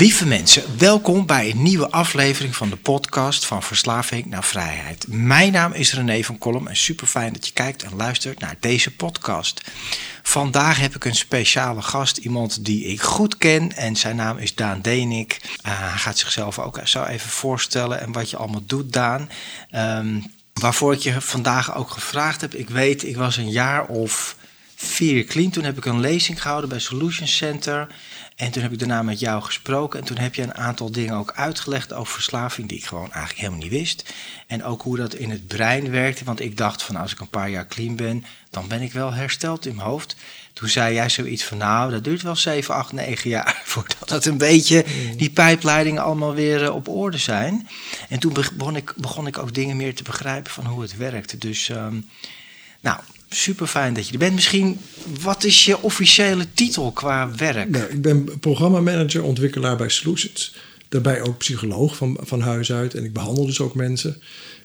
Lieve 0.00 0.26
mensen, 0.26 0.78
welkom 0.78 1.26
bij 1.26 1.50
een 1.50 1.62
nieuwe 1.62 1.90
aflevering 1.90 2.56
van 2.56 2.70
de 2.70 2.76
podcast 2.76 3.46
van 3.46 3.62
Verslaving 3.62 4.26
naar 4.26 4.44
Vrijheid. 4.44 5.06
Mijn 5.08 5.52
naam 5.52 5.72
is 5.72 5.94
René 5.94 6.22
van 6.22 6.38
Kolm 6.38 6.66
en 6.66 6.76
super 6.76 7.06
fijn 7.06 7.32
dat 7.32 7.46
je 7.46 7.52
kijkt 7.52 7.82
en 7.82 7.96
luistert 7.96 8.40
naar 8.40 8.56
deze 8.60 8.94
podcast. 8.94 9.62
Vandaag 10.22 10.78
heb 10.78 10.94
ik 10.94 11.04
een 11.04 11.14
speciale 11.14 11.82
gast, 11.82 12.16
iemand 12.16 12.64
die 12.64 12.84
ik 12.84 13.00
goed 13.00 13.36
ken 13.36 13.76
en 13.76 13.96
zijn 13.96 14.16
naam 14.16 14.38
is 14.38 14.54
Daan 14.54 14.80
Denik. 14.80 15.40
Uh, 15.42 15.80
hij 15.80 15.98
gaat 15.98 16.18
zichzelf 16.18 16.58
ook 16.58 16.80
zo 16.84 17.04
even 17.04 17.30
voorstellen 17.30 18.00
en 18.00 18.12
wat 18.12 18.30
je 18.30 18.36
allemaal 18.36 18.64
doet, 18.66 18.92
Daan. 18.92 19.30
Um, 19.74 20.32
waarvoor 20.52 20.92
ik 20.92 21.00
je 21.00 21.20
vandaag 21.20 21.74
ook 21.76 21.90
gevraagd 21.90 22.40
heb. 22.40 22.54
Ik 22.54 22.70
weet, 22.70 23.04
ik 23.04 23.16
was 23.16 23.36
een 23.36 23.50
jaar 23.50 23.86
of 23.86 24.36
vier 24.74 25.24
clean. 25.24 25.50
Toen 25.50 25.64
heb 25.64 25.76
ik 25.76 25.84
een 25.84 26.00
lezing 26.00 26.42
gehouden 26.42 26.70
bij 26.70 26.78
Solution 26.78 27.28
Center. 27.28 27.86
En 28.40 28.50
toen 28.50 28.62
heb 28.62 28.72
ik 28.72 28.78
daarna 28.78 29.02
met 29.02 29.20
jou 29.20 29.42
gesproken. 29.42 30.00
En 30.00 30.04
toen 30.04 30.18
heb 30.18 30.34
je 30.34 30.42
een 30.42 30.54
aantal 30.54 30.92
dingen 30.92 31.14
ook 31.14 31.32
uitgelegd 31.32 31.92
over 31.92 32.12
verslaving. 32.12 32.68
die 32.68 32.78
ik 32.78 32.84
gewoon 32.84 33.12
eigenlijk 33.12 33.38
helemaal 33.38 33.58
niet 33.60 33.70
wist. 33.70 34.14
En 34.46 34.64
ook 34.64 34.82
hoe 34.82 34.96
dat 34.96 35.14
in 35.14 35.30
het 35.30 35.46
brein 35.46 35.90
werkte. 35.90 36.24
Want 36.24 36.40
ik 36.40 36.56
dacht 36.56 36.82
van 36.82 36.96
als 36.96 37.12
ik 37.12 37.20
een 37.20 37.28
paar 37.28 37.50
jaar 37.50 37.66
clean 37.66 37.96
ben. 37.96 38.24
dan 38.50 38.68
ben 38.68 38.80
ik 38.80 38.92
wel 38.92 39.12
hersteld 39.12 39.66
in 39.66 39.74
mijn 39.74 39.88
hoofd. 39.88 40.16
Toen 40.52 40.68
zei 40.68 40.94
jij 40.94 41.08
zoiets 41.08 41.44
van 41.44 41.58
nou, 41.58 41.90
dat 41.90 42.04
duurt 42.04 42.22
wel 42.22 42.36
7, 42.36 42.74
8, 42.74 42.92
9 42.92 43.30
jaar. 43.30 43.62
voordat 43.64 44.10
het 44.10 44.26
een 44.26 44.38
beetje 44.38 44.84
die 45.16 45.30
pijpleidingen 45.30 46.02
allemaal 46.02 46.34
weer 46.34 46.62
uh, 46.62 46.74
op 46.74 46.88
orde 46.88 47.18
zijn. 47.18 47.68
En 48.08 48.18
toen 48.18 48.32
begon 48.32 48.76
ik, 48.76 48.92
begon 48.96 49.26
ik 49.26 49.38
ook 49.38 49.54
dingen 49.54 49.76
meer 49.76 49.94
te 49.94 50.02
begrijpen 50.02 50.52
van 50.52 50.66
hoe 50.66 50.82
het 50.82 50.96
werkte. 50.96 51.38
Dus 51.38 51.68
um, 51.68 52.08
nou 52.80 52.98
super 53.30 53.66
fijn 53.66 53.94
dat 53.94 54.06
je 54.06 54.12
er 54.12 54.18
bent. 54.18 54.34
Misschien, 54.34 54.78
wat 55.20 55.44
is 55.44 55.64
je 55.64 55.82
officiële 55.82 56.46
titel 56.54 56.92
qua 56.92 57.30
werk? 57.36 57.70
Nou, 57.70 57.84
ik 57.84 58.02
ben 58.02 58.38
programmamanager, 58.38 59.22
ontwikkelaar 59.22 59.76
bij 59.76 59.88
Solutions. 59.88 60.54
Daarbij 60.88 61.22
ook 61.22 61.38
psycholoog 61.38 61.96
van, 61.96 62.18
van 62.20 62.40
huis 62.40 62.72
uit. 62.72 62.94
En 62.94 63.04
ik 63.04 63.12
behandel 63.12 63.46
dus 63.46 63.60
ook 63.60 63.74
mensen. 63.74 64.22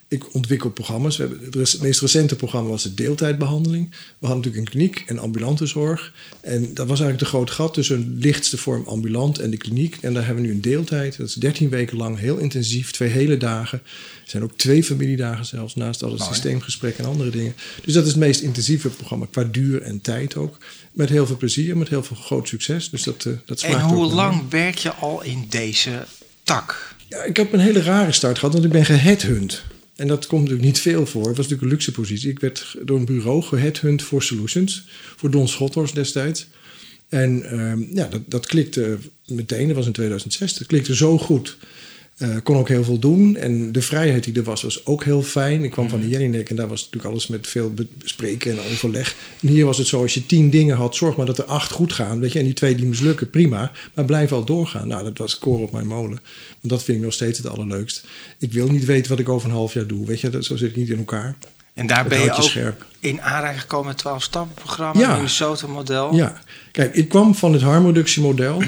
Ik 0.07 0.33
ontwikkel 0.33 0.69
programma's. 0.69 1.17
We 1.17 1.23
hebben, 1.23 1.59
het 1.59 1.81
meest 1.81 2.01
recente 2.01 2.35
programma 2.35 2.69
was 2.69 2.83
de 2.83 2.93
deeltijdbehandeling. 2.93 3.89
We 3.89 4.27
hadden 4.27 4.37
natuurlijk 4.37 4.65
een 4.65 4.71
kliniek 4.71 5.03
en 5.07 5.19
ambulante 5.19 5.65
zorg. 5.65 6.13
En 6.41 6.61
dat 6.61 6.87
was 6.87 6.99
eigenlijk 6.99 7.19
de 7.19 7.25
groot 7.25 7.51
gat 7.51 7.73
tussen 7.73 7.95
een 7.95 8.17
lichtste 8.19 8.57
vorm 8.57 8.87
ambulant 8.87 9.39
en 9.39 9.49
de 9.49 9.57
kliniek. 9.57 9.97
En 10.01 10.13
daar 10.13 10.25
hebben 10.25 10.43
we 10.43 10.49
nu 10.49 10.55
een 10.55 10.61
deeltijd. 10.61 11.17
Dat 11.17 11.27
is 11.27 11.33
13 11.33 11.69
weken 11.69 11.97
lang, 11.97 12.19
heel 12.19 12.37
intensief, 12.37 12.91
twee 12.91 13.09
hele 13.09 13.37
dagen. 13.37 13.81
Er 14.23 14.31
zijn 14.31 14.43
ook 14.43 14.57
twee 14.57 14.83
familiedagen 14.83 15.45
zelfs, 15.45 15.75
naast 15.75 16.03
alle 16.03 16.17
oh, 16.19 16.27
systeemgesprekken 16.27 17.03
en 17.03 17.09
andere 17.09 17.29
dingen. 17.29 17.55
Dus 17.83 17.93
dat 17.93 18.03
is 18.03 18.09
het 18.09 18.19
meest 18.19 18.41
intensieve 18.41 18.89
programma, 18.89 19.25
qua 19.31 19.43
duur 19.43 19.81
en 19.81 20.01
tijd 20.01 20.35
ook. 20.35 20.57
Met 20.91 21.09
heel 21.09 21.25
veel 21.25 21.37
plezier, 21.37 21.77
met 21.77 21.89
heel 21.89 22.03
veel 22.03 22.17
groot 22.17 22.47
succes. 22.47 22.89
Dus 22.89 23.03
dat, 23.03 23.25
uh, 23.25 23.33
dat 23.45 23.61
En 23.61 23.81
hoe 23.81 24.13
lang 24.13 24.49
werk 24.49 24.77
je 24.77 24.93
al 24.93 25.23
in 25.23 25.45
deze 25.49 26.05
tak? 26.43 26.95
Ja, 27.07 27.23
ik 27.23 27.37
heb 27.37 27.53
een 27.53 27.59
hele 27.59 27.81
rare 27.81 28.11
start 28.11 28.37
gehad, 28.37 28.53
want 28.53 28.65
ik 28.65 28.71
ben 28.71 28.85
geheadhunt. 28.85 29.63
En 29.95 30.07
dat 30.07 30.27
komt 30.27 30.41
natuurlijk 30.41 30.67
niet 30.67 30.79
veel 30.79 31.05
voor. 31.05 31.27
Het 31.27 31.37
was 31.37 31.47
natuurlijk 31.47 31.61
een 31.61 31.69
luxe 31.77 31.91
positie. 31.91 32.29
Ik 32.29 32.39
werd 32.39 32.75
door 32.83 32.97
een 32.97 33.05
bureau 33.05 33.41
geheadhunt 33.41 34.01
voor 34.01 34.23
Solutions. 34.23 34.87
Voor 35.15 35.31
Don 35.31 35.47
Schotters 35.47 35.91
destijds. 35.91 36.47
En 37.09 37.55
uh, 37.55 37.95
ja, 37.95 38.07
dat, 38.07 38.21
dat 38.25 38.45
klikte 38.45 38.97
meteen. 39.25 39.67
Dat 39.67 39.75
was 39.75 39.85
in 39.85 39.91
2006. 39.91 40.53
Dat 40.53 40.67
klikte 40.67 40.95
zo 40.95 41.17
goed 41.17 41.57
uh, 42.17 42.35
kon 42.43 42.57
ook 42.57 42.67
heel 42.67 42.83
veel 42.83 42.99
doen. 42.99 43.35
En 43.35 43.71
de 43.71 43.81
vrijheid 43.81 44.23
die 44.23 44.35
er 44.35 44.43
was, 44.43 44.61
was 44.61 44.85
ook 44.85 45.03
heel 45.03 45.21
fijn. 45.23 45.63
Ik 45.63 45.71
kwam 45.71 45.89
van 45.89 45.99
de 45.99 46.05
mhm. 46.05 46.13
Jellinek 46.13 46.49
en 46.49 46.55
daar 46.55 46.67
was 46.67 46.83
natuurlijk 46.83 47.11
alles 47.11 47.27
met 47.27 47.47
veel 47.47 47.73
bespreken 47.97 48.51
en 48.51 48.59
overleg. 48.71 49.15
En 49.41 49.47
hier 49.47 49.65
was 49.65 49.77
het 49.77 49.87
zo, 49.87 50.01
als 50.01 50.13
je 50.13 50.25
tien 50.25 50.49
dingen 50.49 50.75
had, 50.75 50.95
zorg 50.95 51.17
maar 51.17 51.25
dat 51.25 51.37
er 51.37 51.43
acht 51.43 51.71
goed 51.71 51.93
gaan. 51.93 52.19
Weet 52.19 52.31
je, 52.31 52.39
en 52.39 52.45
die 52.45 52.53
twee 52.53 52.75
die 52.75 52.85
mislukken, 52.85 53.29
prima. 53.29 53.71
Maar 53.93 54.05
blijf 54.05 54.31
al 54.31 54.43
doorgaan. 54.43 54.87
Nou, 54.87 55.03
dat 55.03 55.17
was 55.17 55.37
koor 55.37 55.59
op 55.59 55.71
mijn 55.71 55.87
molen. 55.87 56.19
Want 56.61 56.73
dat 56.73 56.83
vind 56.83 56.97
ik 56.97 57.03
nog 57.03 57.13
steeds 57.13 57.37
het 57.37 57.47
allerleukst. 57.47 58.05
Ik 58.39 58.53
wil 58.53 58.67
niet 58.67 58.85
weten 58.85 59.09
wat 59.09 59.19
ik 59.19 59.29
over 59.29 59.49
een 59.49 59.55
half 59.55 59.73
jaar 59.73 59.87
doe. 59.87 60.05
Weet 60.05 60.21
je, 60.21 60.29
dat, 60.29 60.45
zo 60.45 60.55
zit 60.55 60.69
ik 60.69 60.75
niet 60.75 60.89
in 60.89 60.97
elkaar. 60.97 61.35
En 61.73 61.87
daar 61.87 62.07
ben 62.07 62.21
je 62.21 62.31
ook 62.31 62.43
scherp. 62.43 62.85
in 62.99 63.21
aanraking 63.21 63.61
gekomen 63.61 63.87
met 63.87 63.97
12 63.97 64.23
stappenprogramma, 64.23 64.99
ja. 64.99 65.15
Minnesota 65.15 65.67
model. 65.67 66.13
Ja, 66.13 66.41
kijk, 66.71 66.95
ik 66.95 67.09
kwam 67.09 67.35
van 67.35 67.53
het 67.53 67.61
harmreductiemodel. 67.61 68.61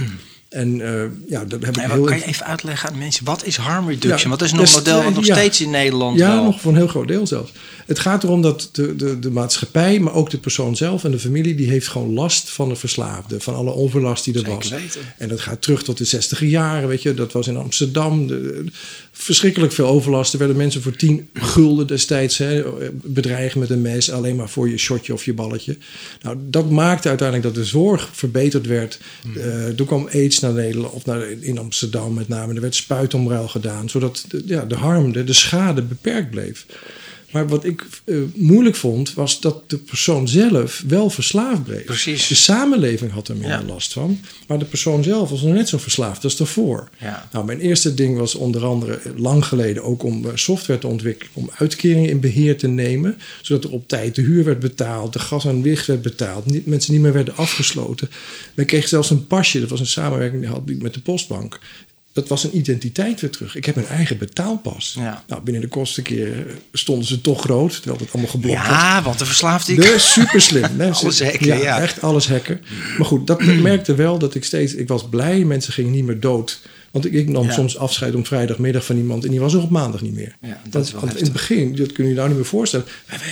En 0.57 0.79
uh, 0.79 1.03
ja, 1.27 1.45
dat 1.45 1.65
heb 1.65 1.77
ik 1.77 1.83
heel... 1.83 2.03
Kan 2.03 2.17
je 2.17 2.25
even 2.25 2.45
uitleggen 2.45 2.89
aan 2.89 2.97
mensen, 2.97 3.25
wat 3.25 3.45
is 3.45 3.55
harm 3.55 3.87
reduction? 3.87 4.31
Ja, 4.31 4.37
wat 4.37 4.41
is 4.41 4.51
nog 4.51 4.67
een 4.67 4.71
model 4.71 5.03
wat 5.03 5.13
nog 5.13 5.25
steeds 5.25 5.61
in 5.61 5.69
Nederland 5.69 6.17
Ja, 6.17 6.43
nog 6.43 6.61
voor 6.61 6.71
een 6.71 6.77
heel 6.77 6.87
groot 6.87 7.07
deel 7.07 7.27
zelfs. 7.27 7.51
Het 7.85 7.99
gaat 7.99 8.23
erom 8.23 8.41
dat 8.41 8.69
de, 8.71 8.95
de, 8.95 9.19
de 9.19 9.31
maatschappij, 9.31 9.99
maar 9.99 10.13
ook 10.13 10.29
de 10.29 10.37
persoon 10.37 10.75
zelf 10.75 11.03
en 11.03 11.11
de 11.11 11.19
familie... 11.19 11.55
die 11.55 11.69
heeft 11.69 11.87
gewoon 11.87 12.13
last 12.13 12.49
van 12.49 12.69
de 12.69 12.75
verslaafde, 12.75 13.39
van 13.39 13.55
alle 13.55 13.71
onverlast 13.71 14.23
die 14.23 14.33
er 14.33 14.39
Zeker 14.39 14.55
was. 14.55 14.69
Weten. 14.69 15.01
En 15.17 15.27
dat 15.27 15.39
gaat 15.39 15.61
terug 15.61 15.83
tot 15.83 15.97
de 15.97 16.05
zestiger 16.05 16.47
jaren, 16.47 16.87
weet 16.87 17.01
je. 17.01 17.13
Dat 17.13 17.31
was 17.31 17.47
in 17.47 17.57
Amsterdam. 17.57 18.27
De, 18.27 18.65
verschrikkelijk 19.17 19.73
veel 19.73 19.87
overlast. 19.87 20.33
Er 20.33 20.39
werden 20.39 20.57
mensen 20.57 20.81
voor 20.81 20.95
10 20.95 21.29
gulden 21.33 21.87
destijds 21.87 22.37
hè, 22.37 22.63
bedreigen 22.91 23.59
met 23.59 23.69
een 23.69 23.81
mes, 23.81 24.11
alleen 24.11 24.35
maar 24.35 24.49
voor 24.49 24.69
je 24.69 24.77
shotje 24.77 25.13
of 25.13 25.25
je 25.25 25.33
balletje. 25.33 25.77
Nou, 26.21 26.37
dat 26.39 26.69
maakte 26.69 27.07
uiteindelijk 27.07 27.47
dat 27.47 27.63
de 27.63 27.69
zorg 27.69 28.09
verbeterd 28.11 28.65
werd. 28.65 28.99
Uh, 29.37 29.65
toen 29.65 29.87
kwam 29.87 30.07
AIDS 30.13 30.39
naar 30.39 30.53
Nederland, 30.53 30.93
of 30.93 31.05
naar, 31.05 31.31
in 31.39 31.57
Amsterdam 31.57 32.13
met 32.13 32.27
name. 32.27 32.53
Er 32.53 32.61
werd 32.61 32.75
spuitomruil 32.75 33.47
gedaan, 33.47 33.89
zodat 33.89 34.25
de, 34.27 34.43
ja, 34.45 34.65
de 34.65 34.75
harm, 34.75 35.11
de, 35.11 35.23
de 35.23 35.33
schade 35.33 35.81
beperkt 35.81 36.29
bleef. 36.29 36.65
Maar 37.31 37.47
wat 37.47 37.63
ik 37.65 37.85
uh, 38.05 38.23
moeilijk 38.35 38.75
vond, 38.75 39.13
was 39.13 39.39
dat 39.39 39.69
de 39.69 39.77
persoon 39.77 40.27
zelf 40.27 40.83
wel 40.87 41.09
verslaafd 41.09 41.63
bleef. 41.63 41.85
Precies. 41.85 42.27
De 42.27 42.35
samenleving 42.35 43.11
had 43.11 43.27
er 43.27 43.35
minder 43.35 43.65
last 43.65 43.93
van. 43.93 44.19
Maar 44.47 44.59
de 44.59 44.65
persoon 44.65 45.03
zelf 45.03 45.29
was 45.29 45.41
nog 45.41 45.53
net 45.53 45.69
zo 45.69 45.77
verslaafd 45.77 46.23
als 46.23 46.37
daarvoor. 46.37 46.89
Ja. 46.99 47.27
Nou, 47.31 47.45
mijn 47.45 47.59
eerste 47.59 47.93
ding 47.93 48.17
was 48.17 48.35
onder 48.35 48.65
andere 48.65 48.93
eh, 48.93 49.11
lang 49.15 49.45
geleden 49.45 49.83
ook 49.83 50.03
om 50.03 50.25
eh, 50.25 50.31
software 50.35 50.79
te 50.79 50.87
ontwikkelen. 50.87 51.31
Om 51.33 51.49
uitkeringen 51.57 52.09
in 52.09 52.19
beheer 52.19 52.57
te 52.57 52.67
nemen. 52.67 53.17
Zodat 53.41 53.63
er 53.63 53.71
op 53.71 53.87
tijd 53.87 54.15
de 54.15 54.21
huur 54.21 54.43
werd 54.43 54.59
betaald, 54.59 55.13
de 55.13 55.19
gas 55.19 55.45
en 55.45 55.61
licht 55.61 55.85
werd 55.85 56.01
betaald. 56.01 56.45
Niet, 56.45 56.65
mensen 56.65 56.93
niet 56.93 57.01
meer 57.01 57.13
werden 57.13 57.35
afgesloten. 57.35 58.09
Men 58.53 58.65
kreeg 58.65 58.87
zelfs 58.87 59.09
een 59.09 59.27
pasje. 59.27 59.59
Dat 59.59 59.69
was 59.69 59.79
een 59.79 59.87
samenwerking 59.87 60.41
die 60.41 60.51
had 60.51 60.65
met 60.65 60.93
de 60.93 61.01
postbank 61.01 61.59
dat 62.17 62.27
was 62.27 62.43
een 62.43 62.57
identiteit 62.57 63.21
weer 63.21 63.29
terug. 63.29 63.55
Ik 63.55 63.65
heb 63.65 63.75
een 63.75 63.87
eigen 63.87 64.17
betaalpas. 64.17 64.95
Ja. 64.99 65.23
Nou, 65.27 65.41
binnen 65.41 65.61
de 65.61 65.67
kosten 65.67 66.03
keer 66.03 66.45
stonden 66.73 67.05
ze 67.05 67.21
toch 67.21 67.41
groot, 67.41 67.73
terwijl 67.73 67.97
het 67.99 68.11
allemaal 68.11 68.31
geblokt 68.31 68.57
ja, 68.57 68.67
was. 68.67 68.77
Ja, 68.77 69.01
want 69.03 69.19
de 69.19 69.25
verslaafde 69.25 69.73
ik. 69.73 69.81
De 69.81 69.99
super 69.99 70.41
slim. 70.41 70.63
alles 70.81 71.21
hacken, 71.21 71.47
ja, 71.47 71.55
ja, 71.55 71.79
Echt 71.79 72.01
alles 72.01 72.27
hacken. 72.27 72.61
Maar 72.97 73.07
goed, 73.07 73.27
dat 73.27 73.43
merkte 73.43 73.95
wel 73.95 74.19
dat 74.19 74.35
ik 74.35 74.43
steeds... 74.43 74.73
Ik 74.73 74.87
was 74.87 75.09
blij, 75.09 75.43
mensen 75.43 75.73
gingen 75.73 75.91
niet 75.91 76.05
meer 76.05 76.19
dood. 76.19 76.61
Want 76.91 77.05
ik, 77.05 77.13
ik 77.13 77.29
nam 77.29 77.51
soms 77.51 77.77
afscheid 77.77 78.15
om 78.15 78.25
vrijdagmiddag 78.25 78.85
van 78.85 78.97
iemand... 78.97 79.23
en 79.23 79.31
die 79.31 79.39
was 79.39 79.53
er 79.53 79.61
op 79.61 79.69
maandag 79.69 80.01
niet 80.01 80.13
meer. 80.13 80.35
Ja, 80.41 80.61
dat 80.69 80.85
is 80.85 80.91
wel 80.91 81.01
want 81.01 81.17
in 81.17 81.23
het 81.23 81.33
begin, 81.33 81.75
dat 81.75 81.91
kun 81.91 82.03
je 82.03 82.09
je 82.09 82.15
nou 82.15 82.27
niet 82.27 82.37
meer 82.37 82.45
voorstellen... 82.45 82.85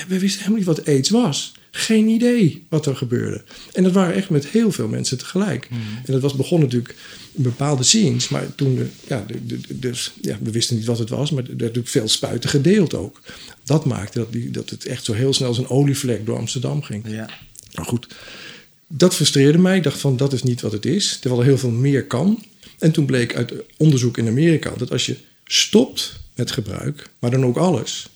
We, 0.08 0.20
wisten 0.20 0.40
helemaal 0.40 0.58
niet 0.58 0.68
wat 0.68 0.88
aids 0.88 1.10
was. 1.10 1.54
Geen 1.78 2.08
idee 2.08 2.66
wat 2.70 2.86
er 2.86 2.96
gebeurde. 2.96 3.44
En 3.74 3.84
dat 3.84 3.92
waren 3.92 4.16
echt 4.16 4.30
met 4.30 4.48
heel 4.48 4.72
veel 4.72 4.88
mensen 4.88 5.18
tegelijk. 5.18 5.70
Mhm. 5.70 5.80
En 6.06 6.14
dat 6.14 6.22
was 6.22 6.34
begonnen 6.34 6.68
natuurlijk 6.68 6.96
in 7.32 7.44
bepaalde 7.44 7.84
scenes. 7.84 8.30
Maar 8.30 8.56
toen, 8.56 8.92
ja, 9.08 9.26
dus, 9.70 10.12
ja, 10.22 10.38
we 10.42 10.52
wisten 10.52 10.76
niet 10.76 10.86
wat 10.86 11.00
het 11.00 11.10
was, 11.10 11.32
maar 11.32 11.44
er 11.44 11.48
werd 11.48 11.60
natuurlijk 11.60 11.88
veel 11.88 12.08
spuiten 12.08 12.50
gedeeld 12.50 12.94
ook. 12.94 13.22
Dat 13.64 13.86
maakte 13.86 14.20
dat, 14.20 14.32
die, 14.32 14.52
dat 14.52 14.70
het 14.70 14.86
echt 14.86 15.06
zo 15.06 15.14
heel 15.14 15.34
snel 15.34 15.48
als 15.48 15.58
een 15.58 15.70
olievlek 15.70 16.26
door 16.26 16.38
Amsterdam 16.38 16.82
ging. 16.82 17.04
Ja. 17.08 17.30
Nou 17.74 17.88
goed, 17.88 18.08
dat 18.88 19.16
frustreerde 19.16 19.58
mij. 19.58 19.78
Ik 19.78 19.84
dacht 19.84 20.00
van, 20.00 20.18
dat 20.18 20.34
is 20.34 20.44
niet 20.44 20.62
wat 20.62 20.72
het 20.72 20.86
is. 20.86 21.18
Terwijl 21.20 21.42
er 21.42 21.48
heel 21.48 21.58
veel 21.58 21.72
meer 21.72 22.06
kan. 22.06 22.44
En 22.80 22.92
toen 22.92 23.06
bleek 23.06 23.36
uit 23.36 23.54
onderzoek 23.78 24.18
in 24.18 24.28
Amerika 24.28 24.74
dat 24.78 24.92
als 24.92 25.06
je 25.06 25.16
stopt 25.46 26.20
met 26.36 26.52
gebruik, 26.52 27.10
maar 27.20 27.32
dan 27.32 27.46
ook 27.46 27.58
alles. 27.58 28.08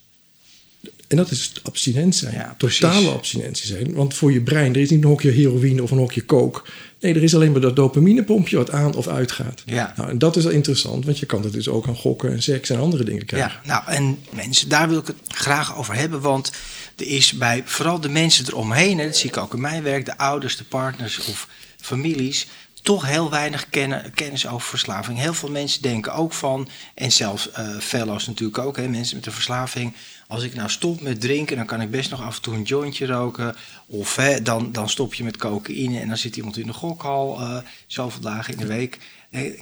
En 1.09 1.17
dat 1.17 1.31
is 1.31 1.51
abstinent 1.63 2.15
zijn. 2.15 2.33
Ja, 2.33 2.55
totale 2.57 3.09
abstinentie 3.09 3.67
zijn. 3.67 3.93
Want 3.93 4.13
voor 4.13 4.31
je 4.31 4.41
brein, 4.41 4.73
er 4.73 4.81
is 4.81 4.89
niet 4.89 5.03
een 5.03 5.09
hokje 5.09 5.31
heroïne 5.31 5.83
of 5.83 5.91
een 5.91 5.97
hokje 5.97 6.25
coke. 6.25 6.61
Nee, 6.99 7.13
er 7.13 7.23
is 7.23 7.35
alleen 7.35 7.51
maar 7.51 7.61
dat 7.61 7.75
dopaminepompje 7.75 8.57
wat 8.57 8.71
aan 8.71 8.95
of 8.95 9.07
uitgaat. 9.07 9.63
Ja. 9.65 9.93
Nou, 9.97 10.09
en 10.09 10.17
dat 10.17 10.35
is 10.35 10.43
wel 10.43 10.53
interessant, 10.53 11.05
want 11.05 11.19
je 11.19 11.25
kan 11.25 11.43
het 11.43 11.53
dus 11.53 11.67
ook 11.67 11.87
aan 11.87 11.95
gokken 11.95 12.31
en 12.31 12.41
seks 12.41 12.69
en 12.69 12.79
andere 12.79 13.03
dingen 13.03 13.25
krijgen. 13.25 13.59
Ja, 13.63 13.69
nou 13.73 13.97
en 13.97 14.19
mensen, 14.29 14.69
daar 14.69 14.89
wil 14.89 14.99
ik 14.99 15.07
het 15.07 15.15
graag 15.27 15.77
over 15.77 15.95
hebben. 15.95 16.21
Want 16.21 16.51
er 16.95 17.07
is 17.07 17.31
bij 17.33 17.61
vooral 17.65 17.99
de 17.99 18.09
mensen 18.09 18.45
eromheen, 18.47 18.97
hè, 18.97 19.05
dat 19.05 19.17
zie 19.17 19.29
ik 19.29 19.37
ook 19.37 19.53
in 19.53 19.61
mijn 19.61 19.83
werk, 19.83 20.05
de 20.05 20.17
ouders, 20.17 20.57
de 20.57 20.63
partners 20.63 21.19
of 21.19 21.47
families, 21.81 22.47
toch 22.81 23.05
heel 23.05 23.29
weinig 23.29 23.69
kennen, 23.69 24.11
kennis 24.13 24.47
over 24.47 24.67
verslaving. 24.67 25.19
Heel 25.19 25.33
veel 25.33 25.49
mensen 25.49 25.81
denken 25.81 26.13
ook 26.13 26.33
van, 26.33 26.69
en 26.95 27.11
zelfs 27.11 27.49
uh, 27.59 27.77
fellows 27.79 28.27
natuurlijk 28.27 28.57
ook, 28.57 28.77
hè, 28.77 28.87
mensen 28.87 29.15
met 29.15 29.25
een 29.25 29.31
verslaving. 29.31 29.93
Als 30.29 30.43
ik 30.43 30.55
nou 30.55 30.69
stop 30.69 31.01
met 31.01 31.21
drinken, 31.21 31.55
dan 31.55 31.65
kan 31.65 31.81
ik 31.81 31.91
best 31.91 32.09
nog 32.09 32.21
af 32.21 32.35
en 32.35 32.41
toe 32.41 32.55
een 32.55 32.61
jointje 32.61 33.05
roken. 33.05 33.55
Of 33.87 34.15
hè, 34.15 34.41
dan, 34.41 34.71
dan 34.71 34.89
stop 34.89 35.13
je 35.13 35.23
met 35.23 35.37
cocaïne 35.37 35.99
en 35.99 36.07
dan 36.07 36.17
zit 36.17 36.35
iemand 36.35 36.57
in 36.57 36.67
de 36.67 36.73
gokhal 36.73 37.41
uh, 37.41 37.57
zoveel 37.87 38.21
dagen 38.21 38.53
in 38.53 38.59
de 38.59 38.65
week. 38.65 38.97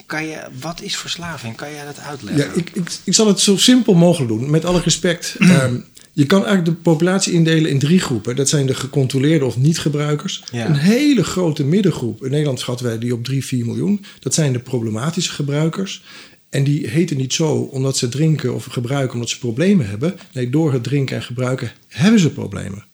Kan 0.06 0.26
je, 0.26 0.40
wat 0.60 0.82
is 0.82 0.98
verslaving? 0.98 1.56
Kan 1.56 1.72
jij 1.72 1.86
dat 1.86 2.00
uitleggen? 2.00 2.46
Ja, 2.46 2.52
ik, 2.54 2.70
ik, 2.74 2.90
ik 3.04 3.14
zal 3.14 3.28
het 3.28 3.40
zo 3.40 3.58
simpel 3.58 3.94
mogelijk 3.94 4.30
doen. 4.30 4.50
Met 4.50 4.66
alle 4.66 4.82
respect. 4.82 5.36
um, 5.40 5.86
je 6.14 6.26
kan 6.26 6.46
eigenlijk 6.46 6.66
de 6.66 6.82
populatie 6.82 7.34
indelen 7.34 7.72
in 7.72 7.80
drie 7.80 8.00
groepen. 8.00 8.36
Dat 8.36 8.50
zijn 8.50 8.66
de 8.66 8.76
gecontroleerde 8.76 9.46
of 9.46 9.58
niet-gebruikers. 9.58 10.44
Ja. 10.52 10.66
Een 10.66 10.76
hele 10.76 11.24
grote 11.24 11.64
middengroep. 11.64 12.24
In 12.24 12.32
Nederland 12.32 12.60
schatten 12.60 12.86
wij 12.86 12.98
die 12.98 13.14
op 13.14 13.24
3, 13.24 13.46
4 13.46 13.66
miljoen. 13.66 14.06
Dat 14.20 14.34
zijn 14.34 14.54
de 14.54 14.60
problematische 14.60 15.32
gebruikers. 15.32 16.04
En 16.50 16.64
die 16.64 16.88
heten 16.88 17.18
niet 17.18 17.34
zo 17.34 17.54
omdat 17.56 17.98
ze 17.98 18.10
drinken 18.10 18.54
of 18.54 18.66
gebruiken 18.66 19.14
omdat 19.14 19.30
ze 19.30 19.40
problemen 19.40 19.90
hebben. 19.90 20.16
Nee, 20.34 20.50
door 20.50 20.74
het 20.74 20.84
drinken 20.84 21.16
en 21.16 21.24
gebruiken 21.24 21.72
hebben 21.88 22.20
ze 22.20 22.30
problemen. 22.30 22.86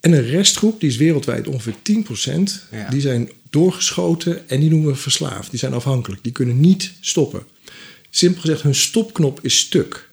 En 0.00 0.12
een 0.12 0.26
restgroep, 0.26 0.80
die 0.80 0.88
is 0.88 0.96
wereldwijd 0.96 1.46
ongeveer 1.48 1.74
10%, 1.82 2.66
Ja. 2.70 2.88
die 2.90 3.00
zijn 3.00 3.30
doorgeschoten 3.50 4.48
en 4.48 4.60
die 4.60 4.70
noemen 4.70 4.88
we 4.88 4.96
verslaafd. 4.96 5.50
Die 5.50 5.58
zijn 5.58 5.72
afhankelijk, 5.72 6.22
die 6.22 6.32
kunnen 6.32 6.60
niet 6.60 6.92
stoppen. 7.00 7.42
Simpel 8.10 8.40
gezegd, 8.40 8.62
hun 8.62 8.74
stopknop 8.74 9.38
is 9.42 9.58
stuk. 9.58 10.10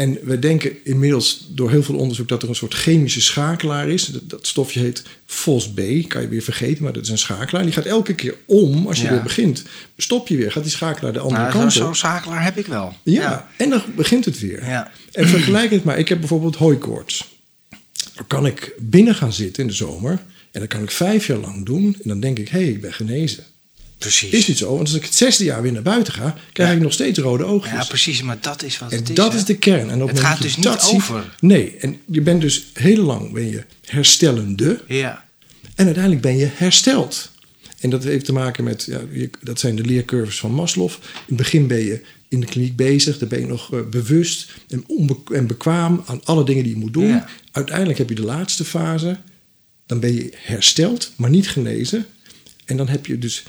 En 0.00 0.18
we 0.22 0.38
denken 0.38 0.84
inmiddels 0.84 1.46
door 1.50 1.70
heel 1.70 1.82
veel 1.82 1.94
onderzoek 1.96 2.28
dat 2.28 2.42
er 2.42 2.48
een 2.48 2.54
soort 2.54 2.74
chemische 2.74 3.20
schakelaar 3.20 3.88
is. 3.88 4.06
Dat, 4.06 4.22
dat 4.30 4.46
stofje 4.46 4.80
heet 4.80 5.02
FOSB, 5.26 6.06
kan 6.08 6.22
je 6.22 6.28
weer 6.28 6.42
vergeten, 6.42 6.82
maar 6.84 6.92
dat 6.92 7.02
is 7.02 7.08
een 7.08 7.18
schakelaar. 7.18 7.62
Die 7.62 7.72
gaat 7.72 7.84
elke 7.84 8.14
keer 8.14 8.34
om 8.46 8.86
als 8.86 8.98
je 8.98 9.04
Ja. 9.04 9.10
weer 9.10 9.22
begint. 9.22 9.62
Stop 9.96 10.28
je 10.28 10.36
weer, 10.36 10.52
gaat 10.52 10.62
die 10.62 10.72
schakelaar 10.72 11.12
de 11.12 11.18
andere 11.18 11.40
Nou, 11.42 11.52
kant 11.52 11.72
zo'n 11.72 11.82
op. 11.82 11.86
zo'n 11.88 12.10
zakelaar 12.10 12.44
heb 12.44 12.56
ik 12.58 12.66
wel. 12.66 12.94
Ja, 13.02 13.48
en 13.56 13.70
dan 13.70 13.82
begint 13.96 14.24
het 14.24 14.40
weer. 14.40 14.64
Ja. 14.66 14.90
En 15.12 15.28
vergelijk 15.28 15.70
het 15.70 15.84
maar. 15.84 15.98
Ik 15.98 16.08
heb 16.08 16.18
bijvoorbeeld 16.18 16.56
hooikoorts. 16.56 17.38
Dan 18.14 18.26
kan 18.26 18.46
ik 18.46 18.72
binnen 18.78 19.14
gaan 19.14 19.32
zitten 19.32 19.62
in 19.62 19.68
de 19.68 19.74
zomer. 19.74 20.22
En 20.52 20.60
dat 20.60 20.68
kan 20.68 20.82
ik 20.82 20.90
vijf 20.90 21.26
jaar 21.26 21.38
lang 21.38 21.66
doen. 21.66 21.84
En 22.02 22.08
dan 22.08 22.20
denk 22.20 22.38
ik, 22.38 22.48
hé, 22.48 22.58
hey, 22.58 22.68
ik 22.68 22.80
ben 22.80 22.92
genezen. 22.92 23.44
Precies. 24.00 24.30
Is 24.32 24.46
niet 24.46 24.58
zo, 24.58 24.68
want 24.68 24.80
als 24.80 24.94
ik 24.96 25.02
het 25.02 25.14
zesde 25.14 25.44
jaar 25.44 25.62
weer 25.62 25.72
naar 25.72 25.82
buiten 25.82 26.12
ga, 26.12 26.36
krijg 26.52 26.70
Ja. 26.70 26.76
ik 26.76 26.82
nog 26.82 26.92
steeds 26.92 27.18
rode 27.18 27.44
oogjes. 27.44 27.72
Ja, 27.72 27.84
precies, 27.84 28.22
maar 28.22 28.38
dat 28.40 28.62
is 28.62 28.78
wat 28.78 28.92
En 28.92 28.98
het 28.98 29.08
is. 29.08 29.14
dat 29.14 29.32
hè? 29.32 29.38
is 29.38 29.44
de 29.44 29.56
kern. 29.56 29.90
En 29.90 30.02
op 30.02 30.08
Het 30.08 30.20
gaat 30.20 30.42
dus 30.42 30.56
niet 30.56 30.66
ziet- 30.66 30.94
over. 30.94 31.36
nee, 31.40 31.76
en 31.80 32.00
je 32.06 32.20
bent 32.20 32.40
dus 32.40 32.66
heel 32.72 33.02
lang 33.04 33.32
ben 33.32 33.50
je 33.50 33.64
herstellende. 33.84 34.80
Ja, 34.88 35.24
En 35.74 35.84
uiteindelijk 35.84 36.22
ben 36.22 36.36
je 36.36 36.48
hersteld. 36.52 37.30
En 37.80 37.90
dat 37.90 38.04
heeft 38.04 38.24
te 38.24 38.32
maken 38.32 38.64
met, 38.64 38.84
ja, 38.84 39.00
dat 39.42 39.60
zijn 39.60 39.76
de 39.76 39.84
leercurves 39.84 40.38
van 40.38 40.52
Maslow. 40.52 40.88
In 40.90 40.96
het 41.26 41.36
begin 41.36 41.66
ben 41.66 41.78
je 41.84 42.00
in 42.28 42.40
de 42.40 42.46
kliniek 42.46 42.76
bezig, 42.76 43.18
dan 43.18 43.28
ben 43.28 43.40
je 43.40 43.46
nog 43.46 43.72
eh, 43.74 43.80
bewust 43.90 44.50
en, 44.68 44.84
onbe- 44.86 45.34
en 45.34 45.46
bekwaam 45.46 46.02
aan 46.06 46.24
alle 46.24 46.44
dingen 46.44 46.62
die 46.64 46.72
je 46.72 46.78
moet 46.80 46.92
doen. 46.92 47.06
Ja. 47.06 47.28
Uiteindelijk 47.52 47.98
heb 47.98 48.08
je 48.08 48.14
de 48.14 48.22
laatste 48.24 48.64
fase, 48.64 49.16
dan 49.86 50.00
ben 50.00 50.14
je 50.14 50.30
hersteld, 50.36 51.12
maar 51.16 51.30
niet 51.30 51.48
genezen. 51.48 52.06
En 52.64 52.76
dan 52.76 52.88
heb 52.88 53.06
je 53.06 53.18
dus 53.18 53.42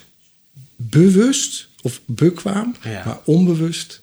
bewust 0.90 1.68
of 1.82 2.00
bekwaam, 2.06 2.76
Ja. 2.84 3.02
maar 3.06 3.20
onbewust. 3.26 4.02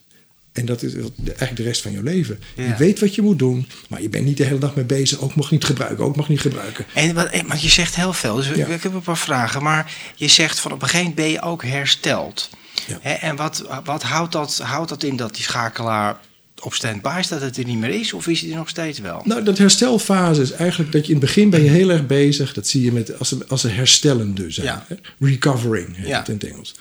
En 0.52 0.66
dat 0.66 0.82
is 0.82 0.94
eigenlijk 0.94 1.56
de 1.56 1.62
rest 1.62 1.82
van 1.82 1.92
je 1.92 2.02
leven. 2.02 2.40
Ja. 2.56 2.64
Je 2.64 2.74
weet 2.76 3.00
wat 3.00 3.14
je 3.14 3.22
moet 3.22 3.38
doen, 3.38 3.68
maar 3.88 4.02
je 4.02 4.08
bent 4.08 4.24
niet 4.24 4.36
de 4.36 4.44
hele 4.44 4.58
dag 4.58 4.74
mee 4.74 4.84
bezig. 4.84 5.20
Ook 5.20 5.34
mag 5.34 5.50
niet 5.50 5.64
gebruiken, 5.64 6.04
ook 6.04 6.16
mag 6.16 6.28
niet 6.28 6.40
gebruiken. 6.40 6.84
en 6.94 7.14
wat, 7.14 7.26
eh, 7.26 7.42
maar 7.42 7.58
je 7.60 7.68
zegt 7.68 7.94
heel 7.94 8.12
veel, 8.12 8.34
dus 8.34 8.46
Ja. 8.48 8.66
ik 8.66 8.82
heb 8.82 8.94
een 8.94 9.00
paar 9.02 9.16
vragen. 9.18 9.62
Maar 9.62 9.92
je 10.14 10.28
zegt 10.28 10.60
van 10.60 10.72
op 10.72 10.82
een 10.82 10.88
gegeven 10.88 11.08
moment 11.10 11.26
ben 11.26 11.32
je 11.34 11.42
ook 11.42 11.62
hersteld. 11.64 12.50
Ja. 12.86 13.00
En 13.20 13.36
wat, 13.36 13.64
wat 13.84 14.02
houdt, 14.02 14.32
dat, 14.32 14.58
houdt 14.58 14.88
dat 14.88 15.02
in 15.02 15.16
dat 15.16 15.34
die 15.34 15.42
schakelaar 15.44 16.18
op 16.60 16.74
stand-by 16.74 17.20
staat, 17.22 17.40
dat 17.40 17.48
het 17.48 17.56
er 17.58 17.64
niet 17.64 17.78
meer 17.78 18.00
is? 18.00 18.12
Of 18.12 18.26
is 18.26 18.40
hij 18.40 18.50
er 18.50 18.56
nog 18.56 18.68
steeds 18.68 18.98
wel? 18.98 19.20
Nou, 19.24 19.42
dat 19.44 19.58
herstelfase 19.58 20.42
is 20.42 20.50
eigenlijk 20.50 20.92
dat 20.92 21.06
je 21.06 21.12
in 21.12 21.18
het 21.18 21.26
begin 21.26 21.50
ben 21.50 21.62
je 21.62 21.70
heel 21.70 21.90
erg 21.90 22.06
bezig. 22.06 22.52
Dat 22.54 22.66
zie 22.66 22.82
je 22.82 22.92
met, 22.92 23.18
als, 23.18 23.28
ze, 23.28 23.38
als 23.48 23.60
ze 23.60 23.68
herstellende 23.68 24.50
zijn. 24.50 24.66
Ja. 24.66 24.84
hè? 24.88 24.94
Recovering 25.26 25.96
heet 25.96 26.06
Ja. 26.06 26.18
het 26.18 26.28
in 26.28 26.34
het 26.34 26.44
Engels. 26.44 26.74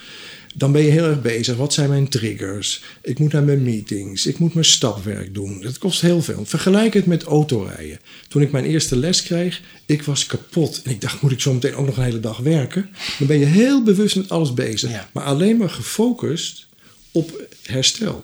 Dan 0.56 0.71
ben 0.71 0.81
je 0.83 0.91
heel 0.91 1.06
erg 1.06 1.21
bezig. 1.21 1.56
Wat 1.56 1.74
zijn 1.74 1.89
mijn 1.89 2.07
triggers? 2.09 2.83
Ik 3.01 3.19
moet 3.19 3.31
naar 3.31 3.44
mijn 3.44 3.63
meetings. 3.63 4.25
Ik 4.25 4.38
moet 4.39 4.53
mijn 4.53 4.65
stapwerk 4.65 5.33
doen. 5.33 5.62
Dat 5.62 5.77
kost 5.77 6.01
heel 6.01 6.21
veel. 6.21 6.45
Vergelijk 6.45 6.94
het 6.94 7.06
met 7.06 7.23
autorijden. 7.23 8.00
Toen 8.27 8.41
ik 8.41 8.51
mijn 8.51 8.65
eerste 8.65 8.95
les 8.95 9.23
kreeg, 9.23 9.62
ik 9.85 10.03
was 10.03 10.25
kapot. 10.25 10.81
En 10.83 10.91
ik 10.91 11.01
dacht, 11.01 11.21
moet 11.21 11.31
ik 11.31 11.39
zo 11.41 11.53
meteen 11.53 11.75
ook 11.75 11.85
nog 11.85 11.97
een 11.97 12.03
hele 12.03 12.19
dag 12.19 12.38
werken? 12.38 12.89
Dan 13.18 13.27
ben 13.27 13.39
je 13.39 13.45
heel 13.45 13.83
bewust 13.83 14.15
met 14.15 14.30
alles 14.30 14.53
bezig. 14.53 14.91
Ja. 14.91 15.09
Maar 15.13 15.23
alleen 15.23 15.57
maar 15.57 15.69
gefocust 15.69 16.65
op 17.12 17.41
herstel. 17.63 18.23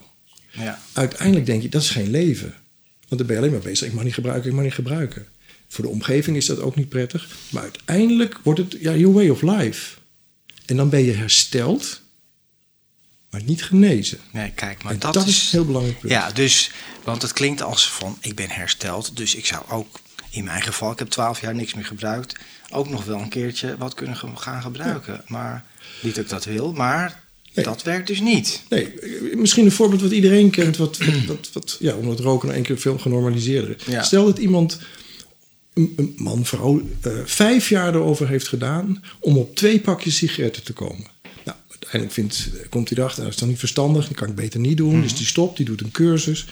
Ja. 0.54 0.80
Uiteindelijk 0.92 1.46
denk 1.46 1.62
je, 1.62 1.68
dat 1.68 1.82
is 1.82 1.90
geen 1.90 2.10
leven. 2.10 2.54
Want 3.08 3.18
dan 3.18 3.26
ben 3.26 3.36
je 3.36 3.38
alleen 3.38 3.52
maar 3.52 3.70
bezig, 3.70 3.88
ik 3.88 3.94
mag 3.94 4.04
niet 4.04 4.14
gebruiken, 4.14 4.48
ik 4.48 4.54
mag 4.54 4.64
niet 4.64 4.74
gebruiken. 4.74 5.26
Voor 5.68 5.84
de 5.84 5.90
omgeving 5.90 6.36
is 6.36 6.46
dat 6.46 6.60
ook 6.60 6.76
niet 6.76 6.88
prettig. 6.88 7.28
Maar 7.48 7.62
uiteindelijk 7.62 8.38
wordt 8.42 8.60
het 8.60 8.76
ja, 8.80 8.94
your 8.94 9.14
way 9.14 9.28
of 9.28 9.42
life. 9.42 9.96
En 10.66 10.76
dan 10.76 10.88
ben 10.88 11.04
je 11.04 11.12
hersteld, 11.12 12.00
maar 13.30 13.42
niet 13.42 13.64
genezen. 13.64 14.18
Nee, 14.32 14.50
kijk, 14.50 14.82
maar 14.82 14.92
en 14.92 14.98
dat, 14.98 15.14
dat, 15.14 15.26
is... 15.26 15.36
is 15.36 15.42
een 15.42 15.58
heel 15.58 15.66
belangrijk 15.66 15.98
punt. 15.98 16.12
Ja, 16.12 16.30
dus, 16.30 16.70
want 17.04 17.22
het 17.22 17.32
klinkt 17.32 17.62
als 17.62 17.90
van, 17.90 18.18
ik 18.20 18.34
ben 18.34 18.50
hersteld. 18.50 19.16
Dus 19.16 19.34
ik 19.34 19.46
zou 19.46 19.64
ook, 19.68 20.00
in 20.30 20.44
mijn 20.44 20.62
geval, 20.62 20.92
ik 20.92 20.98
heb 20.98 21.08
twaalf 21.08 21.40
jaar 21.40 21.54
niks 21.54 21.74
meer 21.74 21.84
gebruikt... 21.84 22.36
ook 22.70 22.88
nog 22.88 23.04
wel 23.04 23.20
een 23.20 23.28
keertje 23.28 23.76
wat 23.76 23.94
kunnen 23.94 24.16
gaan 24.36 24.62
gebruiken. 24.62 25.24
Maar 25.26 25.64
niet 26.02 26.14
dat 26.14 26.24
ik 26.24 26.30
dat 26.30 26.44
wil, 26.44 26.72
maar 26.72 27.23
Nee. 27.54 27.64
dat 27.64 27.82
werkt 27.82 28.06
dus 28.06 28.20
niet. 28.20 28.62
Nee, 28.68 28.92
misschien 29.34 29.64
een 29.64 29.72
voorbeeld 29.72 30.00
wat 30.00 30.10
iedereen 30.10 30.50
kent, 30.50 30.76
wat, 30.76 30.98
wat, 30.98 31.24
wat, 31.26 31.50
wat, 31.52 31.76
ja, 31.80 31.94
omdat 31.94 32.20
roken 32.20 32.46
nou 32.46 32.58
één 32.58 32.66
keer 32.66 32.78
veel 32.78 32.98
genormaliseerder 32.98 33.76
is. 33.78 33.84
Ja. 33.86 34.02
Stel 34.02 34.24
dat 34.24 34.38
iemand, 34.38 34.78
een, 35.74 35.92
een 35.96 36.14
man, 36.16 36.44
vrouw, 36.44 36.82
eh, 37.00 37.12
vijf 37.24 37.68
jaar 37.68 37.94
erover 37.94 38.28
heeft 38.28 38.48
gedaan 38.48 39.04
om 39.20 39.36
op 39.36 39.56
twee 39.56 39.80
pakjes 39.80 40.16
sigaretten 40.16 40.62
te 40.62 40.72
komen. 40.72 41.06
Nou, 41.44 41.56
uiteindelijk 41.70 42.12
vindt, 42.12 42.50
eh, 42.54 42.68
komt 42.68 42.88
hij 42.88 42.98
erachter, 42.98 43.22
dat 43.22 43.32
is 43.32 43.38
dan 43.38 43.48
niet 43.48 43.58
verstandig, 43.58 44.06
dat 44.08 44.16
kan 44.16 44.28
ik 44.28 44.34
beter 44.34 44.60
niet 44.60 44.76
doen. 44.76 45.02
Dus 45.02 45.16
die 45.16 45.26
stopt, 45.26 45.56
die 45.56 45.66
doet 45.66 45.80
een 45.80 45.90
cursus, 45.90 46.46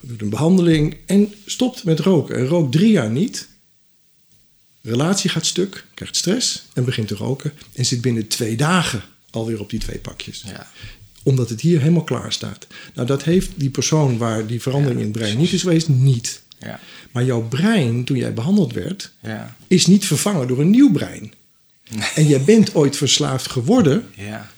doet 0.00 0.22
een 0.22 0.30
behandeling 0.30 0.96
en 1.06 1.34
stopt 1.46 1.84
met 1.84 2.00
roken. 2.00 2.36
En 2.36 2.46
rookt 2.46 2.72
drie 2.72 2.90
jaar 2.90 3.10
niet. 3.10 3.48
Relatie 4.82 5.30
gaat 5.30 5.46
stuk, 5.46 5.84
krijgt 5.94 6.16
stress 6.16 6.64
en 6.74 6.84
begint 6.84 7.08
te 7.08 7.14
roken. 7.14 7.52
En 7.72 7.86
zit 7.86 8.00
binnen 8.00 8.26
twee 8.26 8.56
dagen 8.56 9.02
alweer 9.36 9.60
op 9.60 9.70
die 9.70 9.78
twee 9.80 9.98
pakjes 9.98 10.42
Ja. 10.46 10.70
omdat 11.22 11.48
het 11.48 11.60
hier 11.60 11.78
helemaal 11.80 12.04
klaar 12.04 12.32
staat. 12.32 12.66
Nou, 12.94 13.06
dat 13.06 13.24
heeft 13.24 13.50
die 13.54 13.70
persoon 13.70 14.18
waar 14.18 14.46
die 14.46 14.62
verandering 14.62 15.00
in 15.00 15.06
het 15.06 15.16
brein 15.16 15.36
niet 15.38 15.52
is 15.52 15.60
geweest, 15.60 15.88
niet. 15.88 16.42
Ja, 16.58 16.80
Maar 17.12 17.24
jouw 17.24 17.42
brein, 17.42 18.04
toen 18.04 18.16
jij 18.16 18.34
behandeld 18.34 18.72
werd, 18.72 19.12
ja, 19.22 19.56
is 19.66 19.86
niet 19.86 20.06
vervangen 20.06 20.48
door 20.48 20.60
een 20.60 20.70
nieuw 20.70 20.92
brein. 20.92 21.32
En 22.14 22.26
jij 22.26 22.42
bent 22.42 22.74
ooit 22.74 22.96
verslaafd 22.96 23.50
geworden. 23.50 24.04
ja, 24.14 24.50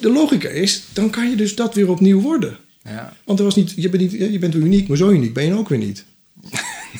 De 0.00 0.10
logica 0.12 0.48
is, 0.48 0.82
dan 0.92 1.10
kan 1.10 1.30
je 1.30 1.36
dus 1.36 1.54
dat 1.54 1.74
weer 1.74 1.90
opnieuw 1.90 2.20
worden. 2.20 2.56
ja. 2.84 3.16
Want 3.24 3.38
er 3.38 3.44
was 3.44 3.54
niet, 3.56 3.72
je, 3.76 3.88
bent 3.88 4.02
niet, 4.02 4.12
je 4.32 4.38
bent 4.38 4.54
uniek, 4.54 4.88
maar 4.88 4.96
zo 4.96 5.10
uniek 5.10 5.32
ben 5.34 5.44
je 5.46 5.54
ook 5.54 5.68
weer 5.68 5.78
niet. 5.78 6.04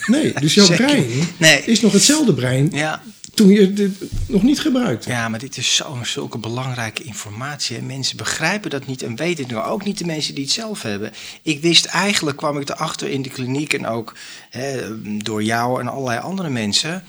Nee, 0.06 0.32
dus 0.40 0.54
jouw 0.54 0.64
Zeker. 0.66 0.84
brein 0.84 1.06
Nee. 1.38 1.62
is 1.64 1.80
nog 1.80 1.92
hetzelfde 1.92 2.34
brein 2.34 2.68
Ja, 2.72 3.02
toen 3.38 3.48
je 3.48 3.72
het 3.76 3.92
nog 4.28 4.42
niet 4.42 4.60
gebruikte. 4.60 5.10
Ja, 5.10 5.28
maar 5.28 5.38
dit 5.38 5.56
is 5.56 5.76
zo, 5.76 5.98
zulke 6.02 6.38
belangrijke 6.38 7.02
informatie. 7.02 7.76
En 7.76 7.86
mensen 7.86 8.16
begrijpen 8.16 8.70
dat 8.70 8.86
niet 8.86 9.02
en 9.02 9.16
weten 9.16 9.48
het. 9.48 9.64
Ook 9.64 9.84
niet 9.84 9.98
de 9.98 10.04
mensen 10.04 10.34
die 10.34 10.44
het 10.44 10.52
zelf 10.52 10.82
hebben. 10.82 11.12
Ik 11.42 11.60
wist 11.60 11.84
eigenlijk, 11.84 12.36
kwam 12.36 12.58
ik 12.58 12.68
erachter 12.68 13.08
in 13.08 13.22
de 13.22 13.28
kliniek 13.28 13.72
en 13.72 13.86
ook 13.86 14.14
hè, 14.50 15.00
door 15.22 15.42
jou 15.42 15.80
en 15.80 15.88
allerlei 15.88 16.20
andere 16.20 16.48
mensen. 16.48 17.04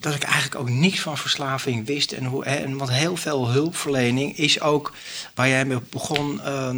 Dat 0.00 0.14
ik 0.14 0.22
eigenlijk 0.22 0.54
ook 0.54 0.70
niks 0.70 1.00
van 1.00 1.18
verslaving 1.18 1.86
wist. 1.86 2.12
En, 2.12 2.24
hoe, 2.24 2.44
en 2.44 2.76
want 2.76 2.90
heel 2.90 3.16
veel 3.16 3.50
hulpverlening 3.50 4.38
is 4.38 4.60
ook, 4.60 4.92
waar 5.34 5.48
jij 5.48 5.64
mee 5.64 5.78
begon, 5.90 6.40
eh, 6.42 6.74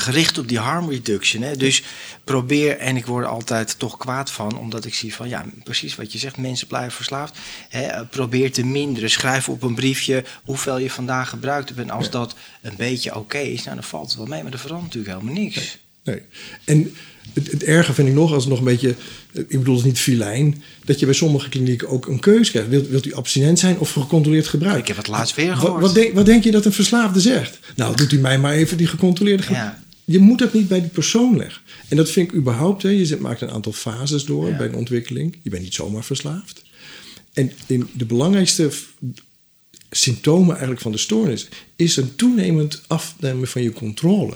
gericht 0.00 0.38
op 0.38 0.48
die 0.48 0.58
harm 0.58 0.90
reduction. 0.90 1.42
Hè? 1.42 1.56
Dus 1.56 1.82
probeer, 2.24 2.78
en 2.78 2.96
ik 2.96 3.06
word 3.06 3.24
er 3.24 3.30
altijd 3.30 3.78
toch 3.78 3.96
kwaad 3.96 4.30
van, 4.30 4.58
omdat 4.58 4.84
ik 4.84 4.94
zie 4.94 5.14
van 5.14 5.28
ja, 5.28 5.44
precies 5.64 5.96
wat 5.96 6.12
je 6.12 6.18
zegt, 6.18 6.36
mensen 6.36 6.66
blijven 6.66 6.92
verslaafd. 6.92 7.38
Hè? 7.68 8.04
Probeer 8.06 8.52
te 8.52 8.64
minderen. 8.64 9.10
Schrijf 9.10 9.48
op 9.48 9.62
een 9.62 9.74
briefje 9.74 10.24
hoeveel 10.44 10.78
je 10.78 10.90
vandaag 10.90 11.28
gebruikt 11.28 11.68
hebt. 11.68 11.80
En 11.80 11.90
als 11.90 12.10
dat 12.10 12.34
een 12.62 12.76
beetje 12.76 13.16
oké 13.16 13.38
is, 13.38 13.62
nou, 13.62 13.74
dan 13.74 13.84
valt 13.84 14.08
het 14.08 14.16
wel 14.16 14.26
mee. 14.26 14.42
Maar 14.42 14.52
er 14.52 14.58
verandert 14.58 14.94
natuurlijk 14.94 15.18
helemaal 15.18 15.42
niks. 15.42 15.78
Nee. 16.04 16.22
En 16.64 16.94
het, 17.32 17.50
het 17.50 17.62
erge 17.62 17.92
vind 17.92 18.08
ik 18.08 18.14
nog, 18.14 18.32
als 18.32 18.42
het 18.42 18.50
nog 18.50 18.58
een 18.58 18.64
beetje, 18.64 18.94
ik 19.32 19.58
bedoel 19.58 19.76
het 19.76 19.84
niet 19.84 19.98
filijn, 19.98 20.62
dat 20.84 20.98
je 20.98 21.06
bij 21.06 21.14
sommige 21.14 21.48
klinieken 21.48 21.88
ook 21.88 22.06
een 22.06 22.20
keuze 22.20 22.50
krijgt. 22.50 22.68
Wilt, 22.68 22.88
wilt 22.88 23.06
u 23.06 23.14
abstinent 23.14 23.58
zijn 23.58 23.78
of 23.78 23.92
gecontroleerd 23.92 24.48
gebruik? 24.48 24.78
Ik 24.78 24.88
heb 24.88 24.96
het 24.96 25.08
laatst 25.08 25.36
weer 25.36 25.56
gehoord. 25.56 25.72
Wat, 25.72 25.82
wat, 25.82 25.94
denk, 25.94 26.14
wat 26.14 26.26
denk 26.26 26.44
je 26.44 26.50
dat 26.50 26.64
een 26.64 26.72
verslaafde 26.72 27.20
zegt? 27.20 27.58
Nou, 27.76 27.96
doet 27.96 28.12
u 28.12 28.18
mij 28.18 28.38
maar 28.38 28.52
even 28.52 28.76
die 28.76 28.86
gecontroleerde 28.86 29.42
gebruik. 29.42 29.74
Je 30.04 30.18
moet 30.18 30.38
dat 30.38 30.52
niet 30.52 30.68
bij 30.68 30.80
die 30.80 30.90
persoon 30.90 31.36
leggen. 31.36 31.62
En 31.88 31.96
dat 31.96 32.10
vind 32.10 32.28
ik 32.28 32.34
überhaupt, 32.34 32.82
hè, 32.82 32.88
je 32.88 33.16
maakt 33.20 33.40
een 33.40 33.50
aantal 33.50 33.72
fases 33.72 34.24
door 34.24 34.54
bij 34.56 34.66
een 34.66 34.74
ontwikkeling. 34.74 35.38
Je 35.42 35.50
bent 35.50 35.62
niet 35.62 35.74
zomaar 35.74 36.04
verslaafd. 36.04 36.62
En 37.32 37.52
in 37.66 37.88
de 37.92 38.04
belangrijkste 38.04 38.70
symptomen 39.90 40.50
eigenlijk 40.50 40.80
van 40.80 40.92
de 40.92 40.98
stoornis 40.98 41.48
is 41.76 41.96
een 41.96 42.16
toenemend 42.16 42.82
afnemen 42.86 43.48
van 43.48 43.62
je 43.62 43.72
controle. 43.72 44.34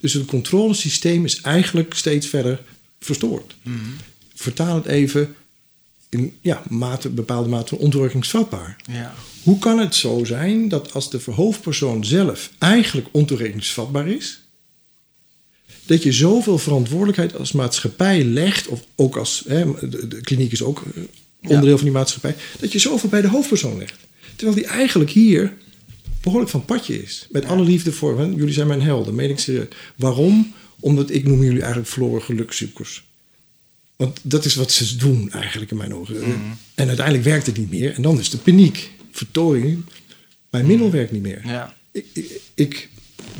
Dus 0.00 0.12
het 0.12 0.24
controlesysteem 0.24 1.24
is 1.24 1.40
eigenlijk 1.40 1.94
steeds 1.94 2.26
verder 2.26 2.62
verstoord. 3.00 3.56
Mm 3.62 3.96
Vertaal 4.34 4.74
het 4.74 4.86
even 4.86 5.34
in 6.08 6.36
ja, 6.40 6.62
mate, 6.68 7.08
bepaalde 7.08 7.48
mate 7.48 7.68
van 7.68 7.78
ontoerekeningsvatbaar. 7.78 8.76
Ja. 8.92 9.14
Hoe 9.42 9.58
kan 9.58 9.78
het 9.78 9.94
zo 9.94 10.24
zijn 10.24 10.68
dat 10.68 10.92
als 10.92 11.10
de 11.10 11.20
hoofdpersoon 11.30 12.04
zelf 12.04 12.50
eigenlijk 12.58 13.08
ontoerekeningsvatbaar 13.10 14.08
is, 14.08 14.39
dat 15.90 16.02
je 16.02 16.12
zoveel 16.12 16.58
verantwoordelijkheid 16.58 17.36
als 17.36 17.52
maatschappij 17.52 18.24
legt, 18.24 18.68
of 18.68 18.84
ook 18.94 19.16
als 19.16 19.44
hè, 19.48 19.88
de, 19.88 20.20
kliniek 20.20 20.52
is 20.52 20.62
ook 20.62 20.82
eh, 20.94 21.02
onderdeel 21.42 21.76
van 21.76 21.84
die 21.84 21.94
maatschappij, 21.94 22.36
dat 22.60 22.72
je 22.72 22.78
zoveel 22.78 23.08
bij 23.08 23.20
de 23.20 23.28
hoofdpersoon 23.28 23.78
legt. 23.78 23.96
Terwijl 24.36 24.58
die 24.58 24.66
eigenlijk 24.66 25.10
hier 25.10 25.52
behoorlijk 26.20 26.50
van 26.50 26.64
padje 26.64 27.02
is. 27.02 27.26
Met 27.30 27.44
alle 27.44 27.64
liefde 27.64 27.92
voor 27.92 28.18
hen. 28.18 28.34
Jullie 28.34 28.52
zijn 28.52 28.66
mijn 28.66 28.82
helden, 28.82 29.14
meen 29.14 29.30
ik 29.30 29.38
serieus. 29.38 29.66
Waarom? 29.96 30.52
Omdat 30.80 31.10
ik 31.10 31.26
noem 31.26 31.42
jullie 31.42 31.60
eigenlijk 31.60 31.90
verloren 31.90 32.22
gelukzoekers. 32.22 33.04
Want 33.96 34.20
dat 34.22 34.44
is 34.44 34.54
wat 34.54 34.72
ze 34.72 34.96
doen 34.96 35.30
eigenlijk 35.30 35.70
in 35.70 35.76
mijn 35.76 35.94
ogen. 35.94 36.16
Mhm. 36.16 36.30
En 36.74 36.86
uiteindelijk 36.86 37.24
werkt 37.24 37.46
het 37.46 37.56
niet 37.56 37.70
meer. 37.70 37.94
En 37.94 38.02
dan 38.02 38.18
is 38.18 38.30
de 38.30 38.38
paniek, 38.38 38.90
vertoring. 39.10 39.84
Mijn 40.50 40.66
middel 40.66 40.86
mhm. 40.86 40.96
werkt 40.96 41.12
niet 41.12 41.22
meer. 41.22 41.42
Ja. 41.44 41.74
Ik, 41.92 42.06
ik, 42.12 42.40
ik, 42.54 42.88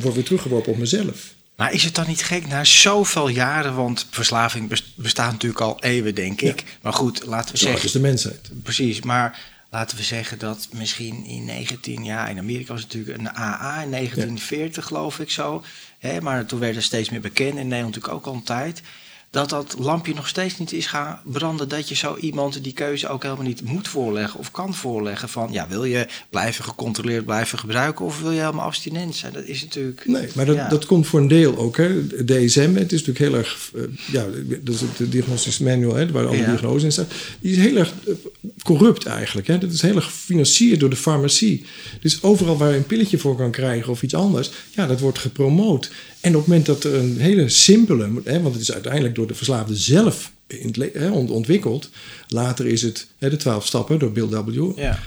word 0.01 0.15
weer 0.15 0.25
teruggeworpen 0.25 0.73
op 0.73 0.79
mezelf. 0.79 1.39
Maar 1.61 1.73
is 1.73 1.85
het 1.85 1.95
dan 1.95 2.07
niet 2.07 2.23
gek 2.23 2.47
na 2.47 2.65
zoveel 2.65 3.29
jaren? 3.29 3.75
Want 3.75 4.07
verslaving 4.11 4.81
bestaat 4.95 5.33
natuurlijk 5.33 5.61
al 5.61 5.83
eeuwen, 5.83 6.15
denk 6.15 6.41
ik. 6.41 6.65
Maar 6.83 6.93
goed, 6.93 7.27
laten 7.27 7.53
we 7.53 7.59
Zo 7.59 7.67
zeggen... 7.67 7.85
is 7.85 7.93
de 7.93 8.01
mensheid. 8.01 8.51
Precies, 8.63 9.01
maar 9.01 9.39
laten 9.71 9.97
we 9.97 10.03
zeggen 10.03 10.39
dat 10.39 10.69
misschien 10.73 11.25
in 11.25 11.45
19, 11.45 12.05
ja, 12.05 12.29
in 12.29 12.39
Amerika 12.39 12.73
was 12.73 12.83
het 12.83 12.95
natuurlijk 12.95 13.19
een 13.19 13.37
AA 13.37 13.83
in 13.83 13.91
1940, 13.91 14.87
geloof 14.87 15.19
ik 15.19 15.31
zo. 15.31 15.65
Hè, 15.99 16.21
maar 16.21 16.47
toen 16.47 16.59
werd 16.59 16.77
er 16.77 16.83
steeds 16.83 17.11
meer 17.11 17.21
bekend, 17.21 17.49
in 17.59 17.69
Nederland 17.69 17.95
natuurlijk 17.95 18.15
ook 18.15 18.27
al 18.27 18.35
een 18.35 18.43
tijd 18.43 18.83
dat 19.31 19.49
dat 19.49 19.77
lampje 19.79 20.15
nog 20.15 20.29
steeds 20.29 20.59
niet 20.59 20.73
is 20.73 20.87
gaan 20.87 21.21
branden. 21.25 21.69
Dat 21.69 21.89
je 21.89 21.95
zo 21.95 22.17
iemand 22.17 22.65
die 22.65 22.73
keuze 22.73 23.09
ook 23.09 23.23
helemaal 23.23 23.45
niet 23.45 23.63
moet 23.63 23.89
voorleggen 23.89 24.41
of 24.41 24.51
kan 24.51 24.75
voorleggen. 24.75 25.29
Van 25.29 25.53
ja, 25.53 25.69
wil 25.69 25.85
je 25.85 26.07
blijven 26.31 26.65
gecontroleerd 26.65 27.25
blijven 27.25 27.59
gebruiken 27.59 28.05
of 28.05 28.21
wil 28.21 28.31
je 28.31 28.41
helemaal 28.41 28.65
abstinent 28.65 29.17
zijn? 29.17 29.33
Dat 29.33 29.45
is 29.45 29.63
natuurlijk. 29.63 30.07
Nee, 30.07 30.29
maar 30.35 30.47
dat, 30.47 30.71
dat 30.71 30.87
komt 30.87 31.07
voor 31.07 31.21
een 31.21 31.29
deel 31.29 31.57
ook. 31.57 31.77
Hè. 31.77 32.07
DSM, 32.07 32.75
het 32.75 32.93
is 32.93 33.05
natuurlijk 33.05 33.19
heel 33.19 33.35
erg. 33.35 33.71
Uh, 33.75 33.83
ja, 34.13 34.27
dat 34.63 34.75
is 34.75 34.81
het 34.81 35.13
diagnostisch 35.13 35.59
manual, 35.59 35.95
hè, 35.95 36.11
waar 36.11 36.27
alle 36.27 36.37
ja. 36.37 36.45
diagnoses 36.45 36.83
in 36.83 36.93
staan. 36.93 37.09
Die 37.41 37.53
is 37.53 37.59
heel 37.59 37.77
erg 37.77 37.93
eh, 38.07 38.15
corrupt 38.63 39.07
eigenlijk. 39.07 39.47
Hè. 39.47 39.59
Dat 39.59 39.73
is 39.73 39.83
heel 39.83 39.97
erg 39.97 40.05
gefinancierd 40.05 40.81
door 40.81 40.91
de 40.91 40.97
farmacie. 40.97 41.65
Dus 42.01 42.23
overal 42.23 42.57
waar 42.57 42.71
je 42.71 42.77
een 42.77 42.87
pilletje 42.87 43.19
voor 43.19 43.37
kan 43.37 43.51
krijgen 43.51 43.93
of 43.93 44.03
iets 44.03 44.15
anders, 44.15 44.51
ja, 44.71 44.87
dat 44.87 45.01
wordt 45.01 45.19
gepromoot. 45.19 45.91
En 46.21 46.35
op 46.35 46.41
het 46.41 46.49
moment 46.49 46.67
dat 46.67 46.85
er 46.85 46.95
een 46.95 47.19
hele 47.19 47.49
simpele, 47.49 48.11
hè, 48.25 48.41
want 48.41 48.55
het 48.55 48.63
is 48.63 48.73
uiteindelijk 48.73 49.15
door 49.15 49.27
de 49.27 49.35
verslaafde 49.35 49.77
zelf 49.77 50.33
het, 50.47 51.11
ontwikkeld. 51.11 51.91
Later 52.29 52.67
is 52.67 52.83
het 52.83 53.07
hè, 53.19 53.31
de 53.31 53.37
twaalf 53.37 53.67
stappen 53.67 53.99
door 53.99 54.13
Bill 54.13 54.27
W. 54.27 54.79
Ja. 54.79 54.99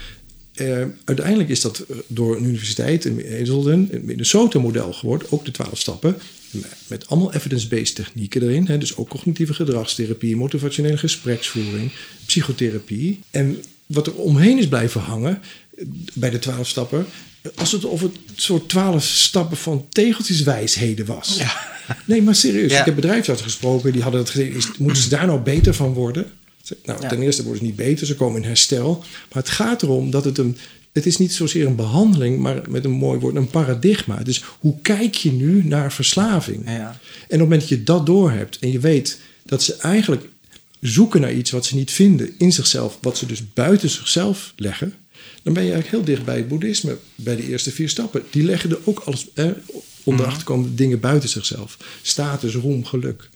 Uh, 0.56 0.86
uiteindelijk 1.06 1.50
is 1.50 1.62
dat 1.62 1.80
eh, 1.80 1.98
door 2.08 2.36
een 2.38 2.44
universiteit 2.44 3.06
in 3.06 3.20
Ezelden, 3.20 3.88
een 3.92 4.06
Minnesota-model 4.06 4.94
geworden, 4.94 5.28
ook 5.32 5.46
de 5.46 5.52
twaalf 5.52 5.80
stappen, 5.80 6.18
met 6.88 7.08
allemaal 7.08 7.34
evidence-based 7.34 7.96
technieken 7.96 8.42
erin. 8.42 8.68
Hè, 8.68 8.78
dus 8.78 8.96
ook 8.96 9.10
cognitieve 9.10 9.54
gedragstherapie, 9.54 10.36
motivationele 10.36 10.98
gespreksvoering, 10.98 11.92
psychotherapie. 12.26 13.20
En 13.32 13.64
wat 13.86 14.08
er 14.08 14.16
omheen 14.16 14.58
is 14.58 14.68
blijven 14.68 15.02
hangen 15.02 15.42
eh, 15.73 15.73
bij 16.14 16.30
de 16.30 16.40
twaalf 16.40 16.68
stappen, 16.68 17.06
als 17.56 17.72
het 17.72 17.86
of 17.86 18.02
het 18.02 18.12
soort 18.36 18.70
twaalf 18.70 19.04
stappen 19.04 19.58
van 19.58 19.86
tegeltjeswijsheden 19.90 21.06
was. 21.06 21.38
Ja. 21.38 21.72
Nee, 22.06 22.22
maar 22.22 22.36
serieus. 22.36 22.72
Ik 22.72 22.86
heb 22.86 22.96
bedrijfsartsen 22.96 23.46
gesproken, 23.50 23.92
die 23.92 24.02
hadden 24.02 24.22
het 24.22 24.30
gezien. 24.30 24.62
Moeten 24.78 25.04
ze 25.04 25.10
daar 25.10 25.26
nou 25.26 25.40
beter 25.40 25.74
van 25.74 25.94
worden? 25.94 26.32
Nou, 26.86 27.08
ten 27.08 27.22
eerste 27.22 27.44
worden 27.44 27.62
ze 27.62 27.68
niet 27.68 27.76
beter, 27.76 28.08
ze 28.08 28.16
komen 28.16 28.42
in 28.42 28.48
herstel. 28.48 28.98
Maar 29.34 29.44
het 29.44 29.50
gaat 29.50 29.82
erom 29.82 30.12
dat 30.12 30.26
het 30.26 30.38
een. 30.38 30.58
Het 30.92 31.06
is 31.06 31.18
niet 31.18 31.34
zozeer 31.34 31.66
een 31.66 31.76
behandeling, 31.76 32.40
maar 32.40 32.62
met 32.70 32.86
een 32.86 32.92
mooi 32.92 33.20
woord, 33.20 33.36
een 33.36 33.50
paradigma. 33.50 34.16
Dus 34.16 34.44
hoe 34.60 34.76
kijk 34.82 35.16
je 35.16 35.32
nu 35.32 35.64
naar 35.64 35.94
verslaving? 35.94 36.64
Ja. 36.66 36.72
En 36.72 36.92
op 36.92 37.30
het 37.30 37.40
moment 37.40 37.60
dat 37.60 37.70
je 37.70 37.84
dat 37.84 38.06
doorhebt 38.06 38.60
en 38.60 38.72
je 38.72 38.80
weet 38.80 39.20
dat 39.46 39.64
ze 39.64 39.76
eigenlijk 39.76 40.28
zoeken 40.80 41.22
naar 41.22 41.34
iets 41.34 41.52
wat 41.52 41.66
ze 41.66 41.76
niet 41.76 41.92
vinden 41.92 42.34
in 42.38 42.52
zichzelf, 42.52 42.98
wat 43.02 43.18
ze 43.18 43.26
dus 43.26 43.54
buiten 43.54 43.90
zichzelf 43.90 44.54
leggen, 44.56 44.94
dan 45.44 45.54
ben 45.54 45.64
je 45.64 45.72
eigenlijk 45.72 46.06
heel 46.06 46.16
dicht 46.16 46.26
bij 46.26 46.38
het 46.38 46.48
boeddhisme, 46.48 46.98
bij 47.16 47.36
de 47.36 47.48
eerste 47.48 47.72
vier 47.72 47.90
stappen. 47.90 48.24
Die 48.30 48.44
leggen 48.44 48.70
er 48.70 48.80
ook 48.84 49.00
alles, 49.00 49.28
eh, 49.34 49.50
onderachter 50.04 50.44
komen 50.44 50.76
dingen 50.76 51.00
buiten 51.00 51.30
zichzelf. 51.30 51.78
Status, 52.02 52.56
roem, 52.56 52.86
geluk. 52.86 53.30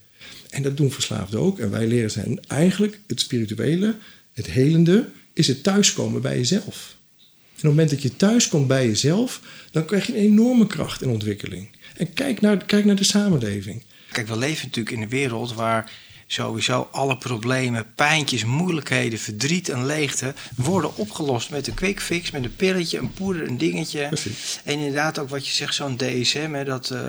En 0.50 0.64
dat 0.64 0.78
doen 0.78 0.92
verslaafden 0.92 1.40
ook. 1.40 1.60
En 1.60 1.72
wij 1.72 1.88
leren 1.88 2.22
hen 2.22 2.40
eigenlijk 2.48 3.00
het 3.08 3.20
spirituele, 3.20 3.96
het 4.34 4.46
helende, 4.46 5.10
is 5.34 5.48
het 5.48 5.64
thuiskomen 5.64 6.22
bij 6.22 6.38
jezelf. 6.38 6.96
En 7.18 7.24
op 7.24 7.56
het 7.56 7.64
moment 7.64 7.90
dat 7.90 8.02
je 8.02 8.16
thuiskomt 8.16 8.68
bij 8.68 8.88
jezelf, 8.88 9.42
dan 9.72 9.86
krijg 9.86 10.08
je 10.08 10.14
een 10.14 10.24
enorme 10.24 10.68
kracht 10.68 11.02
en 11.02 11.10
ontwikkeling. 11.10 11.70
En 11.98 12.14
kijk 12.14 12.42
naar, 12.42 12.66
kijk 12.66 12.86
naar 12.86 12.96
de 12.96 13.04
samenleving. 13.04 13.84
Kijk, 14.12 14.28
we 14.28 14.38
leven 14.38 14.66
natuurlijk 14.66 14.96
in 14.96 15.02
een 15.02 15.10
wereld 15.10 15.54
waar 15.54 15.92
sowieso 16.28 16.88
alle 16.92 17.18
problemen, 17.18 17.94
pijntjes, 17.96 18.46
moeilijkheden, 18.46 19.20
verdriet 19.20 19.70
en 19.70 19.86
leegte 19.86 20.34
worden 20.56 20.96
opgelost 20.96 21.50
met 21.50 21.68
een 21.68 21.74
quick 21.74 22.02
fix, 22.02 22.32
met 22.32 22.44
een 22.44 22.56
pilletje, 22.56 22.98
een 22.98 23.14
poeder, 23.14 23.48
een 23.48 23.58
dingetje. 23.58 24.08
Precies. 24.08 24.60
En 24.64 24.74
inderdaad 24.74 25.20
ook 25.20 25.30
wat 25.30 25.48
je 25.48 25.54
zegt, 25.54 25.76
zo'n 25.76 25.98
DSM, 25.98 26.52
hè, 26.54 26.64
dat 26.64 26.90
uh, 26.90 27.00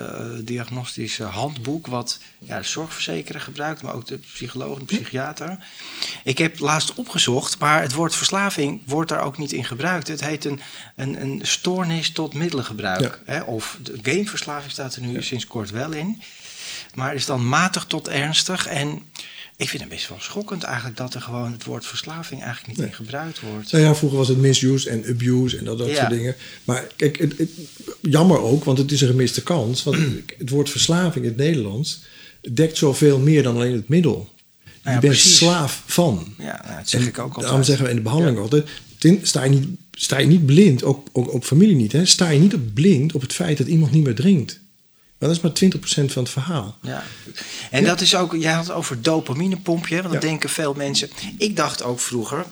diagnostische 0.43 1.23
handboek, 1.23 1.87
wat 1.87 2.19
ja, 2.39 2.57
de 2.57 2.63
zorgverzekeraar 2.63 3.41
gebruikt, 3.41 3.81
maar 3.81 3.93
ook 3.93 4.07
de 4.07 4.17
psycholoog 4.17 4.79
en 4.79 4.85
de 4.85 4.95
psychiater. 4.95 5.57
Ik 6.23 6.37
heb 6.37 6.59
laatst 6.59 6.93
opgezocht, 6.93 7.59
maar 7.59 7.81
het 7.81 7.93
woord 7.93 8.15
verslaving 8.15 8.81
wordt 8.85 9.09
daar 9.09 9.21
ook 9.21 9.37
niet 9.37 9.51
in 9.51 9.65
gebruikt. 9.65 10.07
Het 10.07 10.25
heet 10.25 10.45
een, 10.45 10.59
een, 10.95 11.21
een 11.21 11.39
stoornis 11.43 12.11
tot 12.11 12.33
middelengebruik. 12.33 13.21
Hè, 13.25 13.41
of 13.41 13.77
de 13.81 13.99
gameverslaving 14.01 14.71
staat 14.71 14.95
er 14.95 15.01
nu 15.01 15.23
sinds 15.23 15.47
kort 15.47 15.69
wel 15.69 15.91
in. 15.91 16.21
Maar 16.93 17.15
is 17.15 17.25
dan 17.25 17.47
matig 17.47 17.85
tot 17.85 18.07
ernstig. 18.07 18.67
En 18.67 19.01
ik 19.59 19.69
vind 19.69 19.81
het 19.81 19.91
best 19.91 20.09
wel 20.09 20.17
schokkend 20.19 20.63
eigenlijk 20.63 20.97
dat 20.97 21.13
er 21.13 21.21
gewoon 21.21 21.51
het 21.51 21.63
woord 21.63 21.85
verslaving 21.85 22.43
eigenlijk 22.43 22.77
niet 22.77 22.87
in 22.87 22.93
gebruikt 22.93 23.39
wordt. 23.39 23.71
Nou 23.71 23.83
ja, 23.83 23.95
vroeger 23.95 24.17
was 24.17 24.27
het 24.27 24.37
misuse 24.37 24.89
en 24.89 25.05
abuse 25.09 25.57
en 25.57 25.65
dat, 25.65 25.77
dat 25.77 25.95
soort 25.95 26.09
dingen. 26.09 26.35
Maar 26.63 26.87
kijk, 26.95 27.17
het, 27.17 27.49
jammer 28.01 28.39
ook, 28.39 28.63
want 28.63 28.77
het 28.77 28.91
is 28.91 29.01
een 29.01 29.07
gemiste 29.07 29.43
kans. 29.43 29.83
Want 29.83 29.97
het 30.37 30.49
woord 30.49 30.69
verslaving 30.69 31.25
in 31.25 31.31
het 31.31 31.39
Nederlands 31.39 32.01
dekt 32.51 32.77
zoveel 32.77 33.19
meer 33.19 33.43
dan 33.43 33.55
alleen 33.55 33.73
het 33.73 33.87
middel. 33.87 34.29
Nou 34.83 34.95
je 34.95 35.01
bent 35.01 35.19
slaaf 35.19 35.83
van. 35.85 36.33
Ja, 36.37 36.61
nou, 36.65 36.77
dat 36.77 36.89
zeg 36.89 37.07
ik 37.07 37.19
ook 37.19 37.25
altijd. 37.25 37.45
Daarom 37.45 37.63
zeggen 37.63 37.85
we 37.85 37.89
in 37.89 37.97
de 37.97 38.01
behandeling 38.01 38.39
altijd... 38.39 38.69
sta 39.21 39.43
je 39.43 39.49
niet, 39.49 39.67
sta 39.91 40.17
je 40.17 40.27
niet 40.27 40.45
blind, 40.45 40.83
ook, 40.83 41.07
ook, 41.11 41.33
ook 41.33 41.43
familie 41.43 41.75
niet... 41.75 41.91
Hè, 41.91 42.05
sta 42.05 42.29
je 42.29 42.39
niet 42.39 42.73
blind 42.73 43.13
op 43.13 43.21
het 43.21 43.33
feit 43.33 43.57
dat 43.57 43.67
iemand 43.67 43.91
niet 43.91 44.03
meer 44.03 44.15
drinkt. 44.15 44.59
Maar 45.19 45.29
dat 45.29 45.37
is 45.37 45.41
maar 45.41 45.81
20% 46.07 46.11
van 46.11 46.23
het 46.23 46.31
verhaal. 46.31 46.77
Ja. 46.81 47.03
En 47.71 47.83
dat 47.83 48.01
is 48.01 48.15
ook, 48.15 48.33
jij 48.35 48.53
had 48.53 48.67
het 48.67 48.75
over 48.75 49.01
dopaminepompje, 49.01 50.01
want 50.01 50.13
dat 50.13 50.21
denken 50.21 50.49
veel 50.49 50.73
mensen. 50.73 51.09
Ik 51.37 51.55
dacht 51.55 51.83
ook 51.83 51.99
vroeger, 51.99 52.45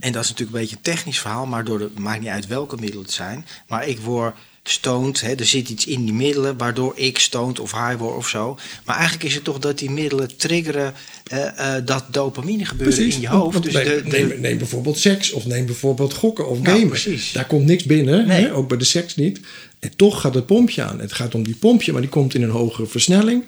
en 0.00 0.12
dat 0.12 0.22
is 0.22 0.28
natuurlijk 0.28 0.56
een 0.56 0.60
beetje 0.60 0.76
een 0.76 0.82
technisch 0.82 1.20
verhaal, 1.20 1.46
maar 1.46 1.64
door 1.64 1.78
de, 1.78 1.90
maakt 1.96 2.20
niet 2.20 2.28
uit 2.28 2.46
welke 2.46 2.76
middelen 2.76 3.04
het 3.04 3.14
zijn. 3.14 3.46
Maar 3.68 3.86
ik 3.86 3.98
word 3.98 4.34
stoont. 4.62 5.20
Hè, 5.20 5.34
er 5.34 5.46
zit 5.46 5.68
iets 5.68 5.86
in 5.86 6.04
die 6.04 6.14
middelen 6.14 6.56
waardoor 6.56 6.92
ik 6.96 7.18
stoont 7.18 7.60
of 7.60 7.72
high 7.72 7.96
word 7.96 8.16
of 8.16 8.28
zo. 8.28 8.58
Maar 8.84 8.96
eigenlijk 8.96 9.24
is 9.24 9.34
het 9.34 9.44
toch 9.44 9.58
dat 9.58 9.78
die 9.78 9.90
middelen 9.90 10.36
triggeren 10.36 10.94
uh, 11.32 11.74
dat 11.84 12.04
dopamine 12.10 12.64
gebeuren 12.64 13.10
in 13.10 13.20
je 13.20 13.28
hoofd. 13.28 13.62
dus 13.62 13.72
neem, 13.72 14.28
de, 14.28 14.36
neem, 14.38 14.58
bijvoorbeeld 14.58 14.98
seks 14.98 15.32
of 15.32 15.46
neem 15.46 15.66
bijvoorbeeld 15.66 16.14
gokken 16.14 16.48
of 16.48 16.60
nou, 16.60 16.78
gamen. 16.78 17.20
Daar 17.32 17.46
komt 17.46 17.64
niks 17.64 17.84
binnen, 17.84 18.28
hè, 18.28 18.54
ook 18.54 18.68
bij 18.68 18.78
de 18.78 18.84
seks 18.84 19.16
niet. 19.16 19.40
En 19.78 19.96
toch 19.96 20.20
gaat 20.20 20.34
het 20.34 20.46
pompje 20.46 20.82
aan. 20.82 21.00
Het 21.00 21.12
gaat 21.12 21.34
om 21.34 21.42
die 21.44 21.56
pompje, 21.56 21.92
maar 21.92 22.00
die 22.00 22.10
komt 22.10 22.34
in 22.34 22.42
een 22.42 22.50
hogere 22.50 22.86
versnelling. 22.86 23.44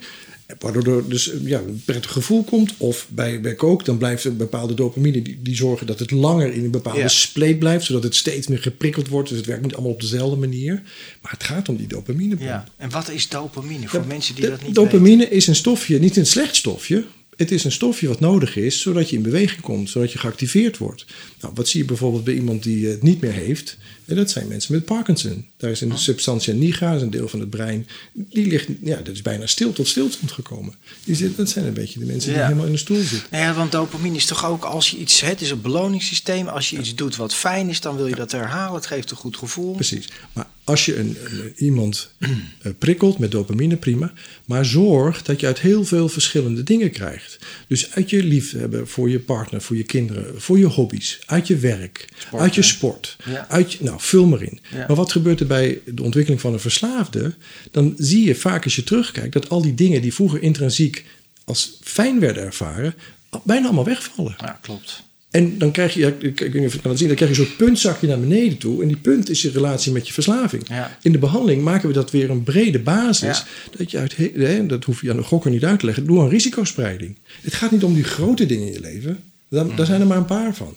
Waardoor 0.58 0.96
er 0.96 1.08
dus 1.08 1.32
ja, 1.42 1.58
een 1.58 1.82
prettig 1.84 2.12
gevoel 2.12 2.44
komt. 2.44 2.74
Of 2.76 3.06
bij, 3.08 3.40
bij 3.40 3.54
kook, 3.54 3.84
dan 3.84 3.98
blijft 3.98 4.24
er 4.24 4.36
bepaalde 4.36 4.74
dopamine 4.74 5.22
die, 5.22 5.38
die 5.42 5.56
zorgen 5.56 5.86
dat 5.86 5.98
het 5.98 6.10
langer 6.10 6.52
in 6.52 6.64
een 6.64 6.70
bepaalde 6.70 6.98
ja. 6.98 7.08
spleet 7.08 7.58
blijft. 7.58 7.84
Zodat 7.84 8.02
het 8.02 8.14
steeds 8.14 8.46
meer 8.46 8.58
geprikkeld 8.58 9.08
wordt. 9.08 9.28
Dus 9.28 9.38
het 9.38 9.46
werkt 9.46 9.62
niet 9.62 9.74
allemaal 9.74 9.92
op 9.92 10.00
dezelfde 10.00 10.36
manier. 10.36 10.82
Maar 11.22 11.32
het 11.32 11.44
gaat 11.44 11.68
om 11.68 11.76
die 11.76 11.86
dopamine. 11.86 12.36
Ja. 12.38 12.64
En 12.76 12.90
wat 12.90 13.10
is 13.10 13.28
dopamine 13.28 13.88
voor 13.88 14.06
mensen 14.06 14.34
die 14.34 14.48
dat 14.48 14.62
niet 14.62 14.74
dopamine 14.74 15.16
weten? 15.16 15.36
is 15.36 15.46
een 15.46 15.54
stofje, 15.54 15.98
niet 15.98 16.16
een 16.16 16.26
slecht 16.26 16.56
stofje. 16.56 17.04
Het 17.36 17.50
is 17.50 17.64
een 17.64 17.72
stofje 17.72 18.08
wat 18.08 18.20
nodig 18.20 18.56
is 18.56 18.80
zodat 18.80 19.10
je 19.10 19.16
in 19.16 19.22
beweging 19.22 19.60
komt, 19.60 19.90
zodat 19.90 20.12
je 20.12 20.18
geactiveerd 20.18 20.78
wordt. 20.78 21.06
Nou, 21.40 21.54
wat 21.54 21.68
zie 21.68 21.80
je 21.80 21.86
bijvoorbeeld 21.86 22.24
bij 22.24 22.34
iemand 22.34 22.62
die 22.62 22.86
het 22.86 23.02
niet 23.02 23.20
meer 23.20 23.32
heeft? 23.32 23.76
En 24.06 24.16
dat 24.16 24.30
zijn 24.30 24.48
mensen 24.48 24.74
met 24.74 24.84
Parkinson. 24.84 25.46
Daar 25.56 25.70
is 25.70 25.80
een 25.80 25.92
oh. 25.92 25.98
substantia 25.98 26.54
nigra, 26.54 26.94
is 26.94 27.02
een 27.02 27.10
deel 27.10 27.28
van 27.28 27.40
het 27.40 27.50
brein. 27.50 27.86
Die 28.12 28.46
ligt, 28.46 28.68
ja, 28.80 28.96
dat 28.96 29.14
is 29.14 29.22
bijna 29.22 29.46
stil 29.46 29.72
tot 29.72 29.88
stilstand 29.88 30.32
gekomen. 30.32 30.74
Die 31.04 31.14
zit, 31.14 31.36
dat 31.36 31.48
zijn 31.48 31.66
een 31.66 31.72
beetje 31.72 31.98
de 31.98 32.04
mensen 32.04 32.32
die 32.32 32.42
helemaal 32.42 32.66
in 32.66 32.72
de 32.72 32.78
stoel 32.78 33.02
zitten. 33.02 33.28
Nou 33.30 33.44
ja, 33.44 33.54
want 33.54 33.72
dopamine 33.72 34.16
is 34.16 34.26
toch 34.26 34.46
ook 34.46 34.64
als 34.64 34.90
je 34.90 34.96
iets, 34.96 35.20
het 35.20 35.40
is 35.40 35.50
een 35.50 35.60
beloningssysteem. 35.60 36.48
Als 36.48 36.70
je 36.70 36.78
iets 36.78 36.94
doet 36.94 37.16
wat 37.16 37.34
fijn 37.34 37.68
is, 37.68 37.80
dan 37.80 37.96
wil 37.96 38.06
je 38.06 38.14
dat 38.14 38.32
herhalen. 38.32 38.74
Het 38.74 38.86
geeft 38.86 39.10
een 39.10 39.16
goed 39.16 39.36
gevoel. 39.36 39.74
Precies. 39.74 40.08
Maar 40.32 40.46
als 40.64 40.84
je 40.84 40.96
een, 40.96 41.16
iemand 41.56 42.10
eh, 42.18 42.72
prikkelt 42.78 43.18
met 43.18 43.30
dopamine, 43.30 43.76
prima. 43.76 44.12
Maar 44.44 44.64
zorg 44.64 45.22
dat 45.22 45.40
je 45.40 45.46
uit 45.46 45.60
heel 45.60 45.84
veel 45.84 46.08
verschillende 46.08 46.62
dingen 46.62 46.90
krijgt. 46.90 47.38
Dus 47.68 47.92
uit 47.92 48.10
je 48.10 48.24
liefhebben 48.24 48.88
voor 48.88 49.10
je 49.10 49.18
partner, 49.18 49.62
voor 49.62 49.76
je 49.76 49.84
kinderen, 49.84 50.40
voor 50.40 50.58
je 50.58 50.66
hobby's, 50.66 51.18
uit 51.26 51.46
je 51.46 51.56
werk, 51.56 52.08
uit 52.32 52.54
je 52.54 52.62
sport, 52.62 53.16
uit 53.48 53.72
je, 53.72 53.78
nou, 53.80 53.96
vul 54.00 54.26
maar 54.26 54.42
in. 54.42 54.60
Maar 54.72 54.96
wat 54.96 55.12
gebeurt 55.12 55.40
er 55.40 55.46
bij 55.46 55.80
de 55.84 56.02
ontwikkeling 56.02 56.40
van 56.40 56.52
een 56.52 56.60
verslaafde? 56.60 57.34
Dan 57.70 57.94
zie 57.96 58.24
je 58.24 58.34
vaak 58.34 58.64
als 58.64 58.76
je 58.76 58.84
terugkijkt 58.84 59.32
dat 59.32 59.48
al 59.48 59.62
die 59.62 59.74
dingen 59.74 60.02
die 60.02 60.14
vroeger 60.14 60.42
intrinsiek 60.42 61.04
als 61.44 61.78
fijn 61.82 62.20
werden 62.20 62.42
ervaren, 62.42 62.94
bijna 63.42 63.64
allemaal 63.64 63.84
wegvallen. 63.84 64.34
Ja, 64.38 64.58
klopt. 64.62 65.02
En 65.34 65.58
dan 65.58 65.70
krijg 65.70 65.94
je, 65.94 66.14
ik 66.18 66.40
weet 66.40 66.54
niet 66.54 66.66
of 66.66 66.72
je 66.72 66.80
kan 66.80 66.96
zien, 66.96 67.06
dan 67.06 67.16
krijg 67.16 67.36
je 67.36 67.44
zo'n 67.44 67.56
puntzakje 67.56 68.06
naar 68.06 68.20
beneden 68.20 68.58
toe. 68.58 68.82
En 68.82 68.88
die 68.88 68.96
punt 68.96 69.30
is 69.30 69.42
je 69.42 69.50
relatie 69.50 69.92
met 69.92 70.06
je 70.06 70.12
verslaving. 70.12 70.66
In 71.02 71.12
de 71.12 71.18
behandeling 71.18 71.62
maken 71.62 71.88
we 71.88 71.94
dat 71.94 72.10
weer 72.10 72.30
een 72.30 72.42
brede 72.42 72.78
basis. 72.78 73.44
Dat 73.76 73.90
je 73.90 73.98
uit, 73.98 74.16
hè, 74.16 74.66
dat 74.66 74.84
hoef 74.84 75.00
je 75.00 75.10
aan 75.10 75.16
de 75.16 75.22
gokker 75.22 75.50
niet 75.50 75.64
uit 75.64 75.78
te 75.78 75.86
leggen, 75.86 76.06
door 76.06 76.22
een 76.22 76.28
risicospreiding. 76.28 77.16
Het 77.42 77.54
gaat 77.54 77.70
niet 77.70 77.84
om 77.84 77.94
die 77.94 78.04
grote 78.04 78.46
dingen 78.46 78.66
in 78.66 78.72
je 78.72 78.80
leven. 78.80 79.22
Daar, 79.48 79.76
daar 79.76 79.86
zijn 79.86 80.00
er 80.00 80.06
maar 80.06 80.16
een 80.16 80.24
paar 80.24 80.54
van. 80.54 80.76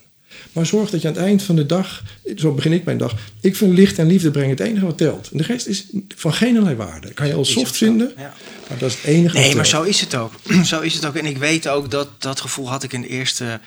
Maar 0.51 0.65
zorg 0.65 0.89
dat 0.89 1.01
je 1.01 1.07
aan 1.07 1.13
het 1.13 1.23
eind 1.23 1.43
van 1.43 1.55
de 1.55 1.65
dag, 1.65 2.03
zo 2.35 2.53
begin 2.53 2.73
ik 2.73 2.83
mijn 2.83 2.97
dag, 2.97 3.15
ik 3.41 3.55
vind 3.55 3.73
licht 3.73 3.99
en 3.99 4.07
liefde 4.07 4.31
brengen 4.31 4.49
het 4.49 4.59
enige 4.59 4.85
wat 4.85 4.97
telt. 4.97 5.29
En 5.31 5.37
de 5.37 5.43
rest 5.43 5.67
is 5.67 5.85
van 6.15 6.33
geen 6.33 6.49
allerlei 6.49 6.75
waarde. 6.75 7.13
Kan 7.13 7.27
je 7.27 7.33
al 7.33 7.45
soft 7.45 7.77
vinden, 7.77 8.13
ja. 8.17 8.33
maar 8.69 8.77
dat 8.77 8.89
is 8.89 8.95
het 8.95 9.05
enige 9.05 9.37
Nee, 9.37 9.55
maar 9.55 9.65
zo 9.65 9.83
is 9.83 10.01
het 10.01 10.15
ook. 10.15 10.33
zo 10.63 10.81
is 10.81 10.93
het 10.93 11.05
ook. 11.05 11.15
En 11.15 11.25
ik 11.25 11.37
weet 11.37 11.67
ook 11.67 11.91
dat 11.91 12.09
dat 12.17 12.41
gevoel 12.41 12.69
had 12.69 12.83
ik 12.83 12.93
in 12.93 13.01
de 13.01 13.07
eerste 13.07 13.59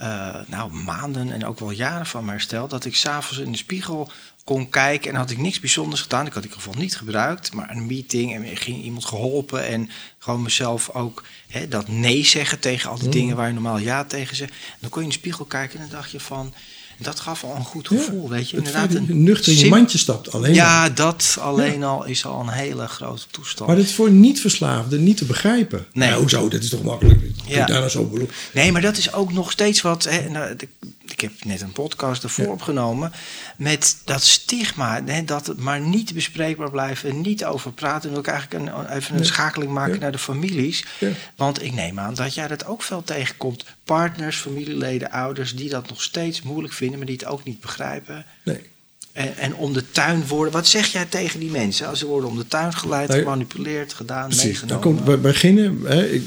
uh, 0.00 0.34
nou, 0.46 0.72
maanden 0.72 1.32
en 1.32 1.46
ook 1.46 1.58
wel 1.58 1.70
jaren 1.70 2.06
van 2.06 2.24
mijn 2.24 2.36
herstel. 2.36 2.68
Dat 2.68 2.84
ik 2.84 2.96
s'avonds 2.96 3.38
in 3.38 3.52
de 3.52 3.58
spiegel 3.58 4.10
kon 4.44 4.68
kijken 4.68 5.10
en 5.10 5.16
had 5.16 5.30
ik 5.30 5.38
niks 5.38 5.60
bijzonders 5.60 6.00
gedaan. 6.00 6.26
Ik 6.26 6.32
had 6.32 6.42
in 6.42 6.48
ieder 6.48 6.62
geval 6.62 6.80
niet 6.80 6.96
gebruikt, 6.96 7.52
maar 7.52 7.70
een 7.70 7.86
meeting 7.86 8.34
en 8.34 8.56
ging 8.56 8.82
iemand 8.82 9.04
geholpen 9.04 9.66
en 9.66 9.90
gewoon 10.18 10.42
mezelf 10.42 10.90
ook 10.90 11.24
hè, 11.48 11.68
dat 11.68 11.88
nee 11.88 12.24
zeggen 12.24 12.58
tegen 12.58 12.90
al 12.90 12.96
die 12.96 13.04
mm. 13.04 13.10
dingen 13.12 13.36
waar 13.36 13.46
je 13.46 13.52
normaal 13.52 13.78
ja 13.78 14.04
tegen 14.04 14.36
zegt. 14.36 14.50
En 14.50 14.78
dan 14.80 14.90
kon 14.90 15.00
je 15.00 15.06
in 15.06 15.12
de 15.12 15.18
spiegel 15.18 15.44
kijken 15.44 15.80
en 15.80 15.86
dan 15.88 15.96
dacht 15.96 16.10
je 16.10 16.20
van, 16.20 16.54
dat 16.98 17.20
gaf 17.20 17.44
al 17.44 17.54
een 17.56 17.64
goed 17.64 17.88
gevoel, 17.88 18.28
weet 18.28 18.50
je. 18.50 18.56
Inderdaad, 18.56 18.94
een 18.94 19.22
nuchter 19.22 19.52
in 19.52 19.58
je 19.58 19.68
mandje 19.68 19.98
stapt 19.98 20.32
alleen 20.32 20.54
Ja, 20.54 20.88
dat 20.88 21.36
alleen 21.40 21.84
al 21.84 22.04
is 22.04 22.24
al 22.24 22.40
een 22.40 22.48
hele 22.48 22.86
grote 22.86 23.22
toestand. 23.30 23.68
Maar 23.68 23.78
dat 23.78 23.86
is 23.86 23.94
voor 23.94 24.10
niet-verslaafden 24.10 25.02
niet 25.04 25.16
te 25.16 25.24
begrijpen. 25.24 25.86
Nee. 25.92 26.08
Nou, 26.08 26.20
hoezo? 26.20 26.48
Dat 26.48 26.62
is 26.62 26.68
toch 26.68 26.82
makkelijk? 26.82 27.20
Ja. 27.46 27.66
Daar 27.66 27.78
nou 27.78 27.90
zo 27.90 28.28
nee, 28.52 28.72
maar 28.72 28.82
dat 28.82 28.96
is 28.96 29.12
ook 29.12 29.32
nog 29.32 29.50
steeds 29.50 29.80
wat... 29.80 30.04
Hè, 30.04 30.28
nou, 30.28 30.56
ik 31.22 31.30
heb 31.30 31.44
net 31.44 31.60
een 31.60 31.72
podcast 31.72 32.22
ervoor 32.22 32.46
opgenomen... 32.46 33.12
met 33.56 33.96
dat 34.04 34.22
stigma, 34.22 35.02
hè, 35.04 35.24
dat 35.24 35.46
het 35.46 35.58
maar 35.58 35.80
niet 35.80 36.14
bespreekbaar 36.14 36.70
blijft... 36.70 37.04
en 37.04 37.20
niet 37.20 37.44
over 37.44 37.72
praten. 37.72 38.10
En 38.10 38.16
ook 38.16 38.26
eigenlijk 38.26 38.64
een, 38.64 38.90
even 38.96 39.16
een 39.16 39.24
schakeling 39.24 39.72
maken 39.72 40.00
naar 40.00 40.12
de 40.12 40.18
families. 40.18 40.84
Want 41.36 41.62
ik 41.62 41.72
neem 41.72 41.98
aan 41.98 42.14
dat 42.14 42.34
jij 42.34 42.48
dat 42.48 42.66
ook 42.66 42.82
veel 42.82 43.02
tegenkomt. 43.02 43.64
Partners, 43.84 44.36
familieleden, 44.36 45.10
ouders... 45.10 45.54
die 45.56 45.68
dat 45.68 45.88
nog 45.88 46.02
steeds 46.02 46.42
moeilijk 46.42 46.74
vinden... 46.74 46.98
maar 46.98 47.06
die 47.06 47.16
het 47.16 47.26
ook 47.26 47.44
niet 47.44 47.60
begrijpen. 47.60 48.24
Nee. 48.42 48.60
En, 49.12 49.36
en, 49.36 49.54
om 49.54 49.72
de 49.72 49.90
tuin 49.90 50.26
worden. 50.26 50.52
Wat 50.52 50.66
zeg 50.66 50.86
jij 50.86 51.04
tegen 51.04 51.40
die 51.40 51.50
mensen? 51.50 51.88
Als 51.88 51.98
ze 51.98 52.06
worden 52.06 52.30
om 52.30 52.36
de 52.36 52.48
tuin 52.48 52.72
geleid, 52.72 53.14
gemanipuleerd, 53.14 53.92
gedaan, 53.92 54.28
precies. 54.28 54.44
meegenomen. 54.44 54.82
Dan 54.82 54.94
komt, 54.94 55.08
we 55.08 55.16
beginnen. 55.16 55.80
Hè, 55.84 56.06
ik, 56.06 56.22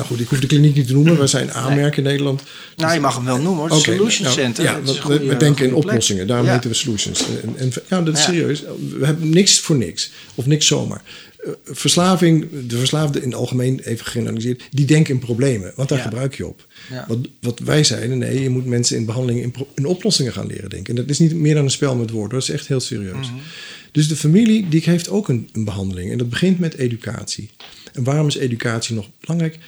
nou 0.00 0.12
goed, 0.12 0.20
ik 0.20 0.28
hoef 0.28 0.40
de 0.40 0.46
kliniek 0.46 0.74
niet 0.74 0.86
te 0.86 0.92
noemen. 0.92 1.18
We 1.18 1.26
zijn 1.26 1.52
aanmerken 1.52 1.96
in 1.96 2.08
Nederland. 2.08 2.42
Nou, 2.76 2.94
je 2.94 3.00
mag 3.00 3.14
hem 3.14 3.24
wel 3.24 3.40
noemen 3.40 3.68
hoor. 3.68 3.80
Solution 3.80 4.24
nou, 4.24 4.38
Center. 4.38 4.64
Ja, 4.64 4.82
we, 4.82 5.36
denken 5.36 5.66
in 5.66 5.74
oplossingen. 5.74 6.26
Daarom 6.26 6.46
ja. 6.46 6.52
heten 6.52 6.70
we 6.70 6.76
Solutions. 6.76 7.24
En, 7.42 7.56
en, 7.56 7.72
ja, 7.88 8.02
dat 8.02 8.16
is 8.16 8.22
serieus. 8.22 8.62
We 8.98 9.06
hebben 9.06 9.30
niks 9.30 9.60
voor 9.60 9.76
niks. 9.76 10.10
Of 10.34 10.46
niks 10.46 10.66
zomaar. 10.66 11.02
Uh, 11.46 11.52
verslaving, 11.64 12.46
de 12.66 12.76
verslaafden 12.76 13.22
in 13.22 13.28
het 13.28 13.38
algemeen, 13.38 13.80
even 13.80 14.06
generaliseerd, 14.06 14.62
die 14.70 14.84
denken 14.84 15.14
in 15.14 15.20
problemen. 15.20 15.72
Want 15.76 15.88
daar 15.88 15.98
gebruik 15.98 16.34
je 16.34 16.46
op. 16.46 16.66
Wat, 17.08 17.18
wat, 17.40 17.58
wij 17.58 17.84
zeiden, 17.84 18.18
nee, 18.18 18.42
je 18.42 18.50
moet 18.50 18.66
mensen 18.66 18.96
in 18.96 19.04
behandeling 19.04 19.42
in, 19.42 19.54
in, 19.74 19.84
oplossingen 19.84 20.32
gaan 20.32 20.46
leren 20.46 20.70
denken. 20.70 20.96
En 20.96 21.00
dat 21.00 21.10
is 21.10 21.18
niet 21.18 21.34
meer 21.34 21.54
dan 21.54 21.64
een 21.64 21.70
spel 21.70 21.96
met 21.96 22.10
woorden. 22.10 22.38
Dat 22.38 22.48
is 22.48 22.54
echt 22.54 22.66
heel 22.66 22.80
serieus. 22.80 23.26
Mhm. 23.26 23.40
Dus 23.92 24.08
de 24.08 24.16
familie 24.16 24.68
die 24.68 24.82
heeft 24.84 25.08
ook 25.08 25.28
een, 25.28 25.48
een 25.52 25.64
behandeling. 25.64 26.10
En 26.10 26.18
dat 26.18 26.28
begint 26.28 26.58
met 26.58 26.74
educatie. 26.74 27.50
En 27.92 28.04
waarom 28.04 28.26
is 28.26 28.36
educatie 28.36 28.94
nog 28.94 29.08
belangrijk? 29.20 29.58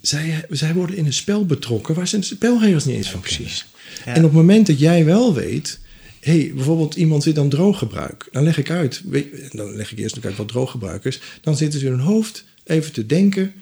Zij, 0.00 0.44
zij 0.50 0.74
worden 0.74 0.96
in 0.96 1.06
een 1.06 1.12
spel 1.12 1.46
betrokken 1.46 1.94
waar 1.94 2.08
ze 2.08 2.18
de 2.18 2.24
spelregels 2.24 2.84
niet 2.84 2.96
eens 2.96 3.10
van 3.10 3.20
precies. 3.20 3.66
En 4.04 4.16
op 4.16 4.22
het 4.22 4.32
moment 4.32 4.66
dat 4.66 4.78
jij 4.78 5.04
wel 5.04 5.34
weet, 5.34 5.78
hey, 6.20 6.52
bijvoorbeeld 6.54 6.94
iemand 6.94 7.22
zit 7.22 7.38
aan 7.38 7.48
drooggebruik, 7.48 8.28
dan 8.32 8.42
leg 8.42 8.58
ik 8.58 8.70
uit, 8.70 9.02
dan 9.50 9.76
leg 9.76 9.92
ik 9.92 9.98
eerst 9.98 10.14
nog 10.14 10.24
uit 10.24 10.36
wat 10.36 10.48
drooggebruik 10.48 11.04
is, 11.04 11.20
dan 11.40 11.56
zitten 11.56 11.80
ze 11.80 11.86
in 11.86 11.92
hun 11.92 12.00
hoofd 12.00 12.44
even 12.64 12.92
te 12.92 13.06
denken 13.06 13.52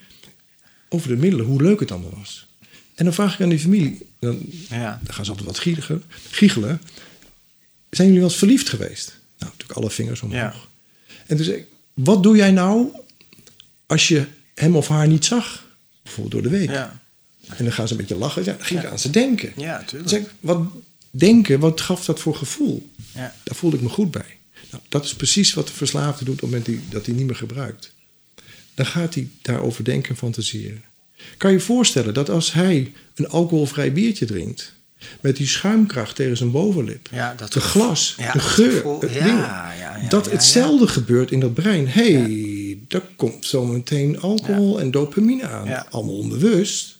over 0.88 1.08
de 1.08 1.16
middelen, 1.16 1.46
hoe 1.46 1.62
leuk 1.62 1.80
het 1.80 1.90
allemaal 1.90 2.14
was. 2.18 2.46
En 2.94 3.04
dan 3.04 3.14
vraag 3.14 3.34
ik 3.34 3.40
aan 3.40 3.48
die 3.48 3.58
familie, 3.58 3.98
dan, 4.18 4.40
ja. 4.68 5.00
dan 5.02 5.14
gaan 5.14 5.24
ze 5.24 5.30
altijd 5.30 5.48
wat 5.48 5.58
giechelen, 5.58 6.02
giechelen. 6.30 6.80
Zijn 7.90 8.06
jullie 8.06 8.22
wel 8.22 8.30
eens 8.30 8.38
verliefd 8.38 8.68
geweest? 8.68 9.18
Nou, 9.38 9.50
natuurlijk 9.50 9.78
alle 9.78 9.90
vingers 9.90 10.20
omhoog. 10.20 10.38
Ja. 10.38 10.54
En 11.26 11.36
dus, 11.36 11.50
wat 11.94 12.22
doe 12.22 12.36
jij 12.36 12.50
nou 12.50 12.88
als 13.86 14.08
je 14.08 14.26
hem 14.54 14.76
of 14.76 14.88
haar 14.88 15.08
niet 15.08 15.24
zag? 15.24 15.65
Bijvoorbeeld 16.06 16.42
door 16.42 16.52
de 16.52 16.58
week. 16.58 16.70
Ja. 16.70 17.00
En 17.48 17.64
dan 17.64 17.72
gaan 17.72 17.86
ze 17.86 17.92
een 17.92 18.00
beetje 18.00 18.16
lachen. 18.16 18.44
Ja, 18.44 18.52
dan 18.52 18.66
ging 18.66 18.80
ik 18.80 18.86
aan 18.86 18.98
ze 18.98 19.10
denken. 19.10 19.52
Ja, 19.56 19.84
tuurlijk. 19.84 20.10
Zeg, 20.10 20.22
wat 20.40 20.60
denken, 21.10 21.60
wat 21.60 21.80
gaf 21.80 22.04
dat 22.04 22.20
voor 22.20 22.34
gevoel? 22.34 22.90
Ja. 23.14 23.34
Daar 23.42 23.54
voelde 23.54 23.76
ik 23.76 23.82
me 23.82 23.88
goed 23.88 24.10
bij. 24.10 24.36
Nou, 24.70 24.82
dat 24.88 25.04
is 25.04 25.14
precies 25.14 25.54
wat 25.54 25.66
de 25.66 25.72
verslaafde 25.72 26.24
doet 26.24 26.42
op 26.42 26.50
het 26.50 26.66
moment 26.66 26.92
dat 26.92 27.06
hij 27.06 27.14
niet 27.14 27.26
meer 27.26 27.36
gebruikt. 27.36 27.94
Dan 28.74 28.86
gaat 28.86 29.14
hij 29.14 29.28
daarover 29.42 29.84
denken 29.84 30.10
en 30.10 30.16
fantaseren. 30.16 30.84
Kan 31.36 31.50
je 31.50 31.56
je 31.56 31.62
voorstellen 31.62 32.14
dat 32.14 32.30
als 32.30 32.52
hij 32.52 32.92
een 33.14 33.28
alcoholvrij 33.28 33.92
biertje 33.92 34.26
drinkt... 34.26 34.72
met 35.20 35.36
die 35.36 35.46
schuimkracht 35.46 36.16
tegen 36.16 36.36
zijn 36.36 36.50
bovenlip... 36.50 37.08
Ja, 37.12 37.34
dat 37.34 37.52
de 37.52 37.60
glas, 37.60 38.16
de 38.32 38.38
geur, 38.38 38.86
het 39.00 39.12
ding, 39.12 39.44
dat 40.08 40.30
hetzelfde 40.30 40.88
gebeurt 40.88 41.30
in 41.30 41.40
dat 41.40 41.54
brein. 41.54 41.88
hey, 41.88 42.14
daar 42.88 43.02
komt 43.16 43.46
zometeen 43.46 44.20
alcohol 44.20 44.80
en 44.80 44.90
dopamine 44.90 45.46
aan. 45.46 45.86
Allemaal 45.90 46.16
onbewust. 46.16 46.96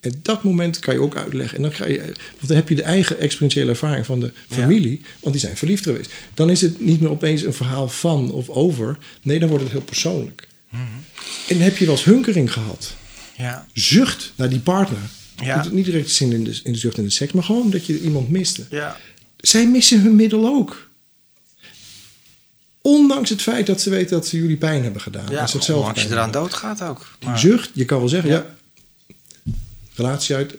En 0.00 0.12
dat 0.22 0.42
moment 0.42 0.78
kan 0.78 0.94
je 0.94 1.00
ook 1.00 1.16
uitleggen. 1.16 1.56
En 1.56 1.62
dan, 1.62 1.72
ga 1.72 1.86
je, 1.86 1.98
want 1.98 2.46
dan 2.46 2.56
heb 2.56 2.68
je 2.68 2.74
de 2.74 2.82
eigen 2.82 3.18
experientiële 3.18 3.70
ervaring 3.70 4.06
van 4.06 4.20
de 4.20 4.32
familie, 4.48 5.00
want 5.20 5.34
die 5.34 5.44
zijn 5.44 5.56
verliefd 5.56 5.84
geweest. 5.84 6.12
Dan 6.34 6.50
is 6.50 6.60
het 6.60 6.80
niet 6.80 7.00
meer 7.00 7.10
opeens 7.10 7.42
een 7.42 7.54
verhaal 7.54 7.88
van 7.88 8.32
of 8.32 8.48
over. 8.48 8.98
Nee, 9.22 9.38
dan 9.38 9.48
wordt 9.48 9.64
het 9.64 9.72
heel 9.72 9.82
persoonlijk. 9.82 10.48
Mhm. 10.68 10.82
En 11.48 11.60
heb 11.60 11.76
je 11.76 11.84
wel 11.84 11.94
eens 11.94 12.04
hunkering 12.04 12.52
gehad? 12.52 12.94
Ja. 13.36 13.66
Zucht 13.72 14.32
naar 14.36 14.48
die 14.48 14.60
partner. 14.60 14.98
Ja. 15.42 15.66
Niet 15.70 15.84
direct 15.84 16.10
zin 16.10 16.32
in 16.32 16.44
de, 16.44 16.60
in 16.62 16.72
de 16.72 16.78
zucht 16.78 16.98
en 16.98 17.04
de 17.04 17.10
seks, 17.10 17.32
maar 17.32 17.44
gewoon 17.44 17.70
dat 17.70 17.86
je 17.86 18.00
iemand 18.00 18.28
miste. 18.28 18.66
Ja. 18.70 18.96
Zij 19.36 19.68
missen 19.68 20.00
hun 20.00 20.16
middel 20.16 20.46
ook. 20.46 20.90
Ondanks 22.86 23.30
het 23.30 23.42
feit 23.42 23.66
dat 23.66 23.80
ze 23.80 23.90
weten 23.90 24.10
dat 24.10 24.26
ze 24.26 24.36
jullie 24.36 24.56
pijn 24.56 24.82
hebben 24.82 25.00
gedaan. 25.00 25.30
Ja, 25.30 25.40
als 25.40 25.52
je 26.02 26.06
eraan 26.10 26.30
doodgaat 26.30 26.82
ook. 26.82 27.06
Maar... 27.24 27.38
Zucht, 27.38 27.70
je 27.72 27.84
kan 27.84 27.98
wel 27.98 28.08
zeggen, 28.08 28.30
ja. 28.30 28.46
relatie 29.94 30.34
uit, 30.34 30.52
er 30.52 30.58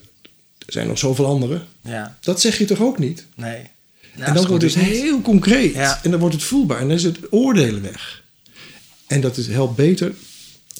zijn 0.73 0.87
nog 0.87 0.97
zoveel 0.97 1.25
anderen. 1.25 1.67
Ja. 1.81 2.17
Dat 2.21 2.41
zeg 2.41 2.57
je 2.57 2.65
toch 2.65 2.81
ook 2.81 2.99
niet? 2.99 3.25
Nee. 3.35 3.69
en 4.17 4.33
dan 4.33 4.47
wordt 4.47 4.63
het 4.63 4.75
heel 4.75 5.21
concreet. 5.21 5.75
En 5.75 6.11
dan 6.11 6.19
wordt 6.19 6.35
het 6.35 6.43
voelbaar. 6.43 6.79
En 6.79 6.87
dan 6.87 6.97
is 6.97 7.03
het 7.03 7.17
oordelen 7.29 7.81
weg. 7.81 8.23
En 9.07 9.21
dat 9.21 9.37
is, 9.37 9.47
helpt 9.47 9.75
beter 9.75 10.13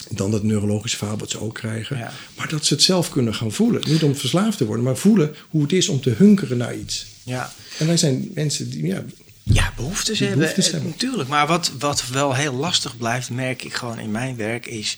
dan 0.10 0.32
dat 0.32 0.44
neurologische 0.44 0.98
verhaal 0.98 1.18
wat 1.18 1.30
ze 1.30 1.42
ook 1.42 1.54
krijgen. 1.54 2.12
Maar 2.36 2.50
dat 2.50 2.66
ze 2.66 2.74
het 2.74 2.84
zelf 2.84 3.10
kunnen 3.10 3.36
gaan 3.36 3.52
voelen. 3.52 3.82
Niet 3.88 4.04
om 4.04 4.16
verslaafd 4.16 4.58
te 4.58 4.66
worden, 4.66 4.86
maar 4.86 4.98
voelen 4.98 5.36
hoe 5.50 5.62
het 5.62 5.72
is 5.72 5.90
om 5.90 6.02
te 6.02 6.10
hunkeren 6.10 6.58
naar 6.58 6.76
iets. 6.76 7.06
Ja. 7.24 7.52
En 7.80 7.88
wij 7.88 7.98
zijn 7.98 8.32
mensen 8.34 8.70
die, 8.70 8.86
ja, 8.86 9.04
ja, 9.54 9.74
behoeftes, 9.76 10.20
hebben, 10.20 10.54
Natuurlijk. 10.84 11.30
Maar 11.30 11.48
wat, 11.48 11.72
wat 11.80 12.08
wel 12.08 12.34
heel 12.34 12.54
lastig 12.54 12.98
blijft, 12.98 13.30
merk 13.30 13.64
ik 13.64 13.74
gewoon 13.74 14.00
in 14.00 14.12
mijn 14.12 14.36
werk, 14.36 14.66
is 14.66 14.98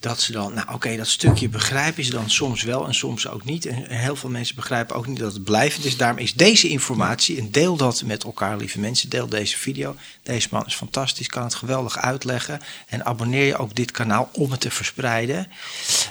dat 0.00 0.20
ze 0.20 0.32
dan, 0.32 0.54
nou 0.54 0.72
oké, 0.72 0.96
dat 0.96 1.08
stukje 1.08 1.48
begrijpen 1.48 2.04
ze 2.04 2.10
dan 2.10 2.30
soms 2.30 2.62
wel 2.62 2.86
en 2.86 2.94
soms 2.94 3.28
ook 3.28 3.44
niet. 3.44 3.66
En 3.66 3.84
heel 3.88 4.16
veel 4.16 4.30
mensen 4.30 4.54
begrijpen 4.54 4.96
ook 4.96 5.06
niet 5.06 5.18
dat 5.18 5.32
het 5.32 5.44
blijvend 5.44 5.84
is. 5.84 5.96
Daarom 5.96 6.18
is 6.18 6.34
deze 6.34 6.68
informatie, 6.68 7.38
en 7.38 7.50
deel 7.50 7.76
dat 7.76 8.02
met 8.02 8.24
elkaar, 8.24 8.56
lieve 8.56 8.78
mensen, 8.78 9.08
deel 9.08 9.28
deze 9.28 9.58
video. 9.58 9.96
Deze 10.22 10.48
man 10.50 10.66
is 10.66 10.74
fantastisch, 10.74 11.26
kan 11.26 11.42
het 11.42 11.54
geweldig 11.54 11.98
uitleggen. 11.98 12.60
En 12.86 13.04
abonneer 13.04 13.46
je 13.46 13.56
ook 13.56 13.74
dit 13.74 13.90
kanaal 13.90 14.28
om 14.32 14.50
het 14.50 14.60
te 14.60 14.70
verspreiden. 14.70 15.48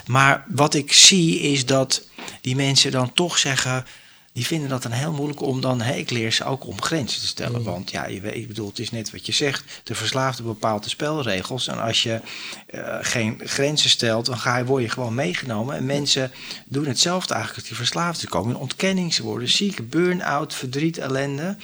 Maar 0.06 0.44
wat 0.48 0.74
ik 0.74 0.92
zie 0.92 1.40
is 1.40 1.66
dat 1.66 2.02
die 2.40 2.56
mensen 2.56 2.90
dan 2.90 3.12
toch 3.12 3.38
zeggen 3.38 3.84
die 4.36 4.46
vinden 4.46 4.68
dat 4.68 4.82
dan 4.82 4.92
heel 4.92 5.12
moeilijk 5.12 5.40
om 5.40 5.60
dan, 5.60 5.80
hey, 5.80 5.98
ik 5.98 6.10
leer 6.10 6.32
ze 6.32 6.44
ook 6.44 6.66
om 6.66 6.82
grenzen 6.82 7.20
te 7.20 7.26
stellen. 7.26 7.58
Mm. 7.60 7.66
Want 7.66 7.90
ja, 7.90 8.06
je 8.06 8.20
weet, 8.20 8.34
ik 8.34 8.46
bedoel, 8.46 8.68
het 8.68 8.78
is 8.78 8.90
net 8.90 9.10
wat 9.10 9.26
je 9.26 9.32
zegt, 9.32 9.64
de 9.84 9.94
verslaafde 9.94 10.42
bepaalt 10.42 10.82
de 10.82 10.88
spelregels. 10.88 11.68
En 11.68 11.82
als 11.82 12.02
je 12.02 12.20
uh, 12.70 12.96
geen 13.00 13.40
grenzen 13.44 13.90
stelt, 13.90 14.26
dan 14.26 14.38
ga 14.38 14.56
je, 14.56 14.64
word 14.64 14.82
je 14.82 14.88
gewoon 14.88 15.14
meegenomen. 15.14 15.76
En 15.76 15.86
mensen 15.86 16.32
doen 16.66 16.86
hetzelfde 16.86 17.34
eigenlijk 17.34 17.60
als 17.60 17.68
die 17.68 17.78
verslaafden. 17.78 18.20
Ze 18.20 18.28
komen 18.28 18.54
in 18.54 18.60
ontkenning, 18.60 19.14
ze 19.14 19.22
worden 19.22 19.48
ziek, 19.48 19.90
burn-out, 19.90 20.54
verdriet, 20.54 20.98
ellende. 20.98 21.56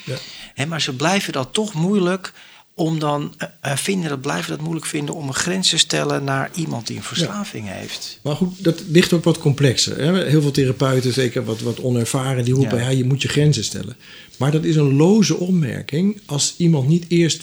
Ja. 0.55 0.67
Maar 0.67 0.81
ze 0.81 0.97
blijven 0.97 1.33
dat 1.33 1.53
toch 1.53 1.75
moeilijk 1.75 2.33
om 2.75 2.99
dan 2.99 3.35
uh, 3.65 3.77
vinden, 3.77 4.09
dat 4.09 4.21
blijven 4.21 4.51
dat 4.51 4.61
moeilijk 4.61 4.87
vinden 4.87 5.15
om 5.15 5.29
een 5.29 5.35
grens 5.35 5.69
te 5.69 5.79
stellen 5.79 6.25
naar 6.25 6.51
iemand 6.55 6.87
die 6.87 6.97
een 6.97 7.03
verslaving 7.03 7.69
heeft. 7.69 8.19
Maar 8.23 8.37
goed, 8.37 8.65
dat 8.65 8.83
ligt 8.89 9.13
ook 9.13 9.25
wat 9.25 9.39
complexer. 9.39 9.99
Hè? 9.99 10.25
Heel 10.29 10.43
veel 10.43 10.51
therapeuten, 10.51 11.13
zeker 11.13 11.45
wat, 11.45 11.61
wat 11.61 11.81
onervaren, 11.81 12.45
die 12.45 12.55
roepen: 12.55 12.79
ja. 12.79 12.89
je 12.89 13.05
moet 13.05 13.23
je 13.23 13.29
grenzen 13.29 13.65
stellen. 13.65 13.97
Maar 14.37 14.51
dat 14.51 14.65
is 14.65 14.77
een 14.77 14.97
loze 14.97 15.37
opmerking 15.37 16.21
als 16.27 16.55
iemand 16.57 16.89
niet 16.89 17.05
eerst 17.09 17.43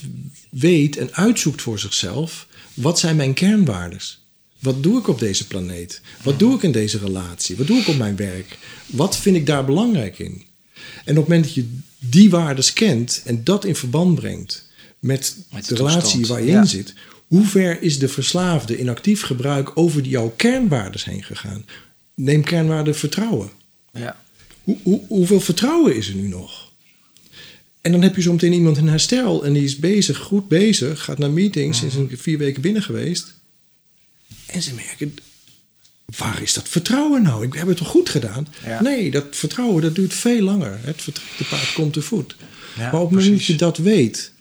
weet 0.50 0.98
en 0.98 1.14
uitzoekt 1.14 1.62
voor 1.62 1.80
zichzelf: 1.80 2.48
wat 2.74 3.00
zijn 3.00 3.16
mijn 3.16 3.34
kernwaardes? 3.34 4.24
Wat 4.60 4.84
doe 4.84 5.00
ik 5.00 5.08
op 5.08 5.20
deze 5.20 5.48
planeet? 5.48 6.02
Wat 6.24 6.40
doe 6.40 6.56
ik 6.56 6.64
in 6.64 6.72
deze 6.72 6.98
relatie? 6.98 7.58
Wat 7.58 7.68
doe 7.68 7.80
ik 7.80 7.88
op 7.88 7.98
mijn 7.98 8.16
werk? 8.16 8.58
Wat 8.86 9.18
vind 9.18 9.36
ik 9.36 9.46
daar 9.46 9.66
belangrijk 9.66 10.20
in? 10.20 10.44
En 11.06 11.18
op 11.18 11.28
het 11.28 11.28
moment 11.28 11.44
dat 11.44 11.54
je 11.54 11.78
die 12.00 12.30
waardes 12.30 12.74
kent 12.74 13.22
en 13.26 13.44
dat 13.44 13.66
in 13.66 13.76
verband 13.76 14.16
brengt 14.16 14.69
met, 15.00 15.36
de 15.68 15.76
relatie 15.76 16.26
waar 16.26 16.44
je 16.44 16.52
in 16.52 16.68
zit. 16.68 16.94
Hoe 17.28 17.46
ver 17.46 17.82
is 17.82 18.00
de 18.00 18.08
verslaafde 18.08 18.78
in 18.78 18.90
actief 18.90 19.22
gebruik 19.22 19.78
over 19.78 20.02
jouw 20.02 20.34
kernwaarden 20.36 21.02
heen 21.04 21.24
gegaan? 21.24 21.66
Neem 22.16 22.44
kernwaarde 22.44 22.94
vertrouwen. 22.94 23.50
Ja. 23.94 24.22
Hoe, 24.64 24.78
hoe, 24.84 25.02
hoeveel 25.08 25.40
vertrouwen 25.40 25.96
is 25.96 26.08
er 26.08 26.16
nu 26.16 26.28
nog? 26.28 26.72
En 27.82 27.92
dan 27.92 28.02
heb 28.02 28.16
je 28.16 28.22
zometeen 28.22 28.54
iemand 28.54 28.78
in 28.78 28.88
herstel 28.88 29.46
en 29.46 29.54
die 29.54 29.64
is 29.64 29.78
bezig, 29.78 30.18
goed 30.18 30.48
bezig, 30.48 31.04
gaat 31.04 31.18
naar 31.18 31.32
meetings, 31.32 31.84
is 31.84 31.96
een 31.96 32.10
vier 32.18 32.38
weken 32.38 32.62
binnen 32.62 32.84
geweest. 32.84 33.34
En 34.46 34.62
ze 34.62 34.74
merken, 34.74 35.16
waar 36.18 36.42
is 36.42 36.54
dat 36.54 36.70
vertrouwen 36.70 37.22
nou? 37.22 37.46
Ik 37.46 37.54
heb 37.54 37.68
het 37.68 37.78
toch 37.78 37.88
goed 37.88 38.10
gedaan? 38.10 38.48
Nee, 38.82 39.12
dat 39.12 39.26
vertrouwen 39.32 39.82
dat 39.82 39.96
duurt 39.96 40.14
veel 40.14 40.42
langer. 40.42 40.80
Het 40.82 41.06
de 41.06 41.46
paard 41.50 41.74
komt 41.74 41.94
te 41.94 42.02
voet. 42.02 42.36
Ja, 42.78 42.92
maar 42.92 43.02
op 43.02 43.10
het 43.10 43.20
moment 43.20 43.38
dat 43.38 43.46
je 43.46 43.56
dat 43.56 43.78
weet, 43.78 44.32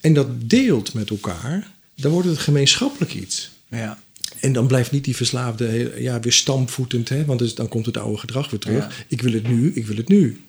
en 0.00 0.14
dat 0.14 0.50
deelt 0.50 0.94
met 0.94 1.10
elkaar, 1.10 1.70
dan 1.94 2.10
wordt 2.12 2.28
het 2.28 2.38
gemeenschappelijk 2.38 3.14
iets. 3.14 3.50
Ja. 3.68 3.98
En 4.40 4.52
dan 4.52 4.66
blijft 4.66 4.90
niet 4.90 5.04
die 5.04 5.16
verslaafde 5.16 5.94
ja, 5.98 6.20
weer 6.20 6.32
stampvoetend, 6.32 7.08
hè, 7.08 7.24
want 7.24 7.38
dus 7.38 7.54
dan 7.54 7.68
komt 7.68 7.86
het 7.86 7.96
oude 7.96 8.18
gedrag 8.18 8.50
weer 8.50 8.60
terug. 8.60 9.04
Ik 9.08 9.22
wil 9.22 9.32
het 9.32 9.48
nu, 9.48 9.72
ik 9.74 9.86
wil 9.86 9.96
het 9.96 10.08
nu. 10.08 10.40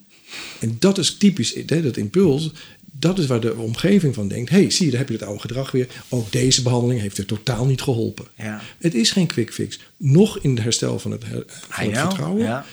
En 0.60 0.76
dat 0.80 0.98
is 0.98 1.18
typisch, 1.18 1.56
hè, 1.66 1.82
dat 1.82 1.98
impuls, 1.98 2.52
dat 2.92 3.20
is 3.20 3.26
waar 3.26 3.40
de 3.40 3.56
omgeving 3.56 4.14
van 4.14 4.28
denkt. 4.28 4.50
hey, 4.50 4.70
zie 4.70 4.86
je, 4.86 4.92
daar 4.92 5.00
heb 5.00 5.10
je 5.10 5.16
het 5.16 5.24
oude 5.24 5.42
gedrag 5.42 5.72
weer. 5.72 5.88
Ook 6.10 6.32
deze 6.32 6.62
behandeling 6.62 7.02
heeft 7.02 7.18
er 7.18 7.26
totaal 7.26 7.66
niet 7.66 7.82
geholpen. 7.82 8.26
Ja. 8.38 8.62
Het 8.78 8.94
is 8.94 9.12
geen 9.12 9.28
quick 9.28 9.54
fix. 9.54 9.80
Nog 9.98 10.40
in 10.40 10.50
het 10.50 10.64
herstel 10.64 11.00
van 11.00 11.12
het, 11.12 11.24
van 11.70 11.86
het 11.86 11.98
vertrouwen. 11.98 12.44
Ja. 12.44 12.66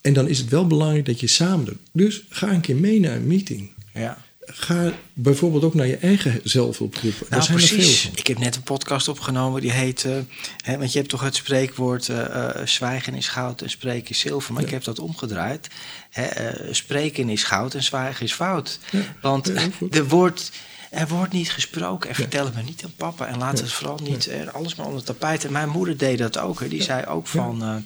En 0.00 0.12
dan 0.12 0.28
is 0.28 0.38
het 0.38 0.48
wel 0.48 0.66
belangrijk 0.66 1.06
dat 1.06 1.20
je 1.20 1.26
samen 1.26 1.64
doet. 1.64 1.78
Dus 1.92 2.24
ga 2.28 2.52
een 2.52 2.60
keer 2.60 2.76
mee 2.76 3.00
naar 3.00 3.16
een 3.16 3.26
meeting. 3.26 3.70
Ja 3.94 4.18
ga 4.44 4.92
bijvoorbeeld 5.12 5.64
ook 5.64 5.74
naar 5.74 5.86
je 5.86 5.96
eigen 5.96 6.40
zelfhulpgroep. 6.44 7.12
Nou, 7.12 7.26
Daar 7.28 7.42
zijn 7.42 7.56
precies. 7.56 8.04
Er 8.04 8.10
veel 8.10 8.12
Ik 8.14 8.26
heb 8.26 8.38
net 8.38 8.56
een 8.56 8.62
podcast 8.62 9.08
opgenomen 9.08 9.60
die 9.60 9.72
heet... 9.72 10.04
Uh, 10.04 10.16
hè, 10.64 10.78
want 10.78 10.92
je 10.92 10.98
hebt 10.98 11.10
toch 11.10 11.20
het 11.20 11.34
spreekwoord... 11.34 12.08
Uh, 12.08 12.48
zwijgen 12.64 13.14
is 13.14 13.28
goud 13.28 13.62
en 13.62 13.70
spreken 13.70 14.10
is 14.10 14.18
zilver. 14.18 14.52
Maar 14.52 14.62
ik 14.62 14.70
heb 14.70 14.84
dat 14.84 14.98
omgedraaid. 14.98 15.68
Hè, 16.10 16.28
spreken 16.74 17.28
is 17.28 17.44
goud 17.44 17.74
en 17.74 17.82
zwijgen 17.82 18.24
is 18.24 18.32
fout. 18.32 18.78
Want 19.20 19.52
er 19.90 20.08
wordt... 20.08 20.52
Er 20.90 21.08
wordt 21.08 21.32
niet 21.32 21.50
gesproken. 21.50 22.08
En 22.08 22.14
vertel 22.14 22.44
het 22.44 22.54
me 22.54 22.62
niet 22.62 22.84
aan 22.84 22.94
papa. 22.96 23.26
En 23.26 23.38
laat 23.38 23.60
het 23.60 23.72
vooral 23.72 23.98
niet 24.02 24.30
alles 24.52 24.74
maar 24.74 24.86
onder 24.86 25.02
het 25.04 25.18
tapijt. 25.18 25.44
En 25.44 25.52
mijn 25.52 25.68
moeder 25.68 25.96
deed 25.96 26.18
dat 26.18 26.38
ook. 26.38 26.70
Die 26.70 26.82
zei 26.82 27.06
ook 27.06 27.26
van... 27.26 27.84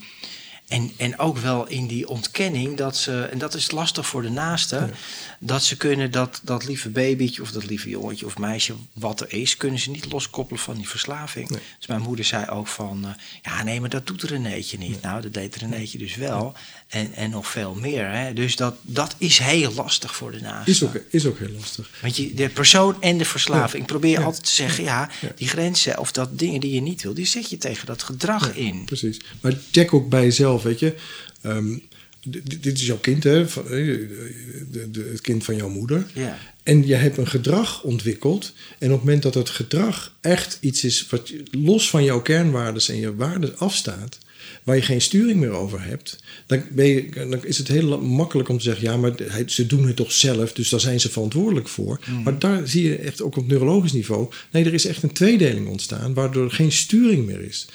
En, 0.68 0.92
en 0.96 1.18
ook 1.18 1.38
wel 1.38 1.66
in 1.66 1.86
die 1.86 2.08
ontkenning 2.08 2.76
dat 2.76 2.96
ze, 2.96 3.22
en 3.22 3.38
dat 3.38 3.54
is 3.54 3.70
lastig 3.70 4.06
voor 4.06 4.22
de 4.22 4.30
naasten, 4.30 4.94
dat 5.38 5.62
ze 5.62 5.76
kunnen 5.76 6.10
dat, 6.10 6.40
dat 6.42 6.64
lieve 6.64 6.88
babytje 6.88 7.42
of 7.42 7.50
dat 7.52 7.64
lieve 7.64 7.88
jongetje 7.88 8.26
of 8.26 8.38
meisje, 8.38 8.74
wat 8.92 9.20
er 9.20 9.32
is, 9.32 9.56
kunnen 9.56 9.80
ze 9.80 9.90
niet 9.90 10.12
loskoppelen 10.12 10.62
van 10.62 10.76
die 10.76 10.88
verslaving. 10.88 11.48
Dus 11.48 11.86
mijn 11.86 12.00
moeder 12.00 12.24
zei 12.24 12.46
ook 12.48 12.66
van, 12.66 13.04
uh, 13.04 13.10
ja 13.42 13.62
nee, 13.62 13.80
maar 13.80 13.90
dat 13.90 14.06
doet 14.06 14.22
Renéetje 14.22 14.78
niet. 14.78 15.02
Nou, 15.02 15.22
dat 15.22 15.34
deed 15.34 15.56
Renéetje 15.56 15.98
dus 15.98 16.14
wel. 16.14 16.54
En, 16.86 17.12
en 17.12 17.30
nog 17.30 17.48
veel 17.48 17.74
meer. 17.74 18.10
Hè? 18.10 18.32
Dus 18.32 18.56
dat, 18.56 18.76
dat 18.82 19.14
is 19.18 19.38
heel 19.38 19.72
lastig 19.72 20.16
voor 20.16 20.32
de 20.32 20.40
naasten. 20.40 20.72
Is 20.72 20.82
ook, 20.82 21.00
is 21.08 21.26
ook 21.26 21.38
heel 21.38 21.52
lastig. 21.58 21.90
Want 22.02 22.16
je, 22.16 22.34
de 22.34 22.48
persoon 22.48 23.02
en 23.02 23.18
de 23.18 23.24
verslaving. 23.24 23.82
Ik 23.82 23.88
probeer 23.88 24.24
altijd 24.24 24.44
te 24.44 24.50
zeggen, 24.50 24.84
ja, 24.84 25.10
die 25.36 25.48
grenzen 25.48 25.98
of 25.98 26.12
dat 26.12 26.38
dingen 26.38 26.60
die 26.60 26.74
je 26.74 26.80
niet 26.80 27.02
wil, 27.02 27.14
die 27.14 27.26
zet 27.26 27.50
je 27.50 27.58
tegen 27.58 27.86
dat 27.86 28.02
gedrag 28.02 28.56
in. 28.56 28.84
Precies. 28.84 29.20
Maar 29.40 29.54
check 29.70 29.94
ook 29.94 30.08
bij 30.08 30.22
jezelf, 30.22 30.62
weet 30.62 30.78
je. 30.78 30.94
Um, 31.42 31.82
dit 32.60 32.78
is 32.78 32.86
jouw 32.86 32.98
kind, 32.98 33.24
hè? 33.24 33.40
Eh, 33.40 33.48
de, 34.70 34.90
de, 34.90 35.08
het 35.10 35.20
kind 35.20 35.44
van 35.44 35.56
jouw 35.56 35.68
moeder. 35.68 36.06
Ja. 36.14 36.38
En 36.62 36.86
je 36.86 36.94
hebt 36.94 37.16
een 37.16 37.28
gedrag 37.28 37.82
ontwikkeld. 37.82 38.52
En 38.78 38.86
op 38.88 38.94
het 38.94 39.04
moment 39.04 39.22
dat 39.22 39.34
het 39.34 39.50
gedrag 39.50 40.12
echt 40.20 40.58
iets 40.60 40.84
is 40.84 41.06
wat 41.10 41.32
los 41.50 41.90
van 41.90 42.04
jouw 42.04 42.22
kernwaarden 42.22 42.82
en 42.88 42.96
je 42.96 43.14
waarden 43.14 43.58
afstaat, 43.58 44.18
waar 44.62 44.76
je 44.76 44.82
geen 44.82 45.00
sturing 45.00 45.40
meer 45.40 45.50
over 45.50 45.82
hebt, 45.82 46.18
dan, 46.46 46.62
ben 46.70 46.86
je, 46.86 47.08
dan 47.14 47.44
is 47.44 47.58
het 47.58 47.68
heel 47.68 48.00
makkelijk 48.00 48.48
om 48.48 48.58
te 48.58 48.64
zeggen: 48.64 48.84
ja, 48.84 48.96
maar 48.96 49.12
ze 49.46 49.66
doen 49.66 49.86
het 49.86 49.96
toch 49.96 50.12
zelf, 50.12 50.52
dus 50.52 50.68
daar 50.68 50.80
zijn 50.80 51.00
ze 51.00 51.10
verantwoordelijk 51.10 51.68
voor. 51.68 52.00
Mm. 52.06 52.22
Maar 52.22 52.38
daar 52.38 52.68
zie 52.68 52.88
je 52.88 52.96
echt 52.96 53.22
ook 53.22 53.36
op 53.36 53.46
neurologisch 53.46 53.92
niveau: 53.92 54.28
nee, 54.52 54.64
er 54.64 54.74
is 54.74 54.86
echt 54.86 55.02
een 55.02 55.12
tweedeling 55.12 55.68
ontstaan, 55.68 56.14
waardoor 56.14 56.44
er 56.44 56.50
geen 56.50 56.72
sturing 56.72 57.26
meer 57.26 57.40
is. 57.40 57.66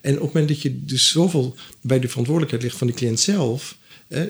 En 0.00 0.14
op 0.14 0.20
het 0.20 0.32
moment 0.32 0.48
dat 0.48 0.62
je 0.62 0.84
dus 0.84 1.10
zoveel 1.10 1.56
bij 1.80 2.00
de 2.00 2.08
verantwoordelijkheid 2.08 2.62
ligt 2.64 2.78
van 2.78 2.86
de 2.86 2.92
cliënt 2.92 3.20
zelf, 3.20 3.78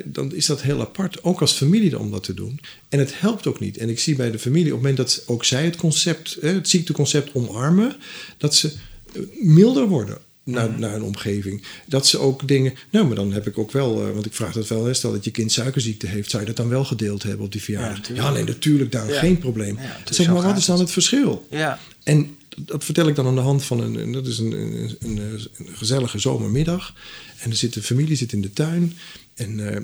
dan 0.05 0.35
is 0.35 0.47
dat 0.47 0.63
heel 0.63 0.81
apart, 0.81 1.25
ook 1.25 1.41
als 1.41 1.53
familie 1.53 1.99
om 1.99 2.11
dat 2.11 2.25
te 2.25 2.35
doen. 2.35 2.61
En 2.89 2.99
het 2.99 3.21
helpt 3.21 3.47
ook 3.47 3.61
niet. 3.61 3.79
En 3.79 3.89
ik 3.89 3.99
zie 3.99 4.17
bij 4.17 4.31
de 4.31 4.39
familie, 4.39 4.75
op 4.75 4.83
het 4.83 4.89
moment 4.89 4.97
dat 4.97 5.23
ook 5.27 5.45
zij 5.45 5.65
het 5.65 5.77
concept, 5.77 6.37
het 6.41 6.69
ziekteconcept 6.69 7.35
omarmen, 7.35 7.97
dat 8.39 8.55
ze 8.55 8.73
eh, 9.13 9.23
milder 9.41 9.89
worden 9.89 10.19
naar, 10.51 10.71
mhm. 10.71 10.81
naar 10.81 10.95
een 10.95 11.03
omgeving. 11.03 11.63
Dat 11.87 12.07
ze 12.07 12.19
ook 12.19 12.49
dingen. 12.49 12.75
Nou, 12.91 13.07
maar 13.07 13.17
dan 13.17 13.33
heb 13.33 13.47
ik 13.47 13.59
ook 13.59 13.73
wel, 13.73 14.07
uh, 14.07 14.13
want 14.13 14.27
ik 14.27 14.35
vraag 14.35 14.53
dat 14.53 14.69
wel, 14.69 14.85
hè, 14.85 14.95
stel 14.95 15.13
dat 15.13 15.25
je 15.25 15.31
kind 15.31 15.53
suikerziekte 15.53 16.07
heeft, 16.07 16.31
zou 16.31 16.43
je 16.43 16.49
dat 16.49 16.57
dan 16.57 16.69
wel 16.69 16.85
gedeeld 16.85 17.23
hebben 17.23 17.45
op 17.45 17.53
die 17.53 17.63
verjaardag? 17.63 18.15
Ja, 18.15 18.31
nee, 18.31 18.45
natuurlijk, 18.45 18.93
daar 18.93 19.09
geen 19.09 19.39
probleem. 19.39 19.77
Ja, 19.77 19.97
zeg 20.05 20.27
maar, 20.27 20.43
wat 20.43 20.57
is 20.57 20.65
dan 20.65 20.79
het 20.79 20.91
verschil? 20.91 21.47
Ja. 21.51 21.79
En 22.03 22.37
dat 22.57 22.85
vertel 22.85 23.09
ik 23.09 23.15
dan 23.15 23.27
aan 23.27 23.35
de 23.35 23.41
hand 23.41 23.65
van 23.65 23.81
een, 23.81 24.13
dat 24.13 24.27
is 24.27 24.39
een, 24.39 24.53
een, 24.53 24.97
een, 25.01 25.19
een 25.19 25.49
gezellige 25.73 26.19
zomermiddag. 26.19 26.95
En 27.39 27.51
er 27.51 27.57
zit 27.57 27.73
de 27.73 27.83
familie 27.83 28.17
zit 28.17 28.33
in 28.33 28.41
de 28.41 28.53
tuin. 28.53 28.97
En 29.35 29.59
uh, 29.59 29.77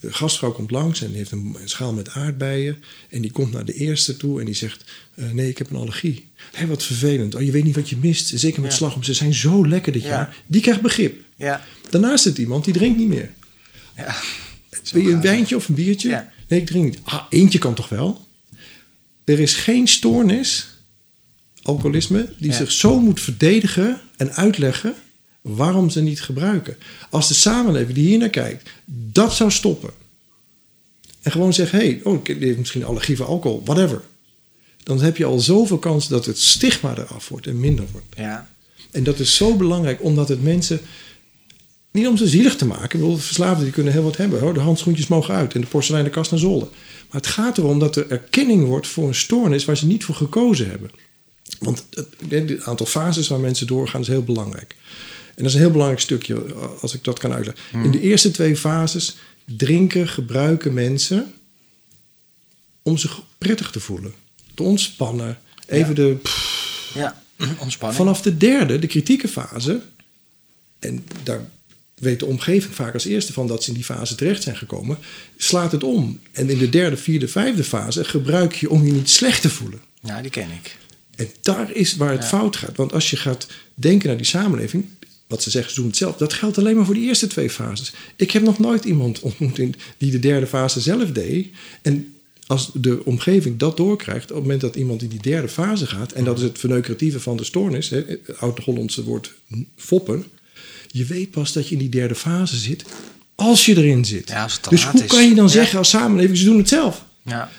de 0.00 0.12
gastvrouw 0.12 0.52
komt 0.52 0.70
langs 0.70 1.02
en 1.02 1.12
heeft 1.12 1.30
een, 1.30 1.56
schaal 1.64 1.92
met 1.92 2.10
aardbeien. 2.10 2.82
En 3.08 3.20
die 3.20 3.32
komt 3.32 3.52
naar 3.52 3.64
de 3.64 3.74
eerste 3.74 4.16
toe 4.16 4.40
en 4.40 4.46
die 4.46 4.54
zegt: 4.54 4.84
uh, 5.14 5.30
Nee, 5.30 5.48
ik 5.48 5.58
heb 5.58 5.70
een 5.70 5.76
allergie. 5.76 6.28
Hé, 6.52 6.66
wat 6.66 6.82
vervelend. 6.82 7.34
Oh, 7.34 7.42
je 7.42 7.50
weet 7.50 7.64
niet 7.64 7.74
wat 7.74 7.88
je 7.88 7.96
mist. 7.96 8.32
Zeker 8.34 8.60
met 8.60 8.70
ja. 8.70 8.76
slagroom. 8.76 9.02
Ze 9.02 9.14
zijn 9.14 9.34
zo 9.34 9.68
lekker 9.68 9.92
dit 9.92 10.02
jaar. 10.02 10.36
Die 10.46 10.60
krijgt 10.60 10.80
begrip. 10.80 11.24
Ja. 11.36 11.64
Daarnaast 11.90 12.22
zit 12.22 12.38
iemand 12.38 12.64
die 12.64 12.74
drinkt 12.74 12.98
niet 12.98 13.08
meer. 13.08 13.30
Ja. 13.96 14.16
Wil 14.92 15.02
je 15.02 15.12
een 15.12 15.20
wijntje 15.20 15.56
of 15.56 15.68
een 15.68 15.74
biertje? 15.74 16.26
Nee, 16.48 16.60
ik 16.60 16.66
drink 16.66 16.84
niet. 16.84 16.98
Ah, 17.02 17.22
eentje 17.30 17.58
kan 17.58 17.74
toch 17.74 17.88
wel? 17.88 18.26
Er 19.24 19.40
is 19.40 19.54
geen 19.54 19.88
stoornis, 19.88 20.68
alcoholisme, 21.62 22.34
die 22.38 22.52
zich 22.52 22.72
zo 22.72 23.00
moet 23.00 23.20
verdedigen 23.20 24.00
en 24.16 24.34
uitleggen 24.34 24.94
waarom 25.56 25.90
ze 25.90 26.00
niet 26.00 26.20
gebruiken. 26.20 26.76
Als 27.10 27.28
de 27.28 27.34
samenleving 27.34 27.94
die 27.94 28.06
hier 28.06 28.18
naar 28.18 28.28
kijkt, 28.28 28.70
dat 29.12 29.34
zou 29.34 29.50
stoppen. 29.50 29.90
En 31.22 31.32
gewoon 31.32 31.52
zeggen, 31.52 31.78
hé, 31.78 31.86
hey, 31.86 32.00
oh, 32.02 32.24
die 32.24 32.36
heeft 32.38 32.58
misschien 32.58 32.84
allergie 32.84 33.16
voor 33.16 33.26
alcohol, 33.26 33.62
whatever. 33.64 34.02
Dan 34.82 35.00
heb 35.00 35.16
je 35.16 35.24
al 35.24 35.38
zoveel 35.40 35.78
kans 35.78 36.08
dat 36.08 36.26
het 36.26 36.38
stigma 36.38 36.96
eraf 36.96 37.28
wordt 37.28 37.46
en 37.46 37.60
minder 37.60 37.84
wordt. 37.92 38.06
Ja. 38.16 38.48
En 38.90 39.04
dat 39.04 39.18
is 39.18 39.34
zo 39.36 39.56
belangrijk, 39.56 40.02
omdat 40.02 40.28
het 40.28 40.42
mensen... 40.42 40.80
Niet 41.90 42.06
om 42.06 42.16
ze 42.16 42.28
zielig 42.28 42.56
te 42.56 42.66
maken. 42.66 42.84
Ik 42.84 42.90
bedoel, 42.90 43.16
verslaafden 43.16 43.64
die 43.64 43.72
kunnen 43.72 43.92
heel 43.92 44.02
wat 44.02 44.16
hebben. 44.16 44.40
Hoor. 44.40 44.54
De 44.54 44.60
handschoentjes 44.60 45.06
mogen 45.06 45.34
uit 45.34 45.54
en 45.54 45.60
de 45.60 45.66
porseleinen 45.66 46.12
kast 46.12 46.30
naar 46.30 46.40
zolder. 46.40 46.68
Maar 47.10 47.20
het 47.20 47.26
gaat 47.26 47.58
erom 47.58 47.78
dat 47.78 47.96
er 47.96 48.10
erkenning 48.10 48.66
wordt 48.66 48.86
voor 48.86 49.08
een 49.08 49.14
stoornis 49.14 49.64
waar 49.64 49.76
ze 49.76 49.86
niet 49.86 50.04
voor 50.04 50.14
gekozen 50.14 50.68
hebben. 50.70 50.90
Want 51.58 51.86
het, 52.28 52.64
aantal 52.64 52.86
fases 52.86 53.28
waar 53.28 53.40
mensen 53.40 53.66
doorgaan 53.66 54.00
is 54.00 54.06
heel 54.06 54.22
belangrijk. 54.22 54.76
En 55.38 55.44
dat 55.44 55.52
is 55.52 55.54
een 55.54 55.60
heel 55.60 55.70
belangrijk 55.70 56.02
stukje, 56.02 56.54
als 56.80 56.94
ik 56.94 57.04
dat 57.04 57.18
kan 57.18 57.32
uitleggen. 57.32 57.64
Hmm. 57.70 57.84
In 57.84 57.90
de 57.90 58.00
eerste 58.00 58.30
twee 58.30 58.56
fases 58.56 59.16
drinken, 59.44 60.08
gebruiken 60.08 60.74
mensen 60.74 61.32
om 62.82 62.96
zich 62.96 63.22
prettig 63.38 63.70
te 63.70 63.80
voelen. 63.80 64.14
Te 64.54 64.62
ontspannen. 64.62 65.38
Even 65.66 65.94
de... 65.94 66.16
ja, 66.94 67.22
ontspannen. 67.58 67.96
Vanaf 67.96 68.22
de 68.22 68.36
derde, 68.36 68.78
de 68.78 68.86
kritieke 68.86 69.28
fase... 69.28 69.80
en 70.78 71.06
daar 71.22 71.48
weet 71.94 72.18
de 72.18 72.26
omgeving 72.26 72.74
vaak 72.74 72.94
als 72.94 73.04
eerste 73.04 73.32
van 73.32 73.46
dat 73.46 73.62
ze 73.62 73.68
in 73.68 73.74
die 73.74 73.84
fase 73.84 74.14
terecht 74.14 74.42
zijn 74.42 74.56
gekomen, 74.56 74.98
slaat 75.36 75.72
het 75.72 75.84
om. 75.84 76.20
En 76.32 76.50
in 76.50 76.58
de 76.58 76.68
derde, 76.68 76.96
vierde, 76.96 77.28
vijfde 77.28 77.64
fase 77.64 78.04
gebruik 78.04 78.54
je 78.54 78.70
om 78.70 78.86
je 78.86 78.92
niet 78.92 79.10
slecht 79.10 79.42
te 79.42 79.50
voelen. 79.50 79.80
Ja, 80.02 80.22
die 80.22 80.30
ken 80.30 80.50
ik. 80.50 80.76
En 81.16 81.28
daar 81.42 81.72
is 81.72 81.96
waar 81.96 82.12
het 82.12 82.24
fout 82.24 82.56
gaat. 82.56 82.76
Want 82.76 82.92
als 82.92 83.10
je 83.10 83.16
gaat 83.16 83.46
denken 83.74 84.08
naar 84.08 84.16
die 84.16 84.26
samenleving, 84.26 84.84
wat 85.28 85.42
ze 85.42 85.50
zeggen, 85.50 85.72
ze 85.72 85.80
doen 85.80 85.88
het 85.88 85.96
zelf. 85.96 86.16
Dat 86.16 86.32
geldt 86.32 86.58
alleen 86.58 86.76
maar 86.76 86.84
voor 86.84 86.94
die 86.94 87.06
eerste 87.06 87.26
twee 87.26 87.50
fases. 87.50 87.92
Ik 88.16 88.30
heb 88.30 88.42
nog 88.42 88.58
nooit 88.58 88.84
iemand 88.84 89.20
ontmoet 89.28 89.60
die 89.98 90.10
de 90.10 90.18
derde 90.18 90.46
fase 90.46 90.80
zelf 90.80 91.12
deed. 91.12 91.48
En 91.82 92.14
als 92.46 92.70
de 92.74 93.04
omgeving 93.04 93.58
dat 93.58 93.76
doorkrijgt, 93.76 94.30
op 94.30 94.36
het 94.36 94.42
moment 94.42 94.60
dat 94.60 94.76
iemand 94.76 95.02
in 95.02 95.08
die 95.08 95.22
derde 95.22 95.48
fase 95.48 95.86
gaat, 95.86 96.12
en 96.12 96.24
dat 96.24 96.36
is 96.36 96.42
het 96.42 96.58
verneukeratieve 96.58 97.20
van 97.20 97.36
de 97.36 97.44
stoornis, 97.44 97.88
het 97.88 98.38
oud-Hollandse 98.38 99.04
woord 99.04 99.32
foppen, 99.76 100.24
je 100.86 101.04
weet 101.04 101.30
pas 101.30 101.52
dat 101.52 101.68
je 101.68 101.72
in 101.72 101.80
die 101.80 101.88
derde 101.88 102.14
fase 102.14 102.56
zit 102.56 102.84
als 103.34 103.66
je 103.66 103.76
erin 103.76 104.04
zit. 104.04 104.28
Ja, 104.28 104.48
dus 104.68 104.84
hoe 104.84 105.04
kan 105.04 105.28
je 105.28 105.34
dan 105.34 105.50
zeggen 105.50 105.78
als 105.78 105.88
samenleving, 105.88 106.38
ze 106.38 106.44
doen 106.44 106.58
het 106.58 106.68
zelf? 106.68 107.04
Ja. 107.22 107.50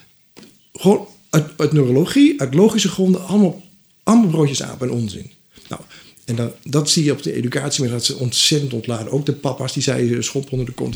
Gewoon 0.73 1.07
uit, 1.29 1.71
neurologie, 1.71 2.41
uit 2.41 2.53
logische 2.53 2.89
gronden, 2.89 3.25
allemaal, 3.25 3.63
allemaal 4.03 4.29
broodjes 4.29 4.63
aap 4.63 4.81
en 4.81 4.91
onzin. 4.91 5.31
Nou, 5.67 5.81
en 6.29 6.35
dan, 6.35 6.51
dat 6.63 6.89
zie 6.89 7.03
je 7.03 7.11
op 7.11 7.23
de 7.23 7.33
educatie, 7.33 7.83
maar 7.83 7.91
dat 7.91 8.05
ze 8.05 8.15
ontzettend 8.15 8.73
ontladen. 8.73 9.11
Ook 9.11 9.25
de 9.25 9.33
papa's 9.33 9.73
die 9.73 9.83
zeiden 9.83 10.23
schop 10.23 10.51
onder 10.51 10.65
de 10.65 10.71
kont. 10.71 10.95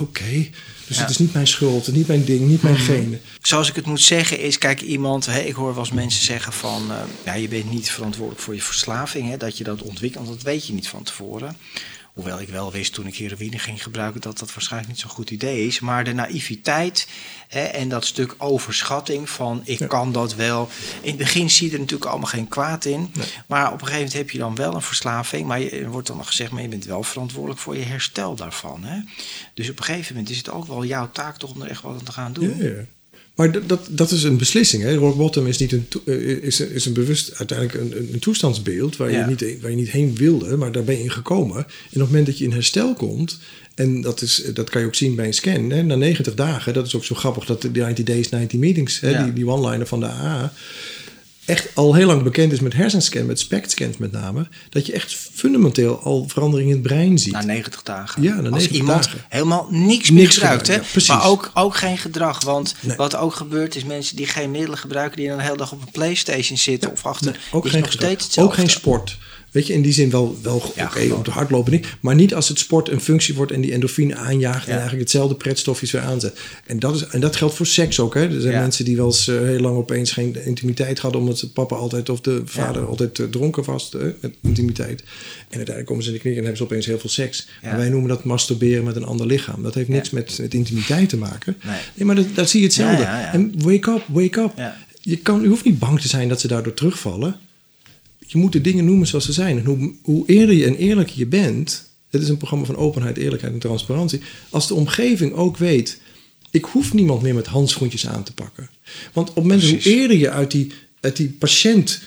Oké, 0.00 0.48
dus 0.86 0.98
het 0.98 1.10
is 1.10 1.18
niet 1.18 1.32
mijn 1.32 1.46
schuld, 1.46 1.92
niet 1.92 2.06
mijn 2.06 2.24
ding, 2.24 2.48
niet 2.48 2.62
mijn 2.62 2.74
mhm. 2.74 2.84
gene. 2.84 3.18
Zoals 3.42 3.68
ik 3.68 3.74
het 3.74 3.86
moet 3.86 4.00
zeggen 4.00 4.40
is, 4.40 4.58
kijk, 4.58 4.80
iemand, 4.80 5.26
hè, 5.26 5.40
ik 5.40 5.54
hoor 5.54 5.74
wel 5.74 5.84
eens 5.84 5.92
mensen 5.92 6.22
zeggen 6.22 6.52
van, 6.52 6.82
uh, 6.90 6.96
ja, 7.24 7.34
je 7.34 7.48
bent 7.48 7.70
niet 7.70 7.90
verantwoordelijk 7.90 8.42
voor 8.42 8.54
je 8.54 8.62
verslaving, 8.62 9.28
hè, 9.28 9.36
dat 9.36 9.58
je 9.58 9.64
dat 9.64 9.82
ontwikkelt, 9.82 10.26
dat 10.26 10.42
weet 10.42 10.66
je 10.66 10.72
niet 10.72 10.88
van 10.88 11.02
tevoren. 11.02 11.56
Hoewel 12.20 12.40
ik 12.40 12.48
wel 12.48 12.72
wist 12.72 12.92
toen 12.92 13.06
ik 13.06 13.16
heroïne 13.16 13.58
ging 13.58 13.82
gebruiken 13.82 14.20
dat 14.20 14.38
dat 14.38 14.52
waarschijnlijk 14.54 14.92
niet 14.92 15.00
zo'n 15.00 15.10
goed 15.10 15.30
idee 15.30 15.66
is. 15.66 15.80
Maar 15.80 16.04
de 16.04 16.12
naïviteit 16.12 17.08
hè, 17.48 17.62
en 17.62 17.88
dat 17.88 18.04
stuk 18.04 18.34
overschatting 18.38 19.30
van 19.30 19.60
ik 19.64 19.88
kan 19.88 20.12
dat 20.12 20.34
wel. 20.34 20.68
In 21.00 21.08
het 21.08 21.18
begin 21.18 21.50
zie 21.50 21.66
je 21.66 21.72
er 21.72 21.78
natuurlijk 21.78 22.10
allemaal 22.10 22.28
geen 22.28 22.48
kwaad 22.48 22.84
in. 22.84 23.12
Maar 23.46 23.66
op 23.66 23.72
een 23.72 23.78
gegeven 23.78 23.96
moment 23.96 24.12
heb 24.12 24.30
je 24.30 24.38
dan 24.38 24.54
wel 24.54 24.74
een 24.74 24.82
verslaving. 24.82 25.46
Maar 25.46 25.60
je, 25.60 25.70
er 25.70 25.90
wordt 25.90 26.06
dan 26.06 26.16
nog 26.16 26.26
gezegd, 26.26 26.50
maar 26.50 26.62
je 26.62 26.68
bent 26.68 26.84
wel 26.84 27.02
verantwoordelijk 27.02 27.60
voor 27.60 27.76
je 27.76 27.84
herstel 27.84 28.34
daarvan. 28.34 28.84
Hè? 28.84 29.00
Dus 29.54 29.70
op 29.70 29.78
een 29.78 29.84
gegeven 29.84 30.14
moment 30.14 30.30
is 30.30 30.38
het 30.38 30.50
ook 30.50 30.66
wel 30.66 30.84
jouw 30.84 31.10
taak 31.10 31.36
toch 31.36 31.54
om 31.54 31.62
er 31.62 31.70
echt 31.70 31.82
wat 31.82 31.92
aan 31.92 32.04
te 32.04 32.12
gaan 32.12 32.32
doen. 32.32 32.56
Ja, 32.56 32.64
ja. 32.64 32.84
Maar 33.40 33.66
dat, 33.66 33.88
dat 33.90 34.10
is 34.10 34.22
een 34.22 34.36
beslissing. 34.36 34.82
Hè? 34.82 34.94
Rock 34.94 35.16
bottom 35.16 35.46
is, 35.46 35.58
niet 35.58 35.72
een, 35.72 35.86
eh, 36.06 36.14
is, 36.28 36.60
is 36.60 36.86
een 36.86 36.92
bewust 36.92 37.32
uiteindelijk 37.34 37.78
een, 37.78 38.08
een 38.12 38.18
toestandsbeeld 38.18 38.96
waar, 38.96 39.10
je 39.10 39.24
niet, 39.24 39.60
waar 39.60 39.70
je 39.70 39.76
niet 39.76 39.90
heen 39.90 40.14
wilde, 40.14 40.56
maar 40.56 40.72
daar 40.72 40.84
ben 40.84 40.96
je 40.96 41.02
in 41.02 41.10
gekomen. 41.10 41.56
En 41.56 41.62
op 41.62 41.90
het 41.90 42.00
moment 42.00 42.26
dat 42.26 42.38
je 42.38 42.44
in 42.44 42.52
herstel 42.52 42.94
komt, 42.94 43.38
en 43.74 44.00
dat, 44.00 44.22
is, 44.22 44.44
dat 44.54 44.70
kan 44.70 44.80
je 44.80 44.86
ook 44.86 44.94
zien 44.94 45.14
bij 45.14 45.26
een 45.26 45.34
scan, 45.34 45.70
hè? 45.70 45.82
na 45.82 45.94
90 45.94 46.34
dagen, 46.34 46.74
dat 46.74 46.86
is 46.86 46.94
ook 46.94 47.04
zo 47.04 47.14
grappig, 47.14 47.44
dat 47.44 47.62
de 47.62 47.70
90 47.70 48.04
days, 48.04 48.28
90 48.28 48.58
meetings, 48.58 49.00
hè? 49.00 49.24
die, 49.24 49.32
die 49.32 49.48
one-liner 49.48 49.86
van 49.86 50.00
de 50.00 50.06
AA 50.06 50.52
echt 51.50 51.68
al 51.74 51.94
heel 51.94 52.06
lang 52.06 52.22
bekend 52.22 52.52
is 52.52 52.60
met 52.60 52.72
hersenscan, 52.72 53.26
met 53.26 53.38
SPECT-scans 53.38 53.96
met 53.96 54.12
name, 54.12 54.48
dat 54.68 54.86
je 54.86 54.92
echt 54.92 55.14
fundamenteel 55.14 56.00
al 56.02 56.28
verandering 56.28 56.68
in 56.68 56.74
het 56.74 56.84
brein 56.84 57.18
ziet. 57.18 57.32
Na 57.32 57.42
90 57.42 57.82
dagen. 57.82 58.22
Ja, 58.22 58.34
na 58.34 58.40
90 58.40 58.68
Als 58.68 58.78
iemand 58.78 59.04
dagen. 59.04 59.24
helemaal 59.28 59.66
niks, 59.70 60.10
niks 60.10 60.36
gebruikt, 60.36 60.66
hè? 60.66 60.78
maar 61.06 61.24
ook, 61.24 61.50
ook 61.54 61.76
geen 61.76 61.98
gedrag. 61.98 62.44
Want 62.44 62.74
wat 62.96 63.16
ook 63.16 63.34
gebeurt 63.34 63.76
is 63.76 63.84
mensen 63.84 64.16
die 64.16 64.26
geen 64.26 64.50
middelen 64.50 64.78
gebruiken, 64.78 65.16
die 65.16 65.28
dan 65.28 65.36
de 65.36 65.42
hele 65.42 65.56
dag 65.56 65.72
op 65.72 65.80
een 65.80 65.90
Playstation 65.92 66.58
zitten 66.58 66.92
of 66.92 67.06
achter, 67.06 67.32
nee, 67.32 67.40
ook 67.50 67.64
is 67.64 67.70
geen 67.70 67.80
nog 67.80 67.92
steeds 67.92 68.24
hetzelfde. 68.24 68.52
Ook 68.52 68.58
geen 68.58 68.70
sport. 68.70 69.18
Weet 69.50 69.66
je, 69.66 69.72
in 69.72 69.82
die 69.82 69.92
zin 69.92 70.10
wel, 70.10 70.38
wel 70.42 70.62
oké 70.78 71.12
om 71.14 71.22
te 71.22 71.30
hardlopen 71.30 71.72
niet. 71.72 71.86
Maar 72.00 72.14
niet 72.14 72.34
als 72.34 72.48
het 72.48 72.58
sport 72.58 72.88
een 72.88 73.00
functie 73.00 73.34
wordt 73.34 73.52
en 73.52 73.60
die 73.60 73.72
endorfine 73.72 74.14
aanjaagt 74.14 74.66
en 74.66 74.72
eigenlijk 74.72 75.00
hetzelfde 75.00 75.34
pretstofjes 75.34 75.90
weer 75.90 76.02
aanzet. 76.02 76.38
En 76.66 76.78
dat, 76.78 76.94
is, 76.94 77.06
en 77.06 77.20
dat 77.20 77.36
geldt 77.36 77.54
voor 77.54 77.66
seks 77.66 78.00
ook. 78.00 78.14
Hè. 78.14 78.34
Er 78.34 78.40
zijn 78.40 78.60
mensen 78.60 78.84
die 78.84 78.96
wel 78.96 79.06
eens 79.06 79.28
uh, 79.28 79.40
heel 79.40 79.60
lang 79.60 79.76
opeens 79.76 80.12
geen 80.12 80.44
intimiteit 80.44 80.98
hadden 80.98 81.20
omdat 81.20 81.48
papa 81.52 81.76
altijd 81.76 82.08
of 82.08 82.20
de 82.20 82.42
vader 82.44 82.86
altijd 82.86 83.18
uh, 83.18 83.26
dronken 83.26 83.64
was 83.64 83.90
met 84.20 84.34
intimiteit. 84.42 85.00
En 85.00 85.56
uiteindelijk 85.56 85.86
komen 85.86 86.02
ze 86.02 86.08
in 86.08 86.14
de 86.14 86.20
knieën 86.20 86.36
en 86.36 86.44
hebben 86.44 86.60
ze 86.60 86.64
opeens 86.64 86.86
heel 86.86 86.98
veel 86.98 87.10
seks. 87.10 87.48
En 87.62 87.76
wij 87.76 87.88
noemen 87.88 88.08
dat 88.08 88.24
masturberen 88.24 88.84
met 88.84 88.96
een 88.96 89.04
ander 89.04 89.26
lichaam. 89.26 89.62
Dat 89.62 89.74
heeft 89.74 89.88
niks 89.88 90.10
met, 90.10 90.38
met 90.38 90.54
intimiteit 90.54 91.08
te 91.08 91.16
maken. 91.16 91.56
Nee, 91.94 92.06
maar 92.06 92.16
dat, 92.16 92.26
dat 92.34 92.50
zie 92.50 92.60
je 92.60 92.66
hetzelfde. 92.66 93.02
En 93.02 93.52
wake 93.56 93.90
up, 93.90 94.02
wake 94.08 94.40
up. 94.40 94.72
Je, 95.02 95.16
kan, 95.16 95.42
je 95.42 95.48
hoeft 95.48 95.64
niet 95.64 95.78
bang 95.78 96.00
te 96.00 96.08
zijn 96.08 96.28
dat 96.28 96.40
ze 96.40 96.48
daardoor 96.48 96.74
terugvallen 96.74 97.36
je 98.30 98.38
moet 98.38 98.52
de 98.52 98.60
dingen 98.60 98.84
noemen 98.84 99.06
zoals 99.06 99.24
ze 99.24 99.32
zijn. 99.32 99.58
En 99.58 99.64
hoe, 99.64 99.94
hoe 100.02 100.26
eerder 100.26 100.54
je 100.54 100.66
en 100.66 100.76
eerlijker 100.76 101.18
je 101.18 101.26
bent, 101.26 101.90
dit 102.10 102.22
is 102.22 102.28
een 102.28 102.36
programma 102.36 102.66
van 102.66 102.76
openheid, 102.76 103.16
eerlijkheid 103.16 103.52
en 103.52 103.58
transparantie, 103.58 104.20
als 104.50 104.68
de 104.68 104.74
omgeving 104.74 105.32
ook 105.32 105.56
weet, 105.56 106.00
ik 106.50 106.64
hoef 106.64 106.92
niemand 106.92 107.22
meer 107.22 107.34
met 107.34 107.46
handschoentjes 107.46 108.06
aan 108.06 108.22
te 108.22 108.32
pakken. 108.32 108.70
Want 109.12 109.28
op 109.28 109.34
het 109.34 109.44
moment 109.44 109.68
hoe 109.68 109.78
eerder 109.78 110.16
je 110.16 110.30
uit 110.30 110.50
die, 110.50 110.72
uit 111.00 111.16
die 111.16 111.28
patiëntrol 111.28 112.00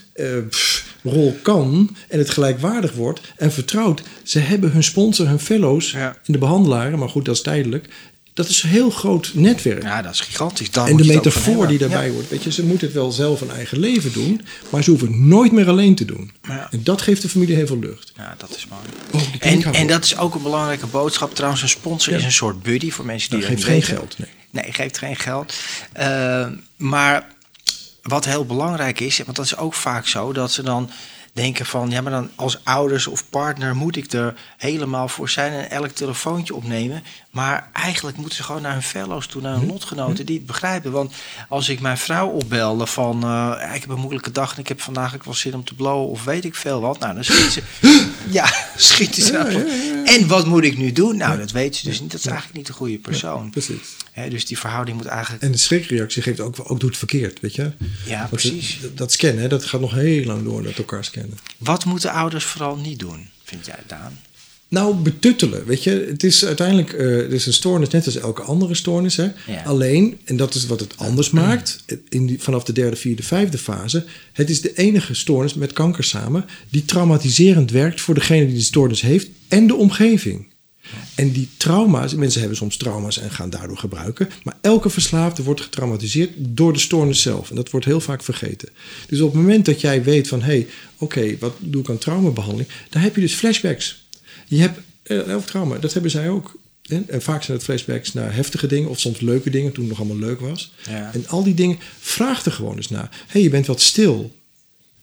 uh, 1.04 1.42
kan 1.42 1.96
en 2.08 2.20
het 2.20 2.30
gelijkwaardig 2.30 2.94
wordt 2.94 3.22
en 3.38 3.52
vertrouwt, 3.52 4.04
ze 4.24 4.40
hebben 4.40 4.72
hun 4.72 4.84
sponsor, 4.84 5.28
hun 5.28 5.40
fellows 5.40 5.94
in 6.24 6.34
de 6.34 6.38
behandelaren, 6.38 7.00
maar 7.00 7.10
goed, 7.10 7.26
dat 7.26 7.36
is 7.36 7.42
tijdelijk, 7.42 7.90
dat 8.34 8.48
is 8.48 8.64
een 8.64 8.70
heel 8.70 8.90
groot 8.90 9.32
netwerk. 9.34 9.84
Ja, 9.84 10.02
dat 10.02 10.14
is 10.14 10.20
gigantisch. 10.20 10.70
en 10.70 10.98
de 10.98 11.06
metafoor 11.06 11.68
die 11.68 11.78
daarbij 11.78 12.12
wordt. 12.12 12.30
Weet 12.30 12.44
je, 12.44 12.52
ze 12.52 12.64
moeten 12.64 12.88
het 12.88 12.96
wel 12.96 13.12
zelf 13.12 13.42
een 13.42 13.52
eigen 13.52 13.80
leven 13.80 14.14
doen, 14.14 14.42
maar 14.70 14.84
ze 14.84 14.90
hoeven 14.90 15.08
het 15.08 15.18
nooit 15.18 15.52
meer 15.52 15.70
alleen 15.70 15.96
te 15.96 16.06
doen. 16.06 16.32
Ja. 16.44 16.68
En 16.72 16.84
dat 16.84 17.02
geeft 17.02 17.22
de 17.22 17.30
familie 17.30 17.56
heel 17.56 17.68
veel 17.68 17.80
lucht. 17.80 18.12
Ja, 18.18 18.36
dat 18.38 18.56
is 18.56 18.68
mooi. 18.68 18.82
Oh, 19.12 19.22
en, 19.40 19.74
en 19.74 19.88
dat 19.88 20.04
is 20.04 20.18
ook 20.18 20.36
een 20.36 20.42
belangrijke 20.42 20.88
boodschap. 20.88 21.36
Trouwens, 21.36 21.62
een 21.62 21.70
sponsor 21.70 22.14
is 22.14 22.24
een 22.24 22.32
soort 22.32 22.64
buddy 22.64 22.92
voor 22.92 23.06
mensen 23.06 23.30
die. 23.30 23.40
Dat 23.40 23.50
geeft 23.50 23.64
geen 23.64 23.84
geld. 23.84 24.18
Nee. 24.18 24.30
nee, 24.50 24.74
geeft 24.74 24.98
geen 24.98 25.16
geld. 25.16 25.54
Uh, 26.00 26.48
maar 26.76 27.28
wat 28.02 28.26
heel 28.26 28.46
belangrijk 28.46 29.00
is, 29.00 29.18
want 29.18 29.36
dat 29.36 29.46
is 29.46 29.58
ook 29.58 29.74
vaak 29.74 30.08
zo, 30.08 30.34
dat 30.34 30.52
ze 30.52 30.64
dan 30.64 30.90
denken 31.34 31.66
van, 31.66 31.90
ja, 31.90 32.02
maar 32.02 32.12
dan 32.12 32.30
als 32.36 32.60
ouders 32.64 33.08
of 33.08 33.30
partner 33.30 33.76
moet 33.76 33.96
ik 33.96 34.12
er 34.12 34.34
helemaal 34.58 35.08
voor 35.08 35.30
zijn 35.30 35.54
en 35.54 35.70
elk 35.70 35.92
telefoontje 35.92 36.56
opnemen. 36.56 37.04
Maar 37.34 37.70
eigenlijk 37.74 38.18
moeten 38.18 38.36
ze 38.36 38.44
gewoon 38.44 38.62
naar 38.62 38.74
hun 38.74 38.84
fellows 38.84 39.28
toe, 39.28 39.42
naar 39.42 39.54
hun 39.54 39.62
hm? 39.62 39.72
lotgenoten 39.72 40.18
hm? 40.18 40.24
die 40.24 40.38
het 40.38 40.46
begrijpen. 40.46 40.92
Want 40.92 41.14
als 41.50 41.70
ik 41.70 41.80
mijn 41.80 41.98
vrouw 41.98 42.28
opbelde 42.28 42.86
van, 42.86 43.26
uh, 43.26 43.72
ik 43.74 43.82
heb 43.82 43.90
een 43.90 44.00
moeilijke 44.00 44.32
dag 44.32 44.54
en 44.54 44.60
ik 44.60 44.68
heb 44.68 44.82
vandaag 44.82 45.16
ook 45.16 45.24
wel 45.24 45.34
zin 45.34 45.54
om 45.54 45.64
te 45.64 45.74
blowen 45.74 46.10
of 46.10 46.24
weet 46.24 46.46
ik 46.46 46.56
veel 46.56 46.82
wat. 46.82 47.00
Nou, 47.00 47.14
dan 47.14 47.24
schiet 47.24 47.52
ze, 47.52 47.64
ja, 48.30 48.54
schiet 48.76 49.16
ze. 49.16 50.04
En 50.06 50.28
wat 50.28 50.46
moet 50.46 50.64
ik 50.64 50.78
nu 50.78 50.92
doen? 50.92 51.18
Nou, 51.18 51.38
dat 51.38 51.52
weet 51.52 51.76
ze 51.76 51.86
dus 51.86 52.00
niet. 52.00 52.12
Dat 52.12 52.20
is 52.20 52.26
eigenlijk 52.26 52.58
niet 52.58 52.68
de 52.68 52.74
goede 52.74 52.98
persoon. 52.98 53.50
precies. 53.50 53.96
dus 54.30 54.46
die 54.46 54.60
verhouding 54.60 54.98
moet 54.98 55.06
eigenlijk... 55.06 55.44
En 55.44 55.52
de 55.52 55.58
schrikreactie 55.58 56.22
geeft 56.22 56.40
ook, 56.40 56.56
ook 56.60 56.80
doet 56.80 56.90
het 56.90 56.98
verkeerd, 56.98 57.40
weet 57.40 57.56
je? 57.56 57.72
Ja, 58.06 58.28
precies. 58.30 58.80
dat 58.96 59.12
scannen, 59.12 59.50
dat 59.50 59.66
gaat 59.66 59.82
nog 59.82 59.94
heel 59.94 60.26
lang 60.26 60.44
door, 60.44 60.64
dat 60.64 60.78
elkaar 60.78 61.06
scannen. 61.06 61.38
Wat 61.58 61.86
moeten 61.86 62.12
ouders 62.12 62.46
vooral 62.46 62.76
niet 62.76 63.00
doen, 63.00 63.30
vind 63.44 63.66
jij, 63.66 63.80
Daan? 63.88 64.20
Nou, 64.74 64.96
betuttelen, 64.96 65.66
weet 65.66 65.84
je. 65.84 66.06
Het 66.10 66.24
is 66.24 66.46
uiteindelijk 66.46 66.94
uh, 66.94 67.18
het 67.18 67.32
is 67.32 67.46
een 67.46 67.54
stoornis 67.54 67.90
net 67.90 68.06
als 68.06 68.18
elke 68.18 68.42
andere 68.42 68.76
stoornis. 68.76 69.16
Hè? 69.16 69.28
Alleen, 69.66 70.18
en 70.26 70.38
dat 70.38 70.56
is 70.56 70.66
wat 70.66 70.80
het 70.80 70.98
anders 70.98 71.30
maakt... 71.30 71.84
In 72.10 72.26
die, 72.26 72.42
vanaf 72.42 72.64
de 72.64 72.74
derde, 72.74 72.96
vierde, 72.96 73.24
vijfde 73.24 73.58
fase... 73.58 74.06
het 74.32 74.50
is 74.50 74.62
de 74.62 74.74
enige 74.74 75.14
stoornis 75.14 75.54
met 75.54 75.74
kanker 75.74 76.04
samen... 76.04 76.46
die 76.70 76.86
traumatiserend 76.86 77.72
werkt 77.72 78.02
voor 78.02 78.14
degene 78.14 78.46
die 78.46 78.56
de 78.56 78.62
stoornis 78.62 79.02
heeft... 79.02 79.30
en 79.48 79.68
de 79.68 79.76
omgeving. 79.76 80.52
En 81.16 81.32
die 81.32 81.50
trauma's, 81.58 82.16
mensen 82.16 82.40
hebben 82.40 82.58
soms 82.58 82.78
trauma's 82.78 83.20
en 83.20 83.32
gaan 83.32 83.50
daardoor 83.50 83.78
gebruiken. 83.78 84.30
Maar 84.44 84.58
elke 84.62 84.90
verslaafde 84.90 85.44
wordt 85.44 85.62
getraumatiseerd 85.62 86.32
door 86.38 86.74
de 86.74 86.80
stoornis 86.80 87.22
zelf. 87.22 87.50
En 87.50 87.56
dat 87.56 87.70
wordt 87.70 87.86
heel 87.86 88.02
vaak 88.02 88.24
vergeten. 88.24 88.70
Dus 89.08 89.22
op 89.22 89.34
het 89.34 89.42
moment 89.42 89.66
dat 89.66 89.82
jij 89.82 90.04
weet 90.04 90.28
van 90.28 90.42
hé, 90.42 90.46
hey, 90.46 90.68
oké, 90.98 91.38
wat 91.40 91.56
doe 91.60 91.82
ik 91.82 91.90
aan 91.90 91.98
traumabehandeling? 91.98 92.70
Dan 92.90 93.02
heb 93.02 93.16
je 93.16 93.22
dus 93.22 93.34
flashbacks. 93.34 94.03
Je 94.56 94.62
hebt 94.62 94.80
uh, 95.04 95.38
trauma, 95.38 95.78
dat 95.78 95.94
hebben 95.94 96.12
zij 96.12 96.30
ook. 96.30 96.60
En, 96.84 97.06
vaak 97.22 97.44
zijn 97.44 97.58
het 97.58 97.66
flashbacks 97.66 98.14
naar 98.14 98.36
heftige 98.36 98.68
dingen 98.68 98.90
of 98.90 99.00
soms 99.00 99.20
leuke 99.20 99.50
dingen 99.50 99.72
toen 99.72 99.84
het 99.84 99.98
nog 99.98 100.00
allemaal 100.00 100.28
leuk 100.28 100.40
was. 100.40 100.74
Ja. 100.90 101.14
En 101.14 101.28
al 101.28 101.44
die 101.44 101.54
dingen, 101.54 101.80
vraag 102.00 102.46
er 102.46 102.52
gewoon 102.52 102.76
eens 102.76 102.90
naar. 102.90 103.10
Hé, 103.12 103.18
hey, 103.28 103.42
je 103.42 103.50
bent 103.50 103.66
wat 103.66 103.82
stil. 103.82 104.36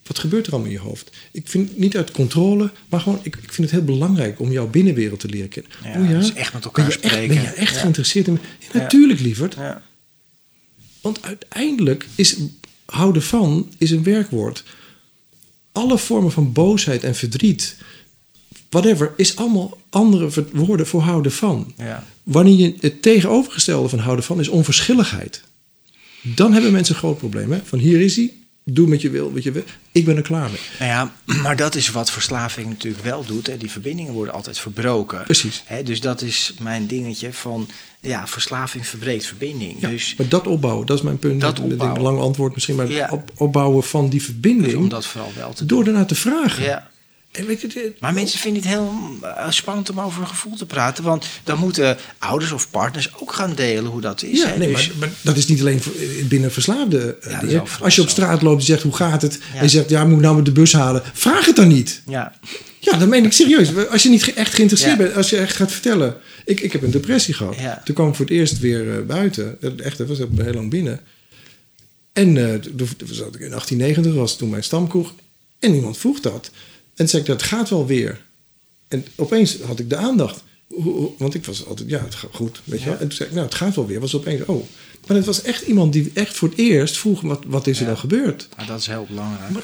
Wat 0.06 0.18
gebeurt 0.18 0.46
er 0.46 0.52
allemaal 0.52 0.70
in 0.70 0.76
je 0.76 0.82
hoofd? 0.82 1.10
Ik 1.32 1.48
vind 1.48 1.78
niet 1.78 1.96
uit 1.96 2.10
controle, 2.10 2.70
maar 2.88 3.00
gewoon, 3.00 3.18
ik, 3.22 3.36
ik 3.36 3.52
vind 3.52 3.70
het 3.70 3.70
heel 3.70 3.94
belangrijk 3.94 4.40
om 4.40 4.52
jouw 4.52 4.68
binnenwereld 4.68 5.20
te 5.20 5.28
leren 5.28 5.48
kennen. 5.48 5.72
Ja, 5.84 6.00
oh 6.00 6.10
ja? 6.10 6.18
Dus 6.18 6.32
echt 6.32 6.52
met 6.52 6.64
elkaar 6.64 6.84
ben 6.84 6.94
je 6.94 7.06
spreken. 7.06 7.36
Echt, 7.36 7.44
ben 7.44 7.52
je 7.52 7.60
echt 7.60 7.76
geïnteresseerd 7.76 8.26
in? 8.26 8.38
natuurlijk, 8.72 9.20
lieverd. 9.20 9.56
Want 11.00 11.22
uiteindelijk 11.22 12.06
is 12.14 12.36
houden 12.84 13.22
van 13.22 13.72
is 13.78 13.90
een 13.90 14.02
werkwoord. 14.02 14.64
Alle 15.72 15.98
vormen 15.98 16.32
van 16.32 16.52
boosheid 16.52 17.04
en 17.04 17.14
verdriet, 17.14 17.76
whatever, 18.70 19.12
is 19.16 19.36
allemaal 19.36 19.78
andere 19.90 20.46
woorden 20.52 20.86
voor 20.86 21.00
houden 21.00 21.32
van. 21.32 21.72
Ja. 21.76 22.04
Wanneer 22.22 22.54
je 22.54 22.74
het 22.80 23.02
tegenovergestelde 23.02 23.88
van 23.88 23.98
houden 23.98 24.24
van 24.24 24.40
is 24.40 24.48
onverschilligheid. 24.48 25.42
Dan 26.22 26.52
hebben 26.52 26.72
mensen 26.72 26.94
een 26.94 27.00
groot 27.00 27.18
probleem. 27.18 27.52
Hè? 27.52 27.60
Van 27.64 27.78
hier 27.78 28.00
is 28.00 28.16
hij, 28.16 28.32
doe 28.64 28.88
met 28.88 29.00
je 29.00 29.10
wil, 29.10 29.32
wat 29.32 29.42
je 29.42 29.52
wil. 29.52 29.64
Ik 29.92 30.04
ben 30.04 30.16
er 30.16 30.22
klaar 30.22 30.50
mee. 30.50 30.60
Nou 30.78 30.90
ja, 30.90 31.12
maar 31.42 31.56
dat 31.56 31.74
is 31.74 31.90
wat 31.90 32.10
verslaving 32.10 32.68
natuurlijk 32.68 33.04
wel 33.04 33.24
doet. 33.24 33.46
Hè. 33.46 33.56
Die 33.56 33.70
verbindingen 33.70 34.12
worden 34.12 34.34
altijd 34.34 34.58
verbroken. 34.58 35.22
Precies. 35.22 35.62
Hè, 35.66 35.82
dus 35.82 36.00
dat 36.00 36.22
is 36.22 36.54
mijn 36.60 36.86
dingetje 36.86 37.32
van... 37.32 37.68
Ja, 38.00 38.26
verslaving 38.26 38.86
verbreekt 38.86 39.26
verbinding. 39.26 39.80
Ja, 39.80 39.88
dus, 39.88 40.14
maar 40.16 40.28
dat 40.28 40.46
opbouwen, 40.46 40.86
dat 40.86 40.96
is 40.96 41.02
mijn 41.02 41.18
punt. 41.18 41.40
Dat 41.40 41.60
opbouwen. 41.60 41.96
Een 41.96 42.02
lang 42.02 42.18
antwoord 42.18 42.54
misschien, 42.54 42.74
maar 42.74 42.90
ja. 42.90 43.08
op, 43.10 43.30
opbouwen 43.36 43.82
van 43.82 44.08
die 44.08 44.22
verbinding... 44.22 44.72
Dus 44.72 44.74
om 44.74 44.88
dat 44.88 45.06
vooral 45.06 45.32
wel 45.36 45.52
te 45.52 45.66
Door 45.66 45.86
ernaar 45.86 46.06
te 46.06 46.14
vragen. 46.14 46.64
Ja. 46.64 46.90
En 47.30 47.46
weet 47.46 47.60
je, 47.60 47.92
maar 48.00 48.12
mensen 48.12 48.38
vinden 48.38 48.62
het 48.62 48.70
heel 48.70 48.94
eh, 49.22 49.50
spannend 49.50 49.90
om 49.90 50.00
over 50.00 50.20
een 50.20 50.28
gevoel 50.28 50.56
te 50.56 50.66
praten. 50.66 51.04
Want 51.04 51.26
dan 51.44 51.58
moeten 51.58 51.96
ouders 52.18 52.52
of 52.52 52.70
partners 52.70 53.10
ook 53.20 53.32
gaan 53.32 53.54
delen 53.54 53.90
hoe 53.90 54.00
dat 54.00 54.22
is. 54.22 54.38
Ja, 54.38 54.56
nee, 54.56 54.72
dus... 54.72 54.92
maar, 54.92 55.08
dat 55.20 55.36
is 55.36 55.46
niet 55.46 55.60
alleen 55.60 55.80
eh, 55.98 56.24
binnen 56.24 56.52
verslaafde 56.52 57.18
ja, 57.28 57.40
dingen. 57.40 57.64
Als 57.80 57.94
je 57.94 58.02
op 58.02 58.08
straat 58.08 58.42
loopt 58.42 58.60
en 58.60 58.66
zegt 58.66 58.82
hoe 58.82 58.96
gaat 58.96 59.22
het? 59.22 59.38
En 59.54 59.62
je 59.62 59.68
zegt 59.68 59.90
ja, 59.90 60.04
moet 60.04 60.16
ik 60.16 60.22
nou 60.22 60.36
met 60.36 60.44
de 60.44 60.52
bus 60.52 60.72
halen? 60.72 61.02
Vraag 61.12 61.46
het 61.46 61.56
dan 61.56 61.68
niet. 61.68 62.02
Ja. 62.06 62.32
Ja, 62.80 62.96
dat 62.96 63.08
meen 63.08 63.24
ik 63.24 63.32
serieus. 63.32 63.88
Als 63.90 64.02
je 64.02 64.08
niet 64.08 64.34
echt 64.34 64.54
geïnteresseerd 64.54 64.98
bent, 64.98 65.14
als 65.14 65.30
je 65.30 65.36
echt 65.36 65.56
gaat 65.56 65.72
vertellen. 65.72 66.16
Ik, 66.44 66.60
ik 66.60 66.72
heb 66.72 66.82
een 66.82 66.90
depressie 66.90 67.34
gehad. 67.34 67.56
Toen 67.84 67.94
kwam 67.94 68.08
ik 68.08 68.14
voor 68.14 68.24
het 68.24 68.34
eerst 68.34 68.58
weer 68.58 68.84
uh, 68.84 69.06
buiten. 69.06 69.58
Echt, 69.76 69.98
dat 69.98 70.08
was 70.08 70.18
heel 70.18 70.52
lang 70.52 70.70
binnen. 70.70 71.00
En 72.12 72.36
uh, 72.36 72.52
in 72.52 72.60
1890, 72.76 74.14
was 74.14 74.36
toen 74.36 74.50
mijn 74.50 74.62
stamkroeg. 74.62 75.14
En 75.58 75.74
iemand 75.74 75.98
vroeg 75.98 76.20
dat. 76.20 76.50
En 77.00 77.08
zei 77.08 77.22
ik, 77.22 77.28
dat 77.28 77.42
gaat 77.42 77.68
wel 77.68 77.86
weer. 77.86 78.20
En 78.88 79.06
opeens 79.14 79.60
had 79.60 79.78
ik 79.78 79.90
de 79.90 79.96
aandacht. 79.96 80.42
Want 81.18 81.34
ik 81.34 81.44
was 81.44 81.66
altijd, 81.66 81.88
ja, 81.88 82.00
het 82.04 82.14
gaat 82.14 82.30
goed, 82.32 82.60
weet 82.64 82.80
je 82.80 82.84
wel. 82.84 82.94
En 82.94 83.08
toen 83.08 83.12
zei 83.12 83.28
ik, 83.28 83.34
nou, 83.34 83.46
het 83.46 83.56
gaat 83.56 83.74
wel 83.74 83.86
weer. 83.86 84.00
Was 84.00 84.14
opeens, 84.14 84.44
oh. 84.44 84.66
Maar 85.06 85.16
het 85.16 85.26
was 85.26 85.42
echt 85.42 85.62
iemand 85.62 85.92
die 85.92 86.10
echt 86.14 86.36
voor 86.36 86.48
het 86.48 86.58
eerst 86.58 86.98
vroeg, 86.98 87.20
wat, 87.20 87.44
wat 87.46 87.66
is 87.66 87.80
er 87.80 87.86
dan 87.86 87.98
gebeurd? 87.98 88.48
Ja, 88.58 88.64
dat 88.64 88.80
is 88.80 88.86
heel 88.86 89.06
belangrijk. 89.08 89.50
Maar 89.50 89.62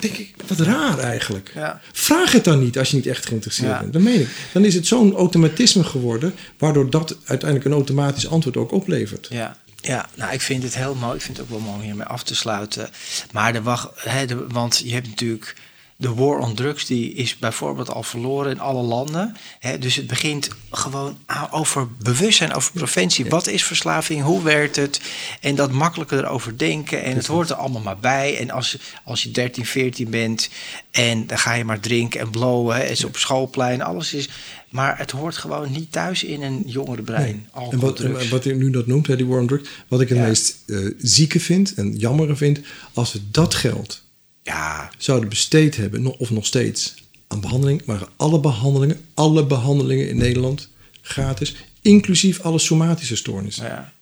denk 0.00 0.16
ik, 0.16 0.34
wat 0.46 0.58
raar 0.58 0.98
eigenlijk. 0.98 1.52
Ja. 1.54 1.80
Vraag 1.92 2.32
het 2.32 2.44
dan 2.44 2.62
niet 2.62 2.78
als 2.78 2.90
je 2.90 2.96
niet 2.96 3.06
echt 3.06 3.26
geïnteresseerd 3.26 3.80
bent. 3.80 3.92
Dan 3.92 4.02
meen 4.02 4.20
ik. 4.20 4.28
Dan 4.52 4.64
is 4.64 4.74
het 4.74 4.86
zo'n 4.86 5.14
automatisme 5.14 5.84
geworden, 5.84 6.34
waardoor 6.58 6.90
dat 6.90 7.16
uiteindelijk 7.24 7.64
een 7.68 7.76
automatisch 7.76 8.28
antwoord 8.28 8.56
ook 8.56 8.72
oplevert. 8.72 9.26
Ja. 9.30 9.60
Ja, 9.80 10.08
nou, 10.14 10.32
ik 10.32 10.40
vind 10.40 10.62
het 10.62 10.76
heel 10.76 10.94
mooi. 10.94 11.14
Ik 11.14 11.22
vind 11.22 11.36
het 11.36 11.46
ook 11.46 11.52
wel 11.52 11.60
mooi 11.60 11.74
om 11.74 11.82
hiermee 11.82 12.06
af 12.06 12.22
te 12.22 12.34
sluiten. 12.34 12.90
Maar 13.32 13.52
de 13.52 13.62
wacht, 13.62 13.88
hè, 13.94 14.26
de, 14.26 14.46
want 14.46 14.82
je 14.84 14.92
hebt 14.92 15.08
natuurlijk 15.08 15.54
de 16.02 16.14
war 16.14 16.38
on 16.38 16.54
drugs 16.54 16.86
die 16.86 17.12
is 17.12 17.38
bijvoorbeeld 17.38 17.90
al 17.90 18.02
verloren 18.02 18.50
in 18.50 18.60
alle 18.60 18.82
landen. 18.82 19.36
dus 19.80 19.96
het 19.96 20.06
begint 20.06 20.48
gewoon 20.70 21.18
over 21.50 21.88
bewustzijn, 22.02 22.54
over 22.54 22.72
preventie. 22.72 23.26
Wat 23.26 23.46
is 23.46 23.64
verslaving? 23.64 24.22
Hoe 24.22 24.42
werkt 24.42 24.76
het? 24.76 25.00
En 25.40 25.54
dat 25.54 25.72
makkelijker 25.72 26.18
erover 26.18 26.58
denken. 26.58 27.02
En 27.02 27.16
het 27.16 27.26
hoort 27.26 27.50
er 27.50 27.56
allemaal 27.56 27.82
maar 27.82 27.98
bij. 27.98 28.38
En 28.38 28.50
als, 28.50 28.78
als 29.04 29.22
je 29.22 29.30
13, 29.30 29.66
14 29.66 30.10
bent 30.10 30.50
en 30.90 31.26
dan 31.26 31.38
ga 31.38 31.54
je 31.54 31.64
maar 31.64 31.80
drinken 31.80 32.20
en 32.20 32.30
blowen. 32.30 32.88
Is 32.88 33.04
op 33.04 33.16
schoolplein, 33.16 33.82
alles 33.82 34.14
is... 34.14 34.28
Maar 34.68 34.98
het 34.98 35.10
hoort 35.10 35.36
gewoon 35.36 35.72
niet 35.72 35.92
thuis 35.92 36.24
in 36.24 36.42
een 36.42 36.62
jongere 36.66 37.02
brein. 37.02 37.48
Nee. 37.54 37.70
En 37.70 37.78
wat, 37.78 38.00
wat 38.30 38.44
u 38.44 38.54
nu 38.54 38.70
dat 38.70 38.86
noemt, 38.86 39.16
die 39.16 39.26
war 39.26 39.40
on 39.40 39.46
drugs... 39.46 39.68
wat 39.88 40.00
ik 40.00 40.08
het 40.08 40.18
meest 40.18 40.56
uh, 40.66 40.94
zieke 40.98 41.40
vind 41.40 41.74
en 41.74 41.96
jammere 41.96 42.36
vind... 42.36 42.60
als 42.92 43.12
het 43.12 43.22
dat 43.34 43.54
geldt 43.54 44.02
ja. 44.42 44.90
zouden 44.98 45.28
besteed 45.28 45.76
hebben, 45.76 46.18
of 46.18 46.30
nog 46.30 46.46
steeds, 46.46 46.94
aan 47.26 47.40
behandeling, 47.40 47.82
waren 47.84 48.08
alle 48.16 48.40
behandelingen, 48.40 49.00
alle 49.14 49.46
behandelingen 49.46 50.08
in 50.08 50.16
Nederland 50.16 50.68
gratis, 51.02 51.54
inclusief 51.80 52.40
alle 52.40 52.58
somatische 52.58 53.16
stoornissen. 53.16 53.64
Ja. 53.66 53.92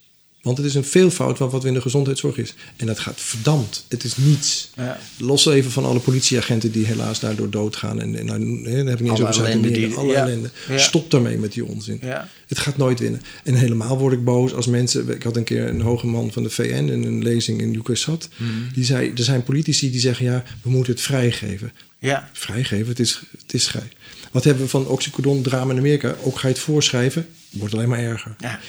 Want 0.42 0.56
het 0.56 0.66
is 0.66 0.74
een 0.74 0.84
veelvoud 0.84 1.36
van 1.36 1.50
wat 1.50 1.62
we 1.62 1.68
in 1.68 1.74
de 1.74 1.80
gezondheidszorg 1.80 2.36
is. 2.36 2.54
En 2.76 2.86
dat 2.86 2.98
gaat 2.98 3.20
verdampt. 3.20 3.84
Het 3.88 4.04
is 4.04 4.16
niets. 4.16 4.70
Ja. 4.76 5.00
Los 5.18 5.46
even 5.46 5.70
van 5.70 5.84
alle 5.84 5.98
politieagenten 5.98 6.72
die 6.72 6.86
helaas 6.86 7.20
daardoor 7.20 7.50
doodgaan. 7.50 8.00
En, 8.00 8.18
en 8.18 8.26
nou, 8.26 8.38
dan 8.62 8.86
heb 8.86 9.00
ik 9.00 9.00
niet 9.00 9.18
eens 9.18 9.38
over 9.38 9.96
Alle 9.96 10.12
ja. 10.12 10.22
ellende. 10.22 10.50
Stop 10.76 11.10
daarmee 11.10 11.38
met 11.38 11.52
die 11.52 11.64
onzin. 11.64 12.00
Het 12.46 12.58
gaat 12.58 12.76
nooit 12.76 12.98
winnen. 13.00 13.22
En 13.44 13.54
helemaal 13.54 13.98
word 13.98 14.12
ik 14.12 14.24
boos 14.24 14.54
als 14.54 14.66
mensen... 14.66 15.08
Ik 15.08 15.22
had 15.22 15.36
een 15.36 15.44
keer 15.44 15.68
een 15.68 15.80
hoge 15.80 16.06
man 16.06 16.32
van 16.32 16.42
de 16.42 16.50
VN 16.50 16.64
in 16.64 17.04
een 17.04 17.22
lezing 17.22 17.60
in 17.60 17.74
UKSAT. 17.74 18.28
Mm. 18.36 18.68
Die 18.74 18.84
zei, 18.84 19.12
er 19.16 19.24
zijn 19.24 19.42
politici 19.42 19.90
die 19.90 20.00
zeggen... 20.00 20.24
ja, 20.24 20.44
we 20.62 20.70
moeten 20.70 20.92
het 20.92 21.02
vrijgeven. 21.02 21.72
Ja. 21.98 22.30
Vrijgeven, 22.32 22.88
het 22.88 23.00
is, 23.00 23.22
het 23.42 23.54
is 23.54 23.68
vrij. 23.68 23.88
Wat 24.30 24.44
hebben 24.44 24.62
we 24.62 24.68
van 24.68 24.86
oxycodon-drama 24.86 25.72
in 25.72 25.78
Amerika? 25.78 26.14
Ook 26.22 26.38
ga 26.38 26.48
je 26.48 26.54
het 26.54 26.62
voorschrijven, 26.62 27.28
wordt 27.50 27.74
alleen 27.74 27.88
maar 27.88 27.98
erger. 27.98 28.34
Ja. 28.38 28.60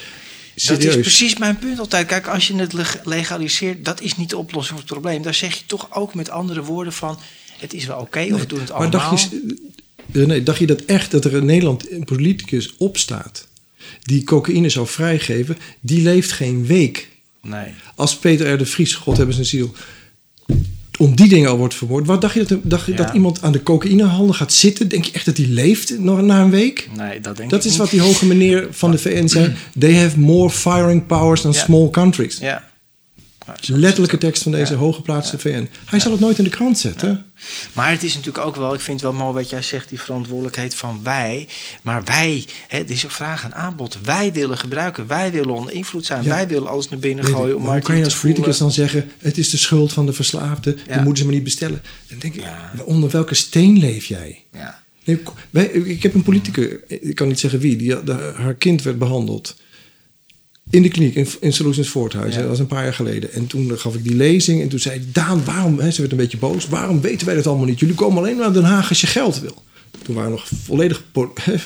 Dat 0.66 0.82
is 0.82 0.94
precies 0.94 1.36
mijn 1.36 1.58
punt 1.58 1.78
altijd. 1.78 2.06
Kijk, 2.06 2.26
als 2.26 2.48
je 2.48 2.54
het 2.54 2.74
legaliseert, 3.04 3.84
dat 3.84 4.00
is 4.00 4.16
niet 4.16 4.30
de 4.30 4.36
oplossing 4.36 4.78
voor 4.78 4.88
het 4.88 4.98
probleem. 4.98 5.22
Daar 5.22 5.34
zeg 5.34 5.54
je 5.54 5.66
toch 5.66 5.94
ook 5.94 6.14
met 6.14 6.30
andere 6.30 6.62
woorden 6.62 6.92
van... 6.92 7.18
het 7.58 7.74
is 7.74 7.86
wel 7.86 7.96
oké 7.96 8.04
okay, 8.04 8.30
of 8.30 8.40
we 8.40 8.46
doen 8.46 8.60
het 8.60 8.70
allemaal. 8.70 8.90
Maar 8.90 9.00
dacht 9.00 9.30
je, 10.12 10.26
nee, 10.26 10.42
dacht 10.42 10.58
je 10.58 10.66
dat 10.66 10.80
echt 10.80 11.10
dat 11.10 11.24
er 11.24 11.34
in 11.34 11.44
Nederland 11.44 11.90
een 11.90 12.04
politicus 12.04 12.76
opstaat... 12.76 13.46
die 14.02 14.24
cocaïne 14.24 14.68
zou 14.68 14.86
vrijgeven, 14.86 15.58
die 15.80 16.02
leeft 16.02 16.32
geen 16.32 16.66
week. 16.66 17.08
Nee. 17.42 17.74
Als 17.94 18.16
Peter 18.16 18.52
R. 18.52 18.58
de 18.58 18.66
Vries, 18.66 18.94
God 18.94 19.16
hebben 19.16 19.34
zijn 19.34 19.46
ziel 19.46 19.74
om 21.02 21.16
die 21.16 21.28
dingen 21.28 21.50
al 21.50 21.56
wordt 21.56 21.74
vermoord. 21.74 22.06
Wat 22.06 22.20
dacht 22.20 22.34
je 22.34 22.44
dat, 22.44 22.58
dacht 22.62 22.86
je 22.86 22.94
dat 22.94 23.14
iemand 23.14 23.42
aan 23.42 23.52
de 23.52 23.62
cocaïnehandel 23.62 24.34
gaat 24.34 24.52
zitten? 24.52 24.88
Denk 24.88 25.04
je 25.04 25.12
echt 25.12 25.24
dat 25.24 25.36
hij 25.36 25.46
leeft 25.46 25.98
nog 25.98 26.22
na 26.22 26.40
een 26.40 26.50
week? 26.50 26.88
Nee, 26.96 27.20
dat 27.20 27.36
denk 27.36 27.50
dat 27.50 27.64
ik 27.64 27.70
is 27.70 27.76
wat 27.76 27.90
die 27.90 28.00
hoge 28.00 28.26
meneer 28.26 28.66
van 28.70 28.90
de 28.90 28.98
VN 28.98 29.26
zei. 29.26 29.52
They 29.78 29.96
have 29.96 30.18
more 30.18 30.50
firing 30.50 31.06
powers 31.06 31.40
than 31.40 31.54
small 31.54 31.90
countries. 31.90 32.38
Ja. 32.38 32.70
Letterlijke 33.66 34.18
tekst 34.18 34.42
van 34.42 34.52
deze 34.52 34.74
hooggeplaatste 34.74 35.38
VN. 35.38 35.68
Hij 35.84 36.00
zal 36.00 36.10
het 36.10 36.20
nooit 36.20 36.38
in 36.38 36.44
de 36.44 36.50
krant 36.50 36.78
zetten. 36.78 37.24
Maar 37.72 37.90
het 37.90 38.02
is 38.02 38.14
natuurlijk 38.14 38.46
ook 38.46 38.56
wel, 38.56 38.74
ik 38.74 38.80
vind 38.80 39.00
het 39.00 39.10
wel 39.10 39.20
mooi 39.20 39.34
wat 39.34 39.50
jij 39.50 39.62
zegt, 39.62 39.88
die 39.88 40.00
verantwoordelijkheid 40.00 40.74
van 40.74 41.00
wij. 41.02 41.48
Maar 41.82 42.04
wij, 42.04 42.44
hè, 42.68 42.78
het 42.78 42.90
is 42.90 43.02
een 43.02 43.10
vraag 43.10 43.44
en 43.44 43.54
aanbod. 43.54 43.98
Wij 44.04 44.32
willen 44.32 44.58
gebruiken, 44.58 45.06
wij 45.06 45.32
willen 45.32 45.54
onder 45.54 45.72
invloed 45.72 46.06
zijn, 46.06 46.24
wij 46.24 46.48
willen 46.48 46.68
alles 46.68 46.88
naar 46.88 46.98
binnen 46.98 47.24
gooien. 47.24 47.56
Om 47.56 47.62
maar 47.62 47.72
hoe 47.72 47.82
kan 47.82 47.96
je 47.96 48.04
als 48.04 48.18
politicus 48.18 48.58
dan 48.58 48.72
zeggen, 48.72 49.10
het 49.18 49.38
is 49.38 49.50
de 49.50 49.56
schuld 49.56 49.92
van 49.92 50.06
de 50.06 50.12
verslaafde, 50.12 50.76
ja. 50.86 50.94
die 50.94 51.02
moeten 51.02 51.16
ze 51.16 51.24
maar 51.24 51.34
niet 51.34 51.44
bestellen. 51.44 51.82
Dan 52.08 52.18
denk 52.18 52.34
ik, 52.34 52.44
onder 52.84 53.10
welke 53.10 53.34
steen 53.34 53.78
leef 53.78 54.04
jij? 54.04 54.44
Ja. 54.52 54.82
Nee, 55.50 55.72
ik 55.72 56.02
heb 56.02 56.14
een 56.14 56.22
politicus, 56.22 56.76
ik 56.86 57.14
kan 57.14 57.28
niet 57.28 57.40
zeggen 57.40 57.58
wie, 57.58 57.76
die, 57.76 57.94
haar 58.36 58.54
kind 58.54 58.82
werd 58.82 58.98
behandeld 58.98 59.56
in 60.70 60.82
de 60.82 60.88
kliniek 60.88 61.14
in, 61.14 61.26
in 61.40 61.52
Solutions 61.52 61.88
Voorthuis. 61.88 62.34
Dat 62.34 62.46
was 62.46 62.58
een 62.58 62.66
paar 62.66 62.82
jaar 62.82 62.94
geleden. 62.94 63.32
En 63.32 63.46
toen 63.46 63.78
gaf 63.78 63.94
ik 63.94 64.02
die 64.02 64.14
lezing. 64.14 64.62
En 64.62 64.68
toen 64.68 64.78
zei 64.78 65.04
Daan, 65.12 65.44
waarom... 65.44 65.78
Hè, 65.78 65.90
ze 65.90 66.00
werd 66.00 66.12
een 66.12 66.18
beetje 66.18 66.38
boos. 66.38 66.66
Waarom 66.66 67.00
weten 67.00 67.26
wij 67.26 67.34
dat 67.34 67.46
allemaal 67.46 67.66
niet? 67.66 67.78
Jullie 67.78 67.94
komen 67.94 68.18
alleen 68.18 68.36
naar 68.36 68.52
Den 68.52 68.64
Haag 68.64 68.88
als 68.88 69.00
je 69.00 69.06
geld 69.06 69.40
wil. 69.40 69.62
Toen 70.02 70.14
waren 70.14 70.30
we 70.30 70.36
nog 70.36 70.48
volledig 70.64 71.04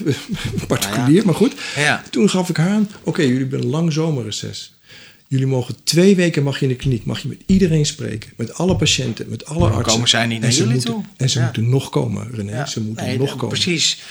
particulier, 0.67 1.25
maar 1.25 1.35
goed. 1.35 1.55
Ja. 1.77 2.03
Toen 2.11 2.31
gaf 2.31 2.49
ik 2.49 2.57
haar 2.57 2.71
aan... 2.71 2.89
Oké, 3.03 3.23
jullie 3.23 3.39
hebben 3.39 3.61
een 3.61 3.67
lang 3.67 3.93
zomerreces. 3.93 4.75
Jullie 5.29 5.47
mogen 5.47 5.75
twee 5.85 6.17
weken 6.17 6.43
mag 6.43 6.59
je 6.59 6.63
in 6.63 6.71
de 6.71 6.77
kliniek, 6.77 7.05
mag 7.05 7.19
je 7.23 7.29
met 7.29 7.41
iedereen 7.47 7.87
spreken. 7.87 8.31
Met 8.37 8.55
alle 8.55 8.77
patiënten, 8.77 9.29
met 9.29 9.45
alle 9.45 9.69
artsen. 9.69 9.93
Komen 9.93 10.09
zij 10.09 10.27
niet 10.27 10.41
naar 10.41 10.51
jullie 10.51 10.73
moeten, 10.73 10.91
toe? 10.91 11.05
En 11.17 11.31
ze 11.31 11.41
moeten 11.41 11.69
nog 11.69 11.89
komen, 11.89 12.29
René. 12.33 12.67
Ze 12.67 12.81
moeten 12.81 13.19
nog 13.19 13.31
komen. 13.31 13.49
Precies. 13.49 14.03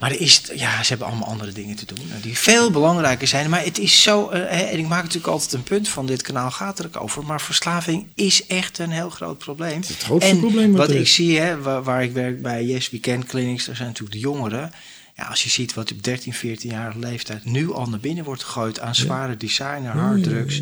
Maar 0.00 0.10
er 0.10 0.20
is, 0.20 0.42
ja, 0.54 0.82
ze 0.82 0.88
hebben 0.88 1.06
allemaal 1.06 1.28
andere 1.28 1.52
dingen 1.52 1.76
te 1.76 1.84
doen 1.84 2.12
die 2.22 2.38
veel 2.38 2.70
belangrijker 2.70 3.28
zijn. 3.28 3.50
Maar 3.50 3.64
het 3.64 3.78
is 3.78 4.02
zo, 4.02 4.30
uh, 4.32 4.72
en 4.72 4.78
ik 4.78 4.88
maak 4.88 5.02
natuurlijk 5.02 5.32
altijd 5.32 5.52
een 5.52 5.62
punt 5.62 5.88
van 5.88 6.06
dit 6.06 6.22
kanaal 6.22 6.50
gaat 6.50 6.78
er 6.78 6.86
ook 6.86 7.02
over. 7.02 7.24
Maar 7.24 7.40
verslaving 7.40 8.06
is 8.14 8.46
echt 8.46 8.78
een 8.78 8.90
heel 8.90 9.10
groot 9.10 9.38
probleem. 9.38 9.80
Het, 9.80 9.88
het 9.88 10.02
grootste 10.02 10.36
probleem 10.36 10.72
wat, 10.72 10.90
ik 10.90 11.08
zie, 11.08 11.38
hè, 11.38 11.60
waar, 11.60 11.82
waar, 11.82 12.02
ik 12.02 12.12
werk 12.12 12.42
bij 12.42 12.64
Yes 12.64 12.90
Weekend 12.90 13.24
Clinics, 13.24 13.64
daar 13.64 13.76
zijn 13.76 13.88
natuurlijk 13.88 14.14
de 14.14 14.22
jongeren. 14.22 14.72
Ja, 15.16 15.24
als 15.24 15.42
je 15.42 15.48
ziet 15.48 15.74
wat 15.74 15.92
op 15.92 16.02
13, 16.02 16.32
14 16.32 16.70
jarige 16.70 16.98
leeftijd 16.98 17.44
nu 17.44 17.72
al 17.72 17.86
naar 17.86 18.00
binnen 18.00 18.24
wordt 18.24 18.44
gegooid 18.44 18.80
aan 18.80 18.94
zware 18.94 19.36
designer, 19.36 19.92
harddrugs. 19.92 20.60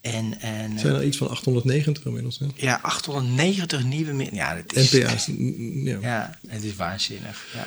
En, 0.00 0.40
en, 0.40 0.78
zijn 0.78 0.94
er 0.94 1.04
iets 1.04 1.16
van 1.16 1.28
890 1.28 2.04
inmiddels? 2.04 2.38
Hè? 2.38 2.46
Ja, 2.54 2.78
890 2.82 3.84
nieuwe... 3.84 4.28
Ja, 4.32 4.54
dat 4.54 4.76
is, 4.76 4.92
NPA's. 4.92 5.30
Ja. 5.84 5.98
ja, 6.00 6.38
het 6.48 6.64
is 6.64 6.76
waanzinnig. 6.76 7.44
Ja. 7.54 7.66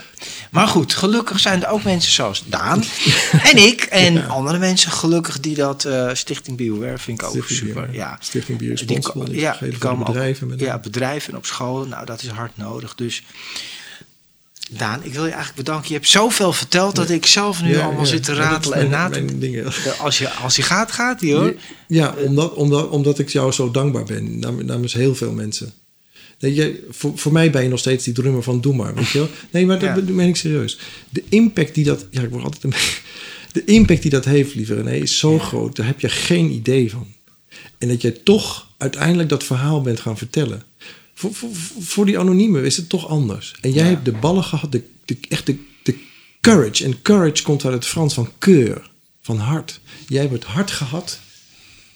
Maar 0.52 0.68
goed, 0.68 0.94
gelukkig 0.94 1.40
zijn 1.40 1.64
er 1.64 1.70
ook 1.70 1.84
mensen 1.84 2.12
zoals 2.12 2.44
Daan 2.46 2.84
en 3.52 3.58
ik 3.58 3.82
en 3.82 4.28
andere 4.28 4.58
mensen 4.58 4.92
gelukkig 4.92 5.40
die 5.40 5.56
dat... 5.56 5.86
Uh, 5.86 6.10
Stichting 6.14 6.58
Bioware 6.58 6.98
vind 6.98 7.22
ik 7.22 7.28
ook 7.28 7.46
super. 7.48 7.94
ja. 7.94 8.18
Stichting 8.20 8.58
Bio 8.58 8.72
is 8.72 8.86
die, 8.88 9.00
ja, 9.30 9.58
die 9.60 9.78
komen 9.78 10.06
bedrijven. 10.06 10.52
Ook, 10.52 10.60
ja, 10.60 10.80
bedrijven 10.80 11.32
en 11.32 11.38
op 11.38 11.46
scholen. 11.46 11.90
Nou, 11.90 12.06
dat 12.06 12.22
is 12.22 12.28
hard 12.28 12.58
nodig. 12.58 12.96
Dus 12.96 13.24
Daan, 14.78 15.04
ik 15.04 15.14
wil 15.14 15.26
je 15.26 15.32
eigenlijk 15.32 15.56
bedanken. 15.66 15.88
Je 15.88 15.94
hebt 15.94 16.08
zoveel 16.08 16.54
verteld 16.54 16.96
dat 16.96 17.10
ik 17.10 17.26
zelf 17.26 17.62
nu 17.62 17.78
allemaal 17.78 18.06
zit 18.06 18.24
te 18.24 18.34
ratelen 18.34 18.78
en 18.78 18.90
na 18.90 19.10
te... 19.10 19.96
Als 20.00 20.18
je, 20.18 20.30
als 20.30 20.56
je 20.56 20.62
gaat, 20.62 20.92
gaat 20.92 21.22
hij 21.22 21.32
hoor. 21.32 21.54
Ja, 21.88 22.16
omdat, 22.26 22.54
omdat, 22.54 22.90
omdat 22.90 23.20
ik 23.20 23.30
jou 23.30 23.52
zo 23.52 23.72
dankbaar 23.72 24.04
ben. 24.04 24.40
Namens 24.66 24.94
heel 24.94 25.16
veel 25.16 25.32
mensen. 25.32 25.74
Nee, 26.40 26.54
je, 26.54 26.88
voor, 26.90 27.18
voor 27.18 27.32
mij 27.32 27.52
ben 27.52 27.64
je 27.64 27.70
nog 27.70 27.80
steeds 27.80 28.04
die 28.04 28.14
drummer 28.14 28.44
van 28.44 28.62
Doe 28.62 28.76
maar, 28.76 28.96
weet 28.96 29.10
je 29.10 29.18
wel? 29.18 29.30
Nee, 29.50 29.66
maar 29.66 29.80
dat 29.80 30.06
ben 30.06 30.28
ik 30.28 30.36
serieus. 30.36 30.80
De 31.10 31.24
impact 31.30 31.76
die 31.76 31.84
dat... 31.84 32.06
Ja, 32.10 32.22
ik 32.22 32.30
word 32.30 32.44
altijd... 32.44 32.64
Een, 32.64 32.74
de 33.62 33.64
impact 33.66 34.02
die 34.02 34.12
dat 34.12 34.26
heeft, 34.26 34.56
lieve 34.56 34.76
René, 34.76 34.96
is 34.96 35.20
zo 35.20 35.40
groot. 35.40 35.76
Daar 35.76 35.86
heb 35.86 36.00
je 36.00 36.10
geen 36.10 36.52
idee 36.52 36.92
van. 36.92 37.08
En 37.78 37.88
dat 37.88 38.02
je 38.02 38.24
toch 38.24 38.68
uiteindelijk 38.78 39.30
dat 39.30 39.44
verhaal 39.44 39.82
bent 39.82 40.00
gaan 40.00 40.18
vertellen. 40.18 40.64
Voor, 41.22 41.34
voor, 41.34 41.50
voor 41.80 42.06
die 42.06 42.20
anoniemen 42.20 42.64
is 42.64 42.78
het 42.78 42.90
toch 42.90 43.08
anders. 43.08 43.56
En 43.62 43.72
jij 43.72 43.88
hebt 43.88 44.06
de 44.06 44.12
ballen 44.12 44.44
gehad, 44.44 44.72
de, 44.72 44.90
de, 45.06 45.18
echt 45.30 45.46
de, 45.46 45.58
de 45.84 46.00
courage. 46.42 46.84
En 46.84 47.02
courage 47.02 47.44
komt 47.44 47.66
uit 47.66 47.74
het 47.74 47.86
Frans 47.86 48.14
van 48.14 48.32
keur, 48.38 48.92
van 49.22 49.38
hart. 49.38 49.80
Jij 50.08 50.22
hebt 50.22 50.34
het 50.34 50.44
hart 50.44 50.72
gehad 50.72 51.20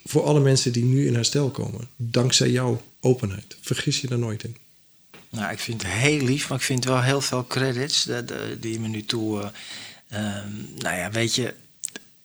voor 0.06 0.24
alle 0.24 0.40
mensen 0.40 0.72
die 0.72 0.84
nu 0.84 1.08
in 1.08 1.16
herstel 1.16 1.50
komen. 1.50 1.88
Dankzij 1.96 2.50
jouw 2.50 2.82
openheid. 3.00 3.58
Vergis 3.62 4.02
je 4.02 4.08
daar 4.08 4.20
nooit 4.20 4.44
in. 4.44 4.58
Nou, 5.30 5.52
ik 5.52 5.60
vind 5.60 5.82
het 5.82 5.92
heel 5.92 6.22
lief, 6.22 6.50
maar 6.50 6.58
ik 6.58 6.64
vind 6.64 6.86
wel 6.86 7.02
heel 7.02 7.22
veel 7.22 7.48
credits 7.48 8.10
die 8.60 8.72
je 8.72 8.80
me 8.80 8.88
nu 8.88 9.06
toe. 9.06 9.52
Uh, 10.12 10.20
nou 10.78 10.96
ja, 10.96 11.12
weet 11.12 11.36
je, 11.36 11.54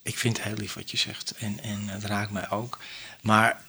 ik 0.02 0.18
vind 0.18 0.36
het 0.36 0.46
heel 0.46 0.56
lief 0.56 0.74
wat 0.74 0.90
je 0.90 0.96
zegt. 0.96 1.34
En, 1.38 1.60
en 1.62 1.88
het 1.88 2.04
raakt 2.04 2.30
mij 2.30 2.50
ook. 2.50 2.78
Maar 3.20 3.64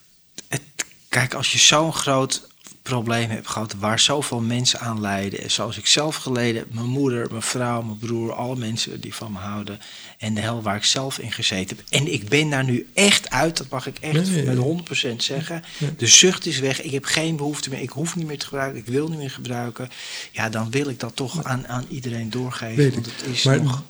het, 0.48 0.62
kijk, 1.10 1.34
als 1.34 1.52
je 1.52 1.60
zo'n 1.60 1.94
groot 1.94 2.50
problemen 2.82 3.36
heb 3.36 3.48
gehad 3.48 3.76
waar 3.80 4.00
zoveel 4.00 4.40
mensen 4.40 4.80
aan 4.80 5.02
lijden. 5.02 5.52
Zoals 5.52 5.78
ik 5.78 5.86
zelf 5.86 6.16
geleden, 6.16 6.66
mijn 6.72 6.86
moeder, 6.86 7.28
mijn 7.30 7.42
vrouw, 7.42 7.82
mijn 7.82 7.98
broer, 7.98 8.34
alle 8.34 8.56
mensen 8.56 9.02
die 9.02 9.14
van 9.16 9.32
me 9.32 9.38
houden. 9.38 9.80
En 10.18 10.34
de 10.34 10.42
hel 10.42 10.62
waar 10.62 10.76
ik 10.76 10.84
zelf 10.84 11.20
in 11.20 11.32
gezeten 11.32 11.78
heb. 11.78 11.86
En 11.90 12.14
ik 12.14 12.30
ben 12.30 12.50
daar 12.50 12.64
nu 12.64 12.88
echt 12.94 13.30
uit, 13.30 13.58
dat 13.58 13.70
mag 13.70 13.88
ik 13.88 13.98
echt 14.00 14.46
met 14.46 14.58
100% 14.58 15.16
zeggen. 15.18 15.64
De 15.98 16.08
zucht 16.08 16.46
is 16.46 16.60
weg, 16.60 16.82
ik 16.82 16.92
heb 16.92 17.06
geen 17.06 17.36
behoefte 17.36 17.70
meer, 17.70 17.82
ik 17.82 17.90
hoef 17.90 18.16
niet 18.16 18.28
meer 18.28 18.40
te 18.40 18.46
gebruiken, 18.46 18.80
ik 18.80 18.88
wil 18.88 19.08
niet 19.08 19.18
meer 19.18 19.32
gebruiken. 19.32 19.90
Ja, 20.32 20.50
dan 20.50 20.72
wil 20.72 20.90
ik 20.90 21.00
dat 21.00 21.16
toch 21.16 21.44
aan, 21.44 21.68
aan 21.68 21.86
iedereen 21.90 22.30
doorgeven. 22.30 22.94
Want 22.94 23.06
het 23.06 23.26
is 23.32 23.44
maar 23.44 23.64
nog... 23.64 23.84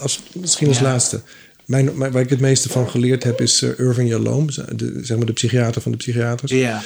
als, 0.00 0.20
misschien 0.32 0.68
als 0.68 0.80
laatste. 0.80 1.22
Mijn, 1.64 1.96
waar 1.96 2.16
ik 2.16 2.30
het 2.30 2.40
meeste 2.40 2.68
van 2.68 2.90
geleerd 2.90 3.24
heb 3.24 3.40
is 3.40 3.62
uh, 3.62 3.78
Irving 3.78 4.08
Yalom, 4.08 4.46
de, 4.46 4.98
zeg 5.02 5.16
maar 5.16 5.26
de 5.26 5.32
psychiater 5.32 5.82
van 5.82 5.90
de 5.90 5.96
psychiaters. 5.96 6.52
Ja. 6.52 6.82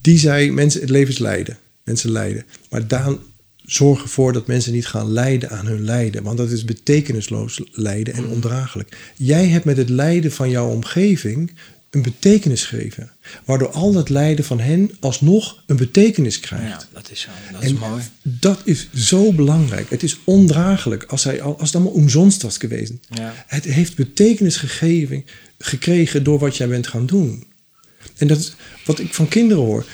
Die 0.00 0.18
zei, 0.18 0.50
mensen, 0.50 0.80
het 0.80 0.90
leven 0.90 1.12
is 1.12 1.18
lijden. 1.18 1.58
Mensen 1.84 2.10
lijden. 2.10 2.44
Maar 2.68 2.88
Daan 2.88 3.18
zorg 3.64 4.02
ervoor 4.02 4.32
dat 4.32 4.46
mensen 4.46 4.72
niet 4.72 4.86
gaan 4.86 5.12
lijden 5.12 5.50
aan 5.50 5.66
hun 5.66 5.84
lijden. 5.84 6.22
Want 6.22 6.38
dat 6.38 6.50
is 6.50 6.64
betekenisloos 6.64 7.60
lijden 7.72 8.14
en 8.14 8.26
ondraaglijk. 8.26 8.96
Jij 9.16 9.46
hebt 9.46 9.64
met 9.64 9.76
het 9.76 9.88
lijden 9.88 10.32
van 10.32 10.50
jouw 10.50 10.68
omgeving 10.68 11.52
een 11.90 12.02
betekenis 12.02 12.64
gegeven. 12.64 13.10
Waardoor 13.44 13.70
al 13.70 13.92
dat 13.92 14.08
lijden 14.08 14.44
van 14.44 14.60
hen 14.60 14.90
alsnog 15.00 15.62
een 15.66 15.76
betekenis 15.76 16.40
krijgt. 16.40 16.82
Ja, 16.82 16.88
dat 16.92 17.10
is 17.10 17.20
zo. 17.20 17.28
Dat 17.52 17.62
is 17.62 17.72
mooi. 17.72 18.02
Dat 18.22 18.60
is 18.64 18.88
zo 18.94 19.32
belangrijk. 19.32 19.90
Het 19.90 20.02
is 20.02 20.18
ondraaglijk 20.24 21.04
als, 21.04 21.24
hij, 21.24 21.42
als 21.42 21.60
het 21.60 21.74
allemaal 21.74 21.92
omzonst 21.92 22.42
was 22.42 22.58
geweest. 22.58 22.92
Ja. 23.08 23.44
Het 23.46 23.64
heeft 23.64 23.96
betekenis 23.96 24.56
gegeven, 24.56 25.24
gekregen 25.58 26.24
door 26.24 26.38
wat 26.38 26.56
jij 26.56 26.68
bent 26.68 26.86
gaan 26.86 27.06
doen. 27.06 27.44
En 28.16 28.26
dat 28.26 28.54
wat 28.84 28.98
ik 28.98 29.14
van 29.14 29.28
kinderen 29.28 29.64
hoor. 29.64 29.86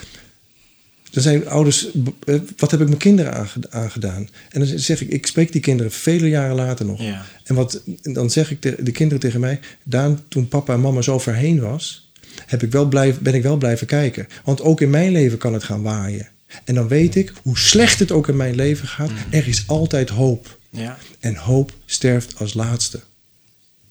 Dan 1.11 1.23
zijn 1.23 1.49
ouders, 1.49 1.89
eh, 2.25 2.41
wat 2.57 2.71
heb 2.71 2.81
ik 2.81 2.87
mijn 2.87 2.99
kinderen 2.99 3.49
aangedaan? 3.71 4.29
En 4.51 4.61
dan 4.61 4.79
zeg 4.79 5.01
ik, 5.01 5.09
ik 5.09 5.27
spreek 5.27 5.53
die 5.53 5.61
kinderen 5.61 5.93
vele 5.93 6.29
jaren 6.29 6.57
later 6.57 6.87
nog. 6.87 7.03
Ja. 7.03 7.25
En 7.45 7.55
wat, 7.55 7.83
dan 8.03 8.31
zeg 8.31 8.51
ik 8.51 8.63
de, 8.63 8.77
de 8.83 8.93
kinderen 8.93 9.21
tegen 9.21 9.41
mij, 9.41 9.61
Daan, 9.83 10.21
toen 10.29 10.49
papa 10.49 10.73
en 10.73 10.81
mama 10.81 11.03
zo 11.03 11.19
verheen 11.19 11.61
was, 11.61 12.13
heb 12.47 12.63
ik 12.63 12.73
wel 12.73 12.89
blijf, 12.89 13.19
ben 13.19 13.35
ik 13.35 13.43
wel 13.43 13.57
blijven 13.57 13.87
kijken. 13.87 14.27
Want 14.45 14.61
ook 14.61 14.81
in 14.81 14.91
mijn 14.91 15.13
leven 15.13 15.39
kan 15.39 15.53
het 15.53 15.65
gaan 15.65 15.83
waaien. 15.83 16.29
En 16.65 16.75
dan 16.75 16.89
weet 16.89 17.15
ik, 17.15 17.33
hoe 17.43 17.59
slecht 17.59 17.99
het 17.99 18.13
ook 18.13 18.29
in 18.29 18.37
mijn 18.37 18.55
leven 18.55 18.89
gaat, 18.89 19.11
mm. 19.11 19.17
er 19.31 19.49
is 19.49 19.65
altijd 19.67 20.09
hoop. 20.09 20.59
Ja. 20.71 20.99
En 21.21 21.37
hoop 21.37 21.73
sterft 21.85 22.39
als 22.39 22.55
laatste. 22.55 23.01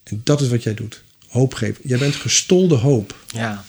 En 0.04 0.22
dat 0.24 0.42
is 0.42 0.50
wat 0.50 0.64
jij 0.64 0.74
doet. 0.74 1.04
Hoop 1.28 1.54
geven. 1.54 1.82
Jij 1.84 1.98
bent 1.98 2.16
gestolde 2.16 2.76
hoop. 2.76 3.16
Ja. 3.28 3.66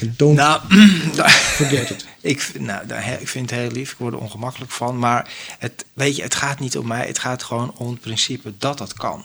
Don't 0.00 0.36
nou, 0.36 0.60
forget 1.58 1.90
it. 1.90 2.06
Ik, 2.20 2.50
nou, 2.58 2.82
ik 3.20 3.28
vind 3.28 3.50
het 3.50 3.58
heel 3.58 3.70
lief, 3.70 3.92
ik 3.92 3.98
word 3.98 4.14
er 4.14 4.20
ongemakkelijk 4.20 4.70
van. 4.70 4.98
Maar 4.98 5.28
het, 5.58 5.84
weet 5.94 6.16
je, 6.16 6.22
het 6.22 6.34
gaat 6.34 6.60
niet 6.60 6.78
om 6.78 6.86
mij, 6.86 7.06
het 7.06 7.18
gaat 7.18 7.42
gewoon 7.42 7.72
om 7.76 7.90
het 7.90 8.00
principe 8.00 8.52
dat 8.58 8.78
dat 8.78 8.92
kan. 8.92 9.24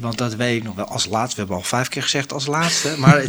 want 0.00 0.18
dat 0.18 0.34
weet 0.34 0.56
ik 0.56 0.62
nog 0.62 0.74
wel 0.74 0.84
als 0.84 1.06
laatste. 1.06 1.34
We 1.34 1.40
hebben 1.40 1.56
al 1.56 1.62
vijf 1.62 1.88
keer 1.88 2.02
gezegd 2.02 2.32
als 2.32 2.46
laatste. 2.46 2.94
Maar 2.98 3.24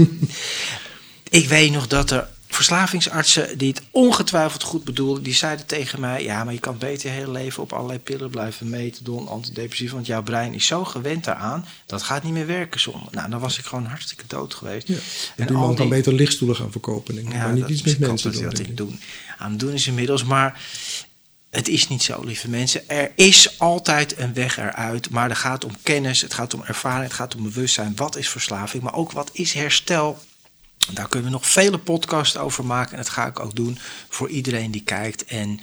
ik 1.30 1.48
weet 1.48 1.72
nog 1.72 1.88
dat 1.88 2.12
er 2.12 2.28
verslavingsartsen 2.48 3.58
die 3.58 3.70
het 3.70 3.82
ongetwijfeld 3.91 4.64
goed 4.64 4.84
bedoelden, 4.84 5.24
die 5.24 5.34
zeiden 5.34 5.66
tegen 5.66 6.00
mij: 6.00 6.24
Ja, 6.24 6.43
maar 6.43 6.54
je 6.54 6.60
kan 6.60 6.78
beter 6.78 7.10
je 7.10 7.16
hele 7.16 7.32
leven 7.32 7.64
op 7.64 7.74
allerlei 7.74 8.00
pillen 8.00 8.30
blijven 8.30 8.70
meten, 8.70 9.04
doen 9.04 9.28
antidepressief, 9.28 9.91
want 9.91 10.06
jouw 10.06 10.24
brein 10.24 10.54
is 10.54 10.66
zo 10.66 10.84
gewend 10.84 11.24
daaraan, 11.24 11.66
dat 11.86 12.04
gaat 12.04 12.24
niet 12.24 12.34
meer 12.34 12.48
werken 12.48 12.80
zonder. 12.80 13.08
Nou, 13.12 13.30
dan 13.30 13.39
was 13.39 13.58
ik 13.58 13.66
gewoon 13.66 13.86
hartstikke 13.86 14.24
dood 14.28 14.54
geweest. 14.54 14.88
Ja. 14.88 14.96
En 15.36 15.48
die 15.48 15.58
man 15.58 15.76
kan 15.76 15.89
beter 15.89 16.14
lichtstoelen 16.14 16.58
gaan 16.58 16.72
verkopen, 16.72 17.16
denk 17.16 17.28
ik, 17.28 17.34
maar 17.34 17.54
niet 17.54 17.70
iets 17.70 17.82
met 17.82 18.00
mensen 18.00 18.32
doen. 18.32 18.43
Dat 18.43 18.60
ik 18.60 18.78
doen. 18.78 19.00
Aan 19.38 19.52
het 19.52 19.60
doen 19.60 19.74
is 19.74 19.88
inmiddels, 19.88 20.24
maar 20.24 20.62
het 21.50 21.68
is 21.68 21.88
niet 21.88 22.04
zo, 22.04 22.24
lieve 22.24 22.50
mensen. 22.50 22.89
Er 22.89 23.12
is 23.16 23.60
altijd 23.60 24.18
een 24.18 24.34
weg 24.34 24.58
eruit, 24.58 25.10
maar 25.10 25.30
het 25.30 25.38
gaat 25.38 25.66
om 25.66 25.72
kennis, 25.84 26.22
het 26.22 26.34
gaat 26.34 26.54
om 26.54 26.64
ervaring, 26.64 27.04
het 27.04 27.14
gaat 27.14 27.36
om 27.36 27.43
bewustzijn. 27.43 27.96
Wat 27.96 28.16
is 28.16 28.30
verslaving, 28.30 28.84
maar 28.84 28.93
ook 28.93 29.12
wat 29.12 29.30
is 29.34 29.54
herstel? 29.54 30.20
Daar 30.94 31.08
kunnen 31.08 31.30
we 31.30 31.36
nog 31.36 31.48
vele 31.48 31.78
podcasts 31.78 32.38
over 32.38 32.66
maken. 32.66 32.92
En 32.92 32.98
dat 32.98 33.10
ga 33.10 33.28
ik 33.28 33.40
ook 33.40 33.56
doen 33.56 33.78
voor 34.10 34.30
iedereen 34.30 34.72
die 34.72 34.84
kijkt. 34.84 35.26
En 35.26 35.60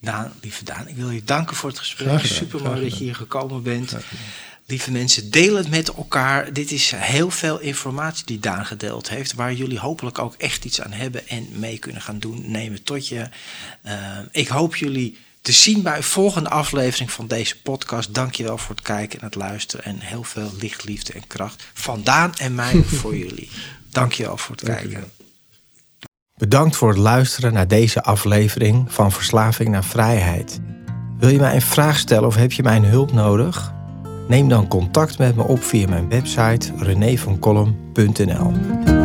Daan, 0.00 0.32
lieve 0.40 0.64
Daan, 0.64 0.88
ik 0.88 0.96
wil 0.96 1.10
je 1.10 1.24
danken 1.24 1.56
voor 1.56 1.68
het 1.68 1.78
gesprek. 1.78 2.24
Super 2.24 2.62
mooi 2.62 2.80
dat 2.80 2.98
je 2.98 3.04
hier 3.04 3.14
gekomen 3.14 3.62
bent. 3.62 3.96
Lieve 4.66 4.90
mensen, 4.90 5.30
deel 5.30 5.56
het 5.56 5.68
met 5.70 5.88
elkaar. 5.88 6.52
Dit 6.52 6.70
is 6.70 6.92
heel 6.96 7.30
veel 7.30 7.58
informatie 7.58 8.26
die 8.26 8.38
Daan 8.38 8.66
gedeeld 8.66 9.08
heeft. 9.08 9.34
Waar 9.34 9.52
jullie 9.52 9.78
hopelijk 9.78 10.18
ook 10.18 10.34
echt 10.34 10.64
iets 10.64 10.80
aan 10.80 10.92
hebben 10.92 11.28
en 11.28 11.48
mee 11.52 11.78
kunnen 11.78 12.02
gaan 12.02 12.18
doen. 12.18 12.50
Neem 12.50 12.72
het 12.72 12.86
tot 12.86 13.08
je. 13.08 13.28
Uh, 13.86 14.18
ik 14.30 14.48
hoop 14.48 14.76
jullie 14.76 15.18
te 15.42 15.52
zien 15.52 15.82
bij 15.82 15.96
een 15.96 16.02
volgende 16.02 16.48
aflevering 16.48 17.10
van 17.10 17.26
deze 17.26 17.60
podcast. 17.60 18.14
Dankjewel 18.14 18.58
voor 18.58 18.74
het 18.74 18.84
kijken 18.84 19.18
en 19.18 19.24
het 19.24 19.34
luisteren. 19.34 19.84
En 19.84 20.00
heel 20.00 20.24
veel 20.24 20.52
licht, 20.60 20.84
liefde 20.84 21.12
en 21.12 21.26
kracht 21.26 21.64
van 21.72 22.02
Daan 22.02 22.34
en 22.34 22.54
mij 22.54 22.82
voor 23.00 23.16
jullie. 23.16 23.50
Dankjewel 23.92 24.36
voor 24.36 24.54
het 24.54 24.64
kijken. 24.64 25.04
Bedankt 26.34 26.76
voor 26.76 26.88
het 26.88 26.98
luisteren 26.98 27.52
naar 27.52 27.68
deze 27.68 28.02
aflevering 28.02 28.92
van 28.92 29.12
Verslaving 29.12 29.68
naar 29.68 29.84
Vrijheid. 29.84 30.60
Wil 31.18 31.28
je 31.28 31.38
mij 31.38 31.54
een 31.54 31.62
vraag 31.62 31.98
stellen 31.98 32.28
of 32.28 32.34
heb 32.34 32.52
je 32.52 32.62
mijn 32.62 32.84
hulp 32.84 33.12
nodig? 33.12 33.72
Neem 34.28 34.48
dan 34.48 34.68
contact 34.68 35.18
met 35.18 35.36
me 35.36 35.42
op 35.42 35.62
via 35.62 35.88
mijn 35.88 36.08
website 36.08 36.72
renévancolum.nl. 36.76 39.01